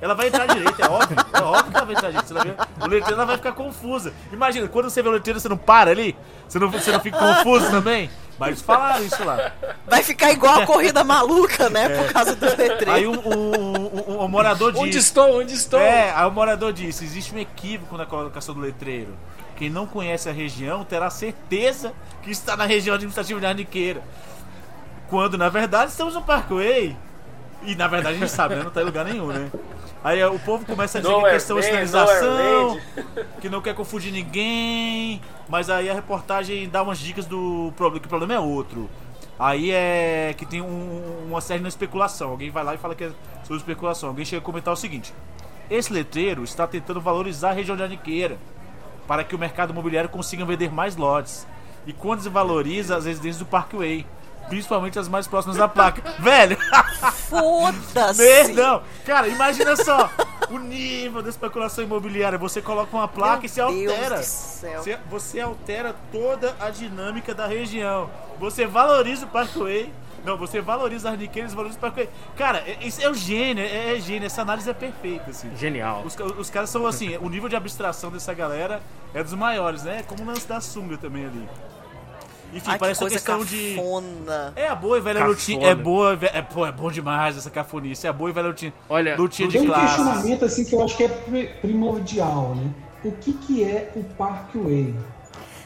Ela 0.00 0.14
vai 0.14 0.28
entrar 0.28 0.46
direito, 0.46 0.82
é 0.82 0.86
óbvio. 0.86 1.16
É 1.32 1.40
óbvio 1.40 1.70
que 1.70 1.76
ela 1.76 1.86
vai 1.86 1.94
entrar 1.94 2.10
direito. 2.10 2.34
Vai 2.34 2.44
ver, 2.44 2.56
o 2.80 2.86
letreiro 2.86 3.14
ela 3.14 3.24
vai 3.24 3.36
ficar 3.36 3.52
confusa. 3.52 4.12
Imagina, 4.30 4.68
quando 4.68 4.90
você 4.90 5.02
vê 5.02 5.08
o 5.08 5.12
letreiro, 5.12 5.40
você 5.40 5.48
não 5.48 5.56
para 5.56 5.90
ali? 5.90 6.14
Você 6.46 6.58
não, 6.58 6.70
você 6.70 6.92
não 6.92 7.00
fica 7.00 7.18
confuso 7.18 7.70
também? 7.70 8.10
Mas 8.38 8.48
eles 8.48 8.62
falaram 8.62 9.04
isso 9.04 9.24
lá. 9.24 9.52
Vai 9.86 10.02
ficar 10.02 10.30
igual 10.30 10.60
a 10.60 10.66
corrida 10.66 11.02
maluca, 11.02 11.70
né? 11.70 11.84
É. 11.84 12.02
Por 12.02 12.12
causa 12.12 12.36
do 12.36 12.44
letreiro. 12.44 12.92
Aí 12.92 13.06
o, 13.06 13.12
o, 13.12 13.75
o, 14.16 14.24
o 14.24 14.28
morador 14.28 14.72
disse. 14.72 14.84
Onde 14.84 14.98
estou? 14.98 15.40
Onde 15.40 15.54
estou? 15.54 15.80
É, 15.80 16.12
aí 16.12 16.26
o 16.26 16.30
morador 16.30 16.72
disse: 16.72 17.04
existe 17.04 17.34
um 17.34 17.38
equívoco 17.38 17.96
na 17.96 18.06
colocação 18.06 18.54
do 18.54 18.60
letreiro. 18.60 19.14
Quem 19.56 19.70
não 19.70 19.86
conhece 19.86 20.28
a 20.28 20.32
região 20.32 20.84
terá 20.84 21.08
certeza 21.08 21.92
que 22.22 22.30
está 22.30 22.56
na 22.56 22.66
região 22.66 22.94
administrativa 22.94 23.40
de 23.40 23.46
Arniqueira. 23.46 24.02
Quando 25.08 25.38
na 25.38 25.48
verdade 25.48 25.90
estamos 25.90 26.14
no 26.14 26.22
Parkway. 26.22 26.96
E 27.62 27.74
na 27.74 27.88
verdade 27.88 28.16
a 28.16 28.18
gente 28.18 28.30
sabe, 28.30 28.54
né? 28.54 28.62
Não 28.62 28.70
tá 28.70 28.82
em 28.82 28.84
lugar 28.84 29.04
nenhum, 29.04 29.28
né? 29.28 29.50
Aí 30.04 30.22
o 30.24 30.38
povo 30.38 30.64
começa 30.64 30.98
a 30.98 31.00
dizer 31.00 31.12
que 31.12 31.26
é 31.26 31.30
questão 31.30 31.58
de 31.58 31.64
sinalização, 31.64 32.78
que 33.40 33.48
não 33.48 33.60
quer 33.60 33.74
confundir 33.74 34.12
ninguém, 34.12 35.20
mas 35.48 35.68
aí 35.68 35.90
a 35.90 35.94
reportagem 35.94 36.68
dá 36.68 36.82
umas 36.82 36.98
dicas 36.98 37.26
do 37.26 37.72
problema, 37.76 38.00
que 38.00 38.06
o 38.06 38.08
problema 38.08 38.34
é 38.34 38.38
outro. 38.38 38.88
Aí 39.38 39.70
é 39.70 40.34
que 40.36 40.46
tem 40.46 40.62
um, 40.62 41.26
uma 41.28 41.40
série 41.40 41.62
de 41.62 41.68
especulação. 41.68 42.30
Alguém 42.30 42.50
vai 42.50 42.64
lá 42.64 42.74
e 42.74 42.78
fala 42.78 42.94
que 42.94 43.04
é 43.04 43.10
sobre 43.42 43.58
especulação. 43.58 44.08
Alguém 44.08 44.24
chega 44.24 44.40
a 44.40 44.44
comentar 44.44 44.72
o 44.72 44.76
seguinte: 44.76 45.12
esse 45.70 45.92
letreiro 45.92 46.42
está 46.44 46.66
tentando 46.66 47.00
valorizar 47.00 47.50
a 47.50 47.52
região 47.52 47.76
de 47.76 47.82
Aniqueira 47.82 48.38
para 49.06 49.22
que 49.22 49.34
o 49.34 49.38
mercado 49.38 49.72
imobiliário 49.72 50.10
consiga 50.10 50.44
vender 50.44 50.72
mais 50.72 50.96
lotes. 50.96 51.46
E 51.86 51.92
quando 51.92 52.18
desvaloriza 52.18 52.96
as 52.96 53.04
residências 53.04 53.38
do 53.38 53.46
Parkway, 53.46 54.04
Principalmente 54.48 54.98
as 54.98 55.08
mais 55.08 55.26
próximas 55.26 55.56
da 55.56 55.68
placa. 55.68 56.02
Velho! 56.20 56.56
Foda-se! 57.28 58.52
Não, 58.52 58.82
cara, 59.04 59.28
imagina 59.28 59.74
só 59.76 60.08
o 60.50 60.58
nível 60.58 61.22
da 61.22 61.28
especulação 61.28 61.84
imobiliária. 61.84 62.38
Você 62.38 62.62
coloca 62.62 62.96
uma 62.96 63.08
placa 63.08 63.38
Meu 63.38 63.46
e 63.46 63.48
se 63.48 63.60
altera. 63.60 64.22
céu. 64.22 64.82
Você, 64.82 64.98
você 65.08 65.40
altera 65.40 65.94
toda 66.12 66.56
a 66.60 66.70
dinâmica 66.70 67.34
da 67.34 67.46
região. 67.46 68.10
Você 68.38 68.66
valoriza 68.66 69.26
o 69.26 69.28
Parkway. 69.28 69.92
Não, 70.24 70.36
você 70.36 70.60
valoriza 70.60 71.08
as 71.08 71.14
Arniqueiras, 71.14 71.54
valoriza 71.54 71.78
o 71.78 71.80
Parkway. 71.80 72.08
Cara, 72.36 72.58
é, 72.58 72.78
isso 72.80 73.00
é 73.00 73.08
o 73.08 73.14
gênio, 73.14 73.62
é, 73.62 73.96
é 73.96 74.00
gênio. 74.00 74.26
Essa 74.26 74.42
análise 74.42 74.68
é 74.68 74.74
perfeita, 74.74 75.30
assim. 75.30 75.54
Genial. 75.56 76.02
Os, 76.04 76.16
os 76.38 76.50
caras 76.50 76.68
são 76.68 76.86
assim, 76.86 77.16
o 77.18 77.28
nível 77.28 77.48
de 77.48 77.54
abstração 77.54 78.10
dessa 78.10 78.34
galera 78.34 78.82
é 79.14 79.22
dos 79.22 79.34
maiores, 79.34 79.84
né? 79.84 80.02
Como 80.06 80.22
o 80.22 80.26
lance 80.26 80.46
da 80.46 80.60
sunga 80.60 80.96
também 80.96 81.26
ali. 81.26 81.48
Enfim, 82.54 82.70
Ai, 82.70 82.78
parece 82.78 82.98
que 82.98 83.04
uma 83.04 83.10
questão 83.10 83.44
de. 83.44 83.74
cafona. 83.74 84.52
É 84.56 84.68
a 84.68 84.74
boa 84.74 84.96
e 84.98 85.00
velha 85.00 85.24
lutinha. 85.26 85.66
É 85.68 85.74
boa, 85.74 86.18
é, 86.32 86.40
pô, 86.42 86.66
é 86.66 86.72
bom 86.72 86.90
demais 86.90 87.36
essa 87.36 87.50
cafonice. 87.50 88.06
É 88.06 88.10
a 88.10 88.12
boa 88.12 88.30
e 88.30 88.32
velha 88.32 88.48
lutinha. 88.48 88.72
Olha, 88.88 89.16
lutinha 89.16 89.48
de 89.48 89.58
Tem 89.58 89.68
um 89.68 89.72
classes. 89.72 89.96
questionamento 89.96 90.44
assim 90.44 90.64
que 90.64 90.74
eu 90.74 90.82
acho 90.84 90.96
que 90.96 91.04
é 91.04 91.08
pri- 91.08 91.50
primordial, 91.60 92.54
né? 92.54 92.70
O 93.04 93.12
que, 93.12 93.32
que 93.34 93.62
é 93.64 93.92
o 93.94 94.02
Parkway? 94.02 94.94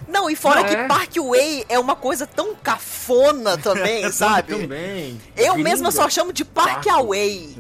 Não, 0.09 0.29
e 0.29 0.35
fora 0.35 0.61
É. 0.63 0.65
que 0.65 0.77
Parkway 0.89 1.65
é 1.69 1.79
uma 1.79 1.95
coisa 1.95 2.27
tão 2.27 2.55
cafona 2.57 3.57
também, 3.63 4.11
sabe? 4.11 4.55
Também. 4.59 5.21
Eu 5.37 5.53
Gringa. 5.55 5.69
mesma 5.69 5.91
só 5.93 6.09
chamo 6.09 6.33
de 6.33 6.45
Parkway. 6.45 7.55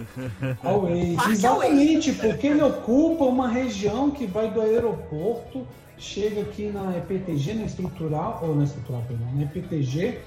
Away. 0.62 1.16
Parkway. 1.16 1.16
Exatamente, 1.30 2.12
porque 2.14 2.48
ele 2.48 2.62
ocupa 2.62 3.24
uma 3.24 3.46
região 3.48 4.10
que 4.10 4.26
vai 4.26 4.50
do 4.50 4.60
aeroporto, 4.60 5.66
chega 6.00 6.40
aqui 6.40 6.66
na 6.66 6.96
EPTG, 6.96 7.54
na 7.54 7.64
estrutural, 7.64 8.40
ou 8.42 8.56
na 8.56 8.64
estrutural, 8.64 9.04
perdão, 9.06 9.28
na 9.34 9.42
EPTG, 9.42 10.18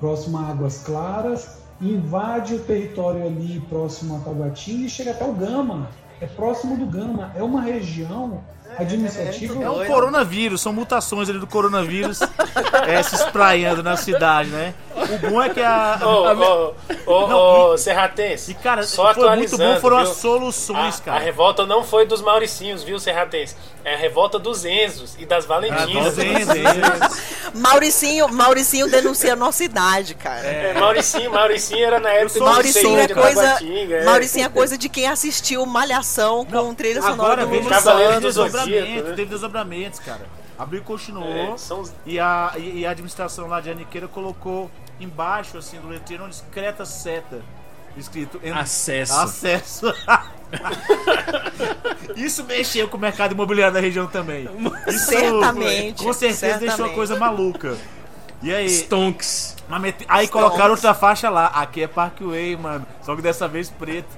próximo 0.00 0.38
a 0.38 0.48
Águas 0.48 0.82
Claras, 0.84 1.62
invade 1.80 2.54
o 2.54 2.58
território 2.58 3.24
ali 3.24 3.60
próximo 3.68 4.16
a 4.16 4.20
Taguatinga 4.20 4.86
e 4.86 4.90
chega 4.90 5.12
até 5.12 5.24
o 5.24 5.32
Gama. 5.32 5.88
É 6.20 6.26
próximo 6.26 6.76
do 6.76 6.86
Gama. 6.86 7.32
É 7.34 7.42
uma 7.42 7.60
região 7.60 8.42
administrativa. 8.78 9.62
É 9.62 9.70
um 9.70 9.84
coronavírus, 9.86 10.60
são 10.60 10.72
mutações 10.72 11.28
ali 11.28 11.38
do 11.38 11.46
coronavírus 11.46 12.20
é, 12.86 13.02
se 13.02 13.14
espraiando 13.14 13.82
na 13.82 13.96
cidade, 13.96 14.50
né? 14.50 14.74
O 15.10 15.30
bom 15.30 15.42
é 15.42 15.48
que 15.50 15.60
a. 15.60 15.98
Ô, 16.02 16.06
ô, 16.06 16.74
ô, 17.06 17.26
Não, 17.28 17.70
ô, 17.72 17.78
Serratense. 17.78 18.50
E 18.52 18.54
cara, 18.54 18.82
só 18.82 19.12
foi 19.14 19.36
muito 19.36 19.56
bom, 19.56 19.80
foram 19.80 19.98
viu? 19.98 20.10
as 20.10 20.16
soluções, 20.16 20.98
A, 21.00 21.02
cara. 21.02 21.16
a 21.18 21.20
revolta 21.20 21.66
não 21.66 21.82
foi 21.82 22.06
dos 22.06 22.20
Mauricinhos, 22.20 22.82
viu, 22.82 22.98
Serratense? 22.98 23.56
É 23.84 23.94
a 23.94 23.96
revolta 23.96 24.38
dos 24.38 24.64
Enzos 24.64 25.16
e 25.18 25.26
das 25.26 25.44
Valentinas. 25.44 26.16
Ah. 26.18 27.10
Mauricinho, 27.54 28.28
Mauricinho 28.28 28.88
denuncia 28.88 29.32
a 29.32 29.36
nossa 29.36 29.64
idade, 29.64 30.14
cara. 30.14 30.40
É, 30.46 30.74
Mauricinho, 30.74 31.30
Mauricinho 31.30 31.84
era 31.84 32.00
na 32.00 32.10
época 32.10 32.38
do 32.38 32.44
Mauricinho 32.44 32.98
é 32.98 33.06
de 33.06 33.14
coisa. 33.14 33.58
É. 33.62 34.04
Mauricinho 34.04 34.46
é 34.46 34.48
coisa 34.48 34.78
de 34.78 34.88
quem 34.88 35.08
assistiu 35.08 35.66
Malhação 35.66 36.44
com 36.44 36.74
trilha 36.74 37.02
sonora 37.02 37.42
Agora 37.42 37.60
do 37.60 37.68
Cavaleiro 37.68 38.20
do 38.20 38.30
Zodíaco, 38.30 38.68
né? 39.08 39.14
teve 39.16 39.26
desdobramentos, 39.26 39.98
cara. 40.00 40.20
Abriu 40.58 40.80
e 40.80 40.84
continuou. 40.84 41.54
É, 41.54 41.58
são 41.58 41.82
E, 42.06 42.20
a, 42.20 42.52
e 42.56 42.86
a 42.86 42.90
administração 42.90 43.48
lá 43.48 43.60
de 43.60 43.70
Aniqueira 43.70 44.06
colocou 44.06 44.70
embaixo, 45.02 45.58
assim, 45.58 45.80
do 45.80 45.88
letreiro, 45.88 46.24
uma 46.24 46.30
discreta 46.30 46.84
seta. 46.84 47.40
Escrito 47.96 48.40
Acesso. 48.54 49.14
Acesso. 49.20 49.94
Isso 52.16 52.44
mexeu 52.44 52.88
com 52.88 52.96
o 52.96 53.00
mercado 53.00 53.32
imobiliário 53.32 53.74
da 53.74 53.80
região 53.80 54.06
também. 54.06 54.48
Isso, 54.86 55.06
Certamente, 55.06 56.02
Com 56.02 56.12
certeza 56.12 56.58
deixou 56.58 56.66
a 56.66 56.70
certamente. 56.70 56.94
coisa 56.94 57.18
maluca. 57.18 57.76
E 58.42 58.52
aí, 58.52 58.68
Stonks. 58.68 59.56
aí 60.08 60.26
colocaram 60.28 60.72
outra 60.72 60.92
faixa 60.94 61.30
lá. 61.30 61.46
Aqui 61.48 61.82
é 61.82 61.86
Parkway, 61.86 62.56
mano. 62.56 62.86
Só 63.02 63.14
que 63.14 63.22
dessa 63.22 63.46
vez 63.46 63.70
preto. 63.70 64.08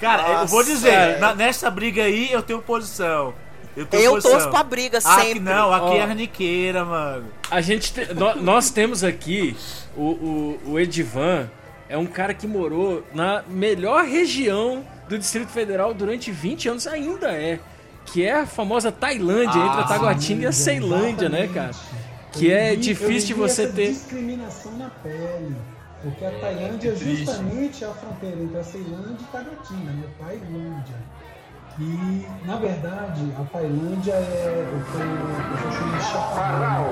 Cara, 0.00 0.42
eu 0.42 0.46
vou 0.46 0.62
dizer, 0.62 0.92
é. 0.92 1.18
na- 1.18 1.34
nessa 1.34 1.70
briga 1.70 2.04
aí 2.04 2.32
eu 2.32 2.42
tenho 2.42 2.62
posição. 2.62 3.34
Eu 3.76 3.86
posição. 3.86 4.30
torço 4.32 4.50
pra 4.50 4.62
briga 4.62 4.98
Aqui 4.98 5.20
sempre. 5.22 5.40
não, 5.40 5.72
aqui 5.72 5.84
Ó. 5.86 5.94
é 5.94 6.02
arniqueira, 6.02 6.84
mano. 6.84 7.26
A 7.50 7.60
gente 7.60 7.92
te- 7.92 8.14
nó- 8.14 8.34
nós 8.36 8.70
temos 8.70 9.04
aqui 9.04 9.54
o, 9.96 10.02
o, 10.02 10.60
o 10.72 10.80
Edivan, 10.80 11.50
é 11.88 11.96
um 11.98 12.06
cara 12.06 12.32
que 12.32 12.46
morou 12.46 13.04
na 13.14 13.44
melhor 13.48 14.04
região 14.04 14.84
do 15.08 15.18
Distrito 15.18 15.48
Federal 15.50 15.92
durante 15.94 16.32
20 16.32 16.68
anos, 16.70 16.86
ainda 16.86 17.30
é. 17.30 17.60
Que 18.06 18.24
é 18.24 18.40
a 18.40 18.46
famosa 18.46 18.90
Tailândia, 18.90 19.58
entre 19.58 19.80
a 19.80 19.80
Ah, 19.80 19.84
Taguatinga 19.88 20.44
e 20.44 20.46
a 20.46 20.52
Ceilândia, 20.52 21.28
né, 21.28 21.48
cara? 21.52 21.72
Que 22.32 22.46
Eu 22.48 22.56
é 22.56 22.70
vi- 22.70 22.76
difícil 22.78 23.26
de 23.34 23.40
eu 23.40 23.48
você 23.48 23.62
essa 23.64 23.72
ter. 23.72 23.88
discriminação 23.92 24.72
na 24.78 24.88
pele. 24.90 25.54
Porque 26.02 26.24
a 26.24 26.30
Tailândia 26.30 26.90
é 26.90 26.94
justamente 26.94 27.84
a 27.84 27.88
fronteira 27.88 28.40
entre 28.40 28.58
a 28.58 28.62
Ceilândia 28.64 29.16
e 29.20 29.24
Taguatinga, 29.32 29.90
né? 29.90 30.04
Tailândia. 30.18 30.94
E, 31.78 32.26
na 32.46 32.56
verdade, 32.56 33.32
a 33.38 33.44
Tailândia 33.52 34.14
é 34.14 34.66
o 34.72 34.80
que 34.84 34.96
o 34.96 35.52
pessoal 35.52 35.72
chama 35.72 35.98
de 35.98 36.04
chaparral. 36.04 36.86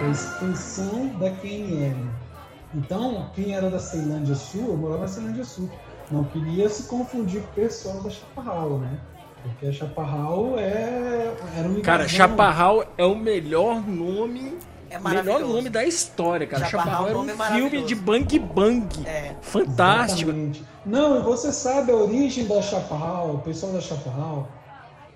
É 0.00 0.04
a 0.04 0.10
expansão 0.10 1.06
da 1.18 1.30
QNL. 1.30 2.10
Então, 2.74 3.30
quem 3.34 3.54
era 3.54 3.70
da 3.70 3.78
Ceilândia 3.78 4.34
Sul, 4.34 4.68
eu 4.68 4.76
morava 4.76 5.02
na 5.02 5.08
Ceilândia 5.08 5.44
Sul. 5.44 5.70
Não 6.10 6.24
queria 6.24 6.68
se 6.68 6.88
confundir 6.88 7.42
com 7.42 7.48
o 7.48 7.54
pessoal 7.54 8.02
da 8.02 8.10
Chaparral, 8.10 8.78
né? 8.78 8.98
Porque 9.42 9.66
a 9.66 9.72
Chaparral 9.72 10.58
é, 10.58 11.34
era 11.56 11.68
uma 11.68 11.80
Cara, 11.80 12.08
Chaparral 12.08 12.84
é 12.96 13.04
o 13.04 13.14
melhor 13.14 13.86
nome. 13.86 14.58
É 14.90 14.98
melhor 14.98 15.40
nome 15.40 15.68
da 15.68 15.84
história, 15.84 16.46
cara. 16.46 16.64
Chaparral 16.66 17.08
Chaparral, 17.08 17.08
é 17.08 17.08
um 17.08 17.24
era 17.30 17.34
um 17.34 17.36
nome 17.36 17.60
filme 17.70 17.86
de 17.86 17.94
bang 17.94 18.38
bang. 18.38 19.06
É. 19.06 19.34
Fantástico. 19.42 20.30
Exatamente. 20.30 20.64
Não, 20.86 21.18
e 21.18 21.22
você 21.22 21.52
sabe 21.52 21.92
a 21.92 21.94
origem 21.96 22.46
da 22.46 22.62
Chaparral, 22.62 23.34
o 23.34 23.38
pessoal 23.38 23.72
da 23.72 23.80
Chaparral. 23.80 24.48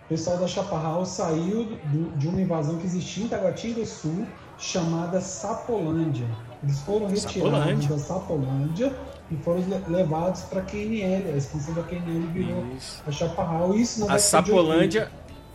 O 0.04 0.08
pessoal 0.08 0.36
da 0.36 0.46
Chaparral 0.46 1.06
saiu 1.06 1.64
do- 1.84 2.16
de 2.18 2.28
uma 2.28 2.40
invasão 2.40 2.76
que 2.76 2.86
existia 2.86 3.24
em 3.24 3.28
Taguatinga 3.28 3.86
Sul, 3.86 4.26
chamada 4.58 5.20
Sapolândia. 5.20 6.26
Eles 6.62 6.78
foram 6.80 7.06
retirados 7.06 7.86
da 7.86 7.98
Sapolândia 7.98 8.94
e 9.30 9.36
foram 9.36 9.60
le- 9.60 9.82
levados 9.88 10.42
para 10.42 10.60
QNL. 10.62 11.32
A 11.32 11.36
expansão 11.36 11.74
da 11.74 11.82
QNL 11.82 12.26
virou 12.32 12.64
Isso. 12.76 13.02
a 13.06 13.10
Chaparral. 13.10 13.74
Isso 13.74 14.04
A 14.10 14.18
Sapolândia. 14.18 15.10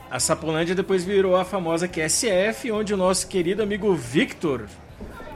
A 0.10 0.20
Sapolândia 0.20 0.74
depois 0.74 1.04
virou 1.04 1.36
a 1.36 1.44
famosa 1.44 1.88
QSF, 1.88 2.72
onde 2.72 2.94
o 2.94 2.98
nosso 2.98 3.28
querido 3.28 3.62
amigo 3.62 3.94
Victor 3.94 4.66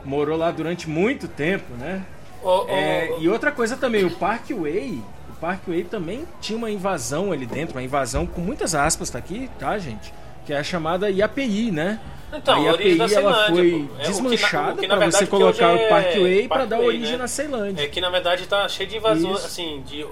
morou 0.05 0.38
lá 0.38 0.49
durante 0.49 0.89
muito 0.89 1.28
tempo, 1.28 1.74
né? 1.76 2.03
Ô, 2.41 2.63
ô, 2.63 2.69
É, 2.69 3.11
ô, 3.11 3.22
e 3.22 3.30
outra 3.30 3.51
coisa 3.51 3.76
também, 3.76 4.05
o 4.05 4.11
Parkway, 4.11 5.01
o 5.30 5.34
Parkway 5.39 5.84
também 5.84 6.26
tinha 6.39 6.57
uma 6.57 6.72
invasão 6.72 7.32
ali 7.32 7.45
dentro, 7.45 7.76
uma 7.76 7.84
invasão 7.84 8.26
com 8.26 8.39
muitas 8.41 8.74
aspas, 8.74 9.09
tá 9.09 9.19
aqui, 9.19 9.49
tá, 9.59 9.78
gente? 9.78 10.13
Que 10.45 10.53
é 10.53 10.57
a 10.57 10.63
chamada 10.63 11.11
IAPI, 11.11 11.72
né? 11.72 11.99
Então, 12.34 12.55
a 12.55 12.57
a 12.57 12.61
IAPI 12.72 12.97
ela 12.97 13.09
Ceilândia, 13.09 13.47
foi. 13.49 13.89
É, 13.99 14.03
desmanchada 14.07 14.88
para 14.88 15.11
você 15.11 15.28
colocar 15.28 15.74
hoje 15.74 15.84
o 15.84 15.86
é 15.86 15.89
Parkway 15.89 16.47
para 16.47 16.65
dar 16.65 16.80
origem 16.80 17.13
né? 17.13 17.17
na 17.17 17.28
Ceilândia. 17.28 17.84
É 17.84 17.88
que 17.88 17.99
na 17.99 18.09
verdade 18.09 18.47
tá 18.47 18.67
cheio 18.69 18.88
de 18.88 18.95
invasões, 18.95 19.43
assim, 19.43 19.84
de, 19.86 20.05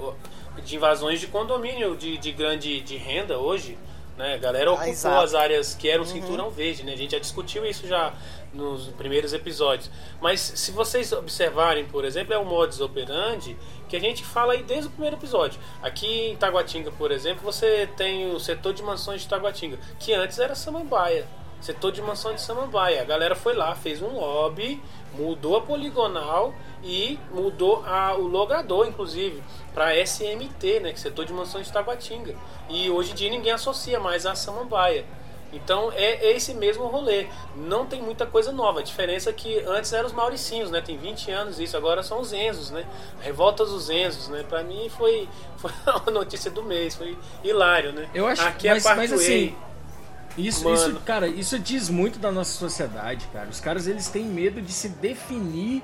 de 0.65 0.75
invasões 0.75 1.21
de 1.21 1.27
condomínio 1.27 1.95
de, 1.95 2.17
de 2.17 2.31
grande 2.33 2.81
de 2.81 2.97
renda 2.97 3.37
hoje. 3.37 3.77
Né? 4.19 4.33
A 4.33 4.37
galera 4.37 4.69
ocupou 4.69 4.91
exato. 4.91 5.23
as 5.23 5.33
áreas 5.33 5.73
que 5.73 5.89
eram 5.89 6.03
cinturão 6.03 6.49
verde, 6.49 6.83
né? 6.83 6.91
A 6.91 6.97
gente 6.97 7.11
já 7.11 7.19
discutiu 7.19 7.65
isso 7.65 7.87
já 7.87 8.13
nos 8.53 8.87
primeiros 8.87 9.31
episódios. 9.31 9.89
Mas 10.19 10.41
se 10.41 10.73
vocês 10.73 11.13
observarem, 11.13 11.85
por 11.85 12.03
exemplo, 12.03 12.33
é 12.33 12.37
o 12.37 12.43
modus 12.43 12.81
operandi 12.81 13.55
que 13.87 13.95
a 13.95 13.99
gente 13.99 14.25
fala 14.25 14.51
aí 14.51 14.61
desde 14.61 14.87
o 14.87 14.89
primeiro 14.89 15.15
episódio. 15.15 15.57
Aqui 15.81 16.31
em 16.31 16.35
Taguatinga, 16.35 16.91
por 16.91 17.11
exemplo, 17.11 17.41
você 17.41 17.87
tem 17.95 18.29
o 18.29 18.41
setor 18.41 18.73
de 18.73 18.83
mansões 18.83 19.21
de 19.21 19.27
Taguatinga, 19.29 19.79
que 19.97 20.13
antes 20.13 20.37
era 20.37 20.53
Samambaia. 20.53 21.25
Setor 21.61 21.93
de 21.93 22.01
mansão 22.01 22.35
de 22.35 22.41
Samambaia. 22.41 23.01
A 23.01 23.05
galera 23.05 23.35
foi 23.37 23.53
lá, 23.53 23.73
fez 23.73 24.01
um 24.01 24.19
lobby, 24.19 24.81
mudou 25.13 25.55
a 25.55 25.61
poligonal 25.61 26.53
e 26.83 27.19
mudou 27.31 27.83
a, 27.85 28.15
o 28.15 28.27
logrador, 28.27 28.87
inclusive, 28.87 29.43
para 29.73 29.95
SMT, 29.95 30.79
né? 30.79 30.89
Que 30.91 30.95
é 30.95 31.01
setor 31.01 31.25
de 31.25 31.33
mansões 31.33 31.67
de 31.67 31.73
Taguatinga. 31.73 32.35
E 32.69 32.89
hoje 32.89 33.11
em 33.11 33.15
dia 33.15 33.29
ninguém 33.29 33.51
associa 33.51 33.99
mais 33.99 34.25
a 34.25 34.35
Samambaia. 34.35 35.05
Então 35.51 35.91
é 35.91 36.31
esse 36.31 36.53
mesmo 36.53 36.85
rolê. 36.85 37.27
Não 37.55 37.85
tem 37.85 38.01
muita 38.01 38.25
coisa 38.25 38.51
nova. 38.51 38.79
A 38.79 38.83
diferença 38.83 39.31
é 39.31 39.33
que 39.33 39.59
antes 39.61 39.91
eram 39.93 40.05
os 40.05 40.13
Mauricinhos, 40.13 40.69
né? 40.69 40.79
Tem 40.79 40.97
20 40.97 41.31
anos 41.31 41.59
isso, 41.59 41.75
agora 41.75 42.03
são 42.03 42.19
os 42.19 42.31
Enzos, 42.31 42.69
né? 42.69 42.85
Revolta 43.19 43.65
dos 43.65 43.89
Enzos, 43.89 44.27
né? 44.29 44.43
Pra 44.47 44.63
mim 44.63 44.89
foi, 44.89 45.27
foi 45.57 45.71
a 45.85 46.11
notícia 46.11 46.51
do 46.51 46.63
mês, 46.63 46.95
foi 46.95 47.17
hilário, 47.43 47.91
né? 47.93 48.07
Eu 48.13 48.27
acho 48.27 48.43
Aqui 48.43 48.69
mas, 48.69 48.85
é 48.85 48.95
mas 48.95 49.13
assim, 49.13 49.55
isso, 50.37 50.63
Mano. 50.63 50.75
isso, 50.75 50.99
cara, 51.01 51.27
isso 51.27 51.57
diz 51.57 51.89
muito 51.89 52.19
da 52.19 52.31
nossa 52.31 52.51
sociedade, 52.51 53.27
cara. 53.33 53.49
Os 53.49 53.59
caras 53.59 53.87
eles 53.87 54.07
têm 54.07 54.25
medo 54.25 54.61
de 54.61 54.71
se 54.71 54.89
definir 54.89 55.83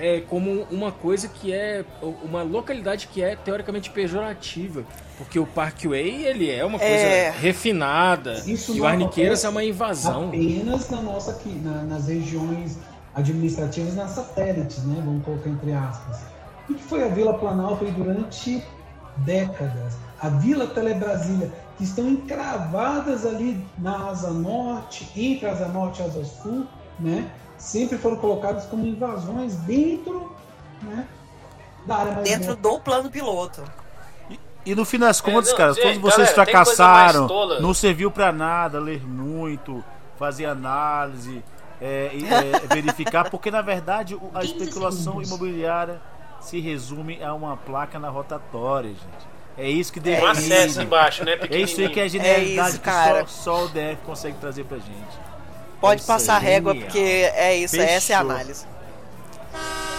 é, 0.00 0.20
como 0.20 0.66
uma 0.70 0.90
coisa 0.90 1.28
que 1.28 1.52
é 1.52 1.84
uma 2.22 2.42
localidade 2.42 3.06
que 3.08 3.22
é 3.22 3.36
teoricamente 3.36 3.90
pejorativa, 3.90 4.84
porque 5.18 5.38
o 5.38 5.46
Parkway 5.46 6.24
ele 6.24 6.50
é 6.50 6.64
uma 6.64 6.78
coisa 6.78 6.94
É. 6.94 7.30
refinada 7.30 8.32
Isso 8.46 8.74
e 8.74 8.80
o 8.80 8.86
Arniqueiras 8.86 9.44
acontece 9.44 9.46
é 9.46 9.48
uma 9.50 9.64
invasão. 9.64 10.28
Apenas 10.28 10.88
na 10.90 11.02
nossa, 11.02 11.32
aqui, 11.32 11.50
na- 11.50 11.82
nas 11.82 12.08
regiões 12.08 12.78
administrativas, 13.14 13.94
nas 13.94 14.10
satélites, 14.12 14.84
né? 14.84 15.02
Vamos 15.04 15.24
colocar 15.24 15.50
entre 15.50 15.72
aspas. 15.72 16.20
O 16.68 16.74
que 16.74 16.82
foi 16.82 17.04
a 17.04 17.08
Vila 17.08 17.34
Planalto 17.34 17.84
aí 17.84 17.90
durante 17.90 18.62
décadas? 19.18 19.94
A 20.20 20.28
Vila 20.28 20.66
Telebrasília, 20.68 21.50
que 21.76 21.84
estão 21.84 22.08
encravadas 22.08 23.26
ali 23.26 23.64
na 23.78 24.08
Asa 24.10 24.30
Norte, 24.30 25.08
entre 25.16 25.46
a 25.48 25.52
Asa 25.52 25.68
Norte 25.68 26.00
e 26.00 26.04
a 26.04 26.06
Asa 26.06 26.24
Sul, 26.24 26.66
né? 26.98 27.28
Sempre 27.60 27.98
foram 27.98 28.16
colocadas 28.16 28.64
como 28.64 28.86
invasões 28.86 29.54
dentro, 29.56 30.34
né? 30.82 31.06
Da 31.86 31.96
área 31.96 32.12
mais 32.12 32.28
Dentro 32.28 32.56
do 32.56 32.80
plano 32.80 33.10
piloto. 33.10 33.62
E 34.64 34.74
no 34.74 34.84
fim 34.86 34.98
das 34.98 35.20
contas, 35.20 35.50
não, 35.50 35.56
cara, 35.56 35.72
gente, 35.74 35.82
todos 35.82 35.98
vocês 35.98 36.30
galera, 36.30 36.34
fracassaram, 36.34 37.28
não 37.60 37.74
serviu 37.74 38.10
pra 38.10 38.32
nada, 38.32 38.78
ler 38.78 39.06
muito, 39.06 39.84
fazer 40.18 40.46
análise, 40.46 41.42
é, 41.80 42.10
é, 42.14 42.66
verificar, 42.74 43.30
porque 43.30 43.50
na 43.50 43.60
verdade 43.62 44.18
a 44.34 44.42
especulação 44.42 45.22
imobiliária 45.22 46.00
se 46.40 46.60
resume 46.60 47.22
a 47.22 47.34
uma 47.34 47.58
placa 47.58 47.98
na 47.98 48.08
rotatória, 48.08 48.90
gente. 48.90 49.30
É 49.58 49.68
isso 49.68 49.92
que 49.92 49.98
Um 49.98 50.02
define. 50.02 50.26
acesso 50.26 50.80
embaixo, 50.80 51.24
né? 51.24 51.38
É 51.50 51.58
isso 51.58 51.78
aí 51.80 51.90
que 51.90 52.00
é 52.00 52.04
a 52.04 52.08
genialidade 52.08 52.70
isso, 52.70 52.80
cara. 52.80 53.24
que 53.24 53.30
só, 53.30 53.58
só 53.58 53.64
o 53.64 53.68
DF 53.68 53.98
consegue 54.06 54.38
trazer 54.38 54.64
pra 54.64 54.78
gente. 54.78 55.29
Pode 55.80 56.00
Isso 56.00 56.06
passar 56.06 56.36
aí, 56.38 56.44
régua, 56.44 56.72
genial. 56.74 56.86
porque 56.90 57.04
é 57.34 57.56
isso, 57.56 57.80
essa 57.80 58.12
é 58.12 58.16
a 58.16 58.20
Fechou. 58.20 58.30
análise. 58.32 58.66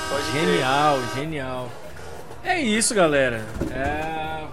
Pode 0.10 0.32
crer. 0.32 0.46
Genial, 0.46 1.00
genial. 1.16 1.70
É 2.44 2.60
isso, 2.62 2.94
galera. 2.94 3.44
É, 3.72 4.44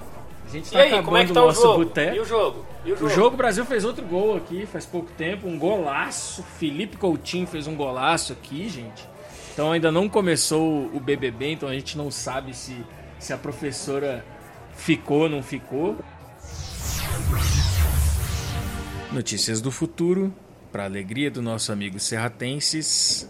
A 0.46 0.50
gente 0.50 0.68
E 0.68 0.72
tá 0.72 0.78
aí, 0.78 0.86
acabando 0.88 1.04
como 1.04 1.16
é 1.18 1.24
que 1.26 1.32
tá 1.32 1.42
o 1.42 1.46
nosso 1.46 1.60
jogo? 1.62 1.78
boteco. 1.84 2.16
E 2.16 2.20
o 2.20 2.24
jogo? 2.24 2.66
E 2.84 2.92
o 2.92 2.94
O 2.94 2.98
jogo? 2.98 3.10
jogo, 3.10 3.34
o 3.34 3.36
Brasil 3.36 3.64
fez 3.66 3.84
outro 3.84 4.04
gol 4.06 4.36
aqui 4.36 4.64
faz 4.66 4.86
pouco 4.86 5.10
tempo, 5.12 5.46
um 5.46 5.58
golaço. 5.58 6.42
Felipe 6.58 6.96
Coutinho 6.96 7.46
fez 7.46 7.66
um 7.66 7.74
golaço 7.76 8.32
aqui, 8.32 8.66
gente. 8.68 9.06
Então 9.52 9.72
ainda 9.72 9.92
não 9.92 10.08
começou 10.08 10.86
o 10.94 10.98
BBB, 11.00 11.52
então 11.52 11.68
a 11.68 11.74
gente 11.74 11.98
não 11.98 12.10
sabe 12.10 12.54
se, 12.56 12.82
se 13.18 13.32
a 13.32 13.36
professora 13.36 14.24
ficou 14.74 15.22
ou 15.22 15.28
não 15.28 15.42
ficou. 15.42 15.96
Notícias 19.12 19.60
do 19.60 19.70
futuro, 19.70 20.32
para 20.78 20.84
alegria 20.84 21.28
do 21.28 21.42
nosso 21.42 21.72
amigo 21.72 21.98
Serratenses, 21.98 23.28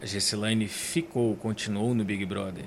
a 0.00 0.06
Gessilane 0.06 0.66
ficou, 0.66 1.36
continuou 1.36 1.94
no 1.94 2.02
Big 2.02 2.24
Brother. 2.24 2.64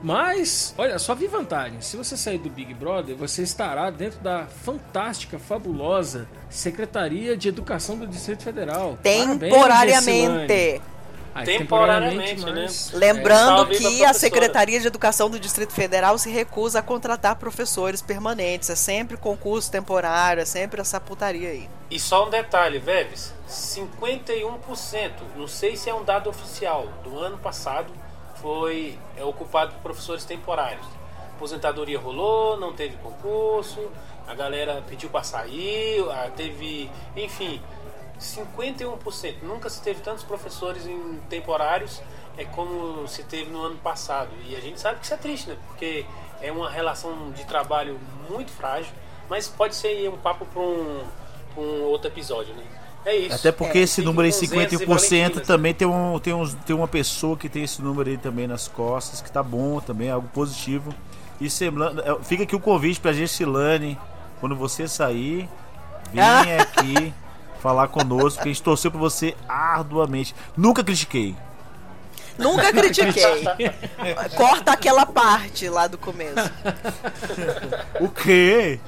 Mas, 0.00 0.76
olha, 0.78 0.96
só 1.00 1.12
vi 1.16 1.26
vantagem. 1.26 1.80
Se 1.80 1.96
você 1.96 2.16
sair 2.16 2.38
do 2.38 2.48
Big 2.48 2.72
Brother, 2.72 3.16
você 3.16 3.42
estará 3.42 3.90
dentro 3.90 4.20
da 4.20 4.46
fantástica, 4.46 5.40
fabulosa 5.40 6.28
Secretaria 6.48 7.36
de 7.36 7.48
Educação 7.48 7.98
do 7.98 8.06
Distrito 8.06 8.44
Federal. 8.44 9.00
Parabéns, 9.02 9.52
Temporariamente. 9.52 10.54
Gessilane. 10.54 10.91
Ah, 11.34 11.44
Temporariamente, 11.44 12.44
né? 12.44 12.62
mas- 12.62 12.92
Lembrando 12.92 13.56
Salve 13.56 13.78
pra 13.78 13.88
que 13.90 14.04
a. 14.04 14.12
Secretaria 14.12 14.78
de 14.80 14.86
Educação 14.86 15.30
do 15.30 15.40
Distrito 15.40 15.72
Federal 15.72 16.18
se 16.18 16.30
recusa 16.30 16.80
a 16.80 16.82
contratar 16.82 17.36
professores 17.36 18.02
permanentes. 18.02 18.68
É 18.68 18.74
sempre 18.76 19.16
concurso 19.16 19.70
temporário, 19.70 20.42
é 20.42 20.44
sempre 20.44 20.80
essa 20.80 21.00
putaria 21.00 21.48
aí. 21.48 21.68
E 21.90 21.98
só 21.98 22.26
um 22.26 22.30
detalhe, 22.30 22.78
Veves, 22.78 23.32
51%, 23.48 25.10
não 25.36 25.46
sei 25.48 25.76
se 25.76 25.88
é 25.88 25.94
um 25.94 26.04
dado 26.04 26.28
oficial, 26.30 26.88
do 27.02 27.18
ano 27.18 27.38
passado 27.38 27.92
foi 28.36 28.98
é, 29.16 29.24
ocupado 29.24 29.72
por 29.74 29.82
professores 29.82 30.24
temporários. 30.24 30.86
Aposentadoria 31.36 31.98
rolou, 31.98 32.58
não 32.58 32.72
teve 32.72 32.96
concurso, 32.98 33.90
a 34.26 34.34
galera 34.34 34.82
pediu 34.88 35.08
para 35.08 35.22
sair, 35.22 36.04
teve, 36.36 36.90
enfim, 37.16 37.60
51%. 38.22 39.42
Nunca 39.42 39.68
se 39.68 39.82
teve 39.82 40.00
tantos 40.00 40.24
professores 40.24 40.86
em 40.86 41.18
temporários 41.28 42.00
é 42.36 42.44
como 42.44 43.06
se 43.06 43.22
teve 43.24 43.50
no 43.50 43.62
ano 43.62 43.76
passado. 43.76 44.30
E 44.48 44.56
a 44.56 44.60
gente 44.60 44.80
sabe 44.80 44.98
que 44.98 45.04
isso 45.04 45.14
é 45.14 45.16
triste, 45.16 45.48
né? 45.48 45.56
Porque 45.68 46.04
é 46.40 46.50
uma 46.50 46.70
relação 46.70 47.30
de 47.32 47.44
trabalho 47.44 47.98
muito 48.30 48.50
frágil, 48.52 48.92
mas 49.28 49.48
pode 49.48 49.74
ser 49.74 50.08
um 50.08 50.16
papo 50.16 50.46
para 50.46 50.62
um, 50.62 51.02
um 51.56 51.82
outro 51.82 52.08
episódio, 52.08 52.54
né? 52.54 52.64
É 53.04 53.16
isso. 53.16 53.34
Até 53.34 53.50
porque 53.50 53.78
É, 53.78 53.82
esse 53.82 54.00
número 54.00 54.26
aí, 54.26 54.32
com 54.32 54.46
Zentas 54.46 54.72
e 54.80 54.86
51%, 54.86 54.86
Valentinas. 54.86 55.46
também 55.46 55.74
tem, 55.74 55.88
um, 55.88 56.18
tem, 56.20 56.32
uns, 56.32 56.54
tem 56.54 56.74
uma 56.74 56.86
pessoa 56.86 57.36
que 57.36 57.48
tem 57.48 57.64
esse 57.64 57.82
número 57.82 58.08
aí 58.08 58.16
também 58.16 58.46
nas 58.46 58.68
costas, 58.68 59.20
que 59.20 59.30
tá 59.30 59.42
bom 59.42 59.80
também, 59.80 60.08
algo 60.08 60.28
positivo. 60.28 60.94
E 61.40 61.50
semblando, 61.50 62.00
é, 62.00 62.22
fica 62.22 62.44
aqui 62.44 62.54
o 62.54 62.60
convite 62.60 63.00
pra 63.00 63.12
Gessilane, 63.12 63.98
quando 64.40 64.54
você 64.54 64.86
sair, 64.86 65.48
vem 66.12 66.56
aqui 66.56 67.12
falar 67.62 67.86
conosco, 67.88 68.38
porque 68.38 68.48
a 68.48 68.52
gente 68.52 68.62
torceu 68.62 68.90
por 68.90 68.98
você 68.98 69.36
arduamente. 69.48 70.34
Nunca 70.56 70.82
critiquei. 70.82 71.36
Nunca 72.36 72.72
critiquei. 72.72 73.22
Corta 74.36 74.72
aquela 74.72 75.06
parte 75.06 75.68
lá 75.68 75.86
do 75.86 75.96
começo. 75.96 76.34
O 78.00 78.08
quê? 78.08 78.80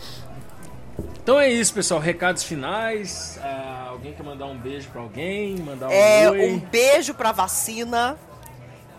Então 1.23 1.39
é 1.39 1.49
isso, 1.49 1.73
pessoal. 1.73 2.01
Recados 2.01 2.43
finais. 2.43 3.39
Ah, 3.41 3.87
alguém 3.91 4.13
quer 4.13 4.25
mandar 4.25 4.47
um 4.47 4.59
beijo 4.59 4.89
pra 4.91 5.01
alguém? 5.03 5.57
Mandar 5.59 5.89
um 5.89 5.93
É, 5.93 6.29
oi? 6.31 6.51
um 6.53 6.59
beijo 6.59 7.15
pra 7.15 7.31
vacina. 7.31 8.17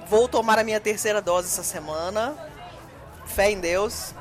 Vou 0.09 0.28
tomar 0.28 0.57
a 0.57 0.63
minha 0.63 0.80
terceira 0.80 1.21
dose 1.21 1.47
essa 1.47 1.63
semana. 1.63 2.34
Fé 3.26 3.51
em 3.51 3.59
Deus. 3.59 4.13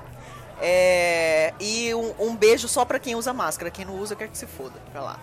É, 0.60 1.52
e 1.60 1.94
um, 1.94 2.14
um 2.18 2.36
beijo 2.36 2.66
só 2.66 2.84
pra 2.84 2.98
quem 2.98 3.14
usa 3.14 3.32
máscara. 3.32 3.70
Quem 3.70 3.84
não 3.84 3.98
usa, 3.98 4.16
quer 4.16 4.28
que 4.28 4.36
se 4.36 4.46
foda. 4.46 4.74
Vai 4.92 5.02
lá. 5.02 5.18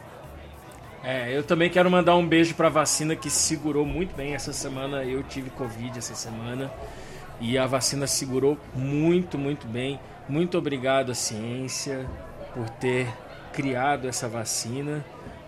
É, 1.03 1.35
eu 1.35 1.43
também 1.43 1.69
quero 1.69 1.89
mandar 1.89 2.15
um 2.15 2.27
beijo 2.27 2.53
pra 2.53 2.69
vacina 2.69 3.15
que 3.15 3.29
segurou 3.29 3.85
muito 3.85 4.15
bem 4.15 4.35
essa 4.35 4.53
semana. 4.53 5.03
Eu 5.03 5.23
tive 5.23 5.49
Covid 5.49 5.97
essa 5.97 6.13
semana 6.13 6.71
e 7.39 7.57
a 7.57 7.65
vacina 7.65 8.05
segurou 8.05 8.57
muito, 8.75 9.37
muito 9.37 9.67
bem. 9.67 9.99
Muito 10.29 10.57
obrigado 10.57 11.11
à 11.11 11.15
ciência 11.15 12.07
por 12.53 12.69
ter 12.69 13.07
criado 13.51 14.07
essa 14.07 14.29
vacina. 14.29 15.03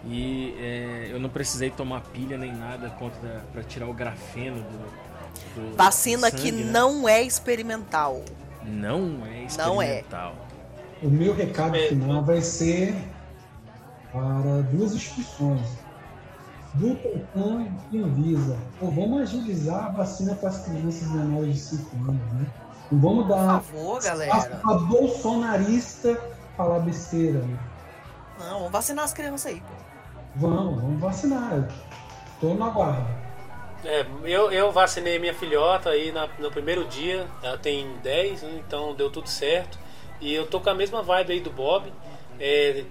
E 0.06 0.54
é, 0.60 1.08
eu 1.12 1.20
não 1.20 1.30
precisei 1.30 1.70
tomar 1.70 2.02
pilha 2.02 2.38
nem 2.38 2.52
nada 2.52 2.90
contra 2.90 3.46
para 3.54 3.64
tirar 3.64 3.88
o 3.88 3.94
grafeno 3.94 4.62
do, 4.64 5.72
do 5.72 5.78
Vacina 5.78 6.30
sangue, 6.30 6.42
que 6.42 6.52
né? 6.52 6.72
não 6.72 7.08
é 7.08 7.22
experimental. 7.24 8.24
não 8.62 9.26
é 9.26 9.48
Não 9.58 9.82
é. 9.82 10.02
experimental. 10.02 10.36
O 11.02 11.10
meu 11.10 11.34
recado 11.34 11.78
final 11.88 12.24
vai 12.24 12.42
ser 12.42 12.96
para 14.14 14.62
duas 14.72 14.94
instituições. 14.94 15.68
Butantan 16.76 17.68
e 17.92 18.00
Anvisa. 18.00 18.58
Pô, 18.80 18.88
vamos 18.88 19.22
agilizar 19.22 19.86
a 19.88 19.90
vacina 19.90 20.34
para 20.36 20.50
as 20.50 20.66
crianças 20.66 21.08
menores 21.12 21.54
de 21.54 21.60
5 21.60 21.96
anos, 21.98 22.34
né? 22.34 22.48
Não 22.92 23.00
vamos 23.00 23.28
Por 23.28 23.36
dar 23.36 23.62
favor, 23.62 24.02
para 24.02 24.74
bolsonarista 24.80 26.20
falar 26.58 26.80
besteira. 26.80 27.40
Né? 27.40 27.60
Não, 28.40 28.58
vamos 28.60 28.72
vacinar 28.72 29.06
as 29.06 29.14
crianças 29.14 29.52
aí. 29.52 29.60
pô. 29.62 29.68
Vamos, 30.36 30.82
vamos 30.82 31.00
vacinar. 31.00 31.68
Tô 32.42 32.54
no 32.56 32.64
aguardo. 32.64 33.08
É, 33.86 34.06
eu, 34.24 34.52
eu 34.52 34.72
vacinei 34.72 35.20
minha 35.20 35.34
filhota 35.34 35.90
aí 35.90 36.12
na- 36.12 36.28
no 36.40 36.50
primeiro 36.50 36.86
dia, 36.86 37.28
ela 37.44 37.58
tem 37.58 37.98
10, 38.02 38.42
né, 38.42 38.62
então 38.66 38.96
deu 38.96 39.12
tudo 39.12 39.28
certo. 39.30 39.78
E 40.22 40.34
eu 40.34 40.48
tô 40.48 40.60
com 40.60 40.70
a 40.70 40.74
mesma 40.74 41.04
vibe 41.04 41.34
aí 41.34 41.40
do 41.42 41.52
Bob. 41.52 41.92
É, 42.40 42.84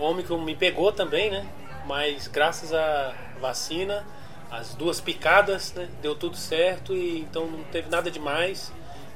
o 0.00 0.04
Omicron 0.04 0.38
me 0.38 0.56
pegou 0.56 0.90
também, 0.90 1.30
né? 1.30 1.46
Mas 1.86 2.26
graças 2.26 2.72
à 2.72 3.14
vacina, 3.38 4.04
as 4.50 4.74
duas 4.74 5.00
picadas, 5.00 5.74
né? 5.74 5.88
Deu 6.00 6.14
tudo 6.14 6.36
certo 6.36 6.94
e 6.94 7.20
então 7.20 7.46
não 7.46 7.62
teve 7.64 7.90
nada 7.90 8.10
demais. 8.10 8.72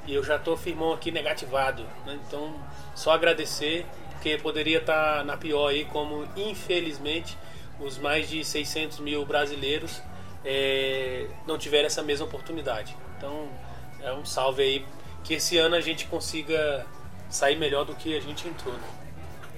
E 0.07 0.15
eu 0.15 0.23
já 0.23 0.39
tô 0.39 0.55
firmão 0.57 0.93
aqui 0.93 1.11
negativado, 1.11 1.83
né? 2.05 2.19
Então 2.27 2.55
só 2.95 3.13
agradecer, 3.13 3.87
porque 4.11 4.37
poderia 4.37 4.79
estar 4.79 5.25
na 5.25 5.37
pior 5.37 5.69
aí, 5.69 5.87
como 5.87 6.29
infelizmente 6.37 7.39
os 7.81 7.97
mais 7.99 8.29
de 8.29 8.45
600 8.45 9.01
mil 9.01 9.25
brasileiros 9.25 10.03
é, 10.45 11.27
não 11.47 11.57
tiveram 11.57 11.87
essa 11.87 12.03
mesma 12.03 12.27
oportunidade. 12.27 12.95
Então, 13.17 13.49
é 14.01 14.13
um 14.13 14.25
salve 14.25 14.63
aí 14.63 14.87
que 15.25 15.35
esse 15.35 15.57
ano 15.57 15.75
a 15.75 15.81
gente 15.81 16.07
consiga 16.07 16.87
sair 17.31 17.57
melhor 17.57 17.85
do 17.85 17.95
que 17.95 18.15
a 18.17 18.21
gente 18.21 18.47
entrou. 18.47 18.75
Né? 18.75 19.04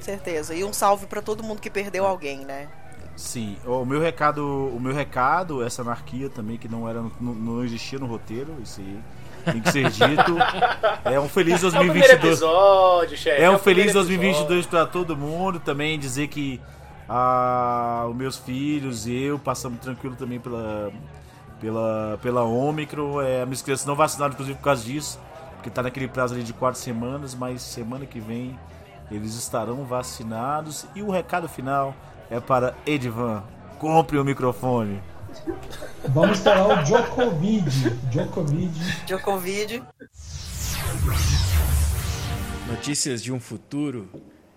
Certeza. 0.00 0.54
E 0.54 0.64
um 0.64 0.72
salve 0.72 1.06
pra 1.06 1.20
todo 1.22 1.42
mundo 1.42 1.60
que 1.60 1.70
perdeu 1.70 2.06
alguém, 2.06 2.44
né? 2.44 2.68
Sim, 3.16 3.56
o 3.64 3.84
meu 3.84 4.00
recado, 4.00 4.44
o 4.44 4.78
meu 4.78 4.92
recado, 4.92 5.64
essa 5.64 5.80
anarquia 5.80 6.28
também 6.28 6.58
que 6.58 6.68
não 6.68 6.86
era, 6.86 7.00
não, 7.18 7.34
não 7.34 7.64
existia 7.64 7.98
no 7.98 8.04
roteiro, 8.04 8.54
isso 8.62 8.80
aí 8.80 9.00
tem 9.52 9.60
que 9.60 9.72
ser 9.72 9.90
dito. 9.90 10.36
É 11.04 11.18
um 11.20 11.28
feliz 11.28 11.62
É 11.62 11.68
o 11.68 11.70
2022. 11.70 12.24
episódio, 12.24 13.16
chefe. 13.16 13.40
É 13.40 13.48
um 13.48 13.54
o 13.54 13.58
primeiro 13.58 13.90
feliz 13.92 13.96
episódio. 13.96 14.08
2022 14.08 14.66
para 14.66 14.86
todo 14.86 15.16
mundo. 15.16 15.60
Também 15.60 15.98
dizer 15.98 16.26
que 16.28 16.60
ah, 17.08 18.06
os 18.08 18.16
meus 18.16 18.36
filhos 18.36 19.06
e 19.06 19.14
eu 19.14 19.38
passamos 19.38 19.78
tranquilo 19.80 20.16
também 20.16 20.40
pela 20.40 20.92
pela 21.60 22.18
pela 22.20 22.42
Ômicron. 22.42 23.22
É, 23.22 23.44
minhas 23.44 23.62
crianças 23.62 23.86
não 23.86 23.94
vacinaram 23.94 24.32
inclusive 24.32 24.58
por 24.58 24.64
causa 24.64 24.84
disso, 24.84 25.18
porque 25.54 25.70
tá 25.70 25.82
naquele 25.82 26.08
prazo 26.08 26.34
ali 26.34 26.42
de 26.42 26.52
quatro 26.52 26.80
semanas, 26.80 27.34
mas 27.34 27.62
semana 27.62 28.04
que 28.04 28.20
vem 28.20 28.58
eles 29.10 29.34
estarão 29.34 29.84
vacinados. 29.84 30.86
E 30.94 31.02
o 31.02 31.10
recado 31.10 31.48
final 31.48 31.94
é 32.30 32.40
para 32.40 32.74
Edvan. 32.86 33.42
Compre 33.78 34.18
o 34.18 34.24
microfone. 34.24 35.02
Vamos 36.08 36.38
esperar 36.38 36.66
o 36.66 36.84
Djokovic. 36.84 37.90
Djokovic. 38.10 38.72
Djokovic. 39.06 39.82
Notícias 42.68 43.22
de 43.22 43.32
um 43.32 43.38
futuro. 43.38 44.08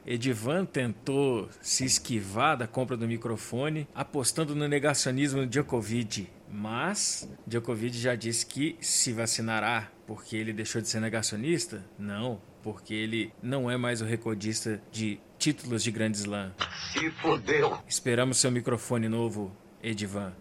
Edivan 0.05 0.65
tentou 0.65 1.47
se 1.61 1.85
esquivar 1.85 2.57
da 2.57 2.65
compra 2.65 2.97
do 2.97 3.07
microfone, 3.07 3.87
apostando 3.93 4.55
no 4.55 4.67
negacionismo 4.67 5.41
de 5.41 5.47
Djokovic. 5.47 6.27
Mas 6.51 7.29
Djokovic 7.45 7.95
já 7.95 8.15
disse 8.15 8.45
que 8.45 8.75
se 8.81 9.13
vacinará 9.13 9.87
porque 10.07 10.35
ele 10.35 10.51
deixou 10.51 10.81
de 10.81 10.87
ser 10.87 10.99
negacionista? 10.99 11.85
Não, 11.97 12.41
porque 12.62 12.93
ele 12.93 13.34
não 13.41 13.70
é 13.70 13.78
mais 13.78 14.01
o 14.01 14.05
recordista 14.05 14.82
de 14.91 15.20
títulos 15.38 15.84
de 15.84 15.91
Grand 15.91 16.12
Slam. 16.12 16.51
Se 16.93 17.10
fodeu. 17.12 17.78
Esperamos 17.88 18.38
seu 18.38 18.51
microfone 18.51 19.07
novo, 19.07 19.51
Edivan. 19.82 20.34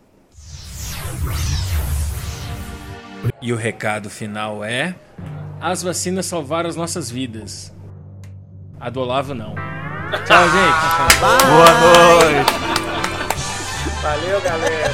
E 3.41 3.53
o 3.53 3.57
recado 3.57 4.11
final 4.11 4.65
é: 4.65 4.95
as 5.61 5.83
vacinas 5.83 6.27
salvaram 6.27 6.69
as 6.69 6.77
nossas 6.77 7.11
vidas. 7.11 7.73
A 8.81 8.91
do 8.91 9.01
Olavo 9.01 9.35
não. 9.35 9.55
Tchau, 10.27 10.45
gente. 10.51 11.19
Boa 11.21 11.73
noite. 11.81 12.53
Valeu, 14.03 14.41
galera. 14.41 14.93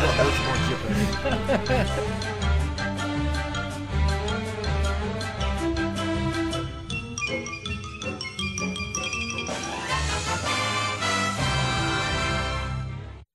Boa 0.00 0.14
noite, 0.24 0.38
bom 0.42 0.56
dia 0.66 0.76
pra 0.76 2.00
mim. 2.06 2.15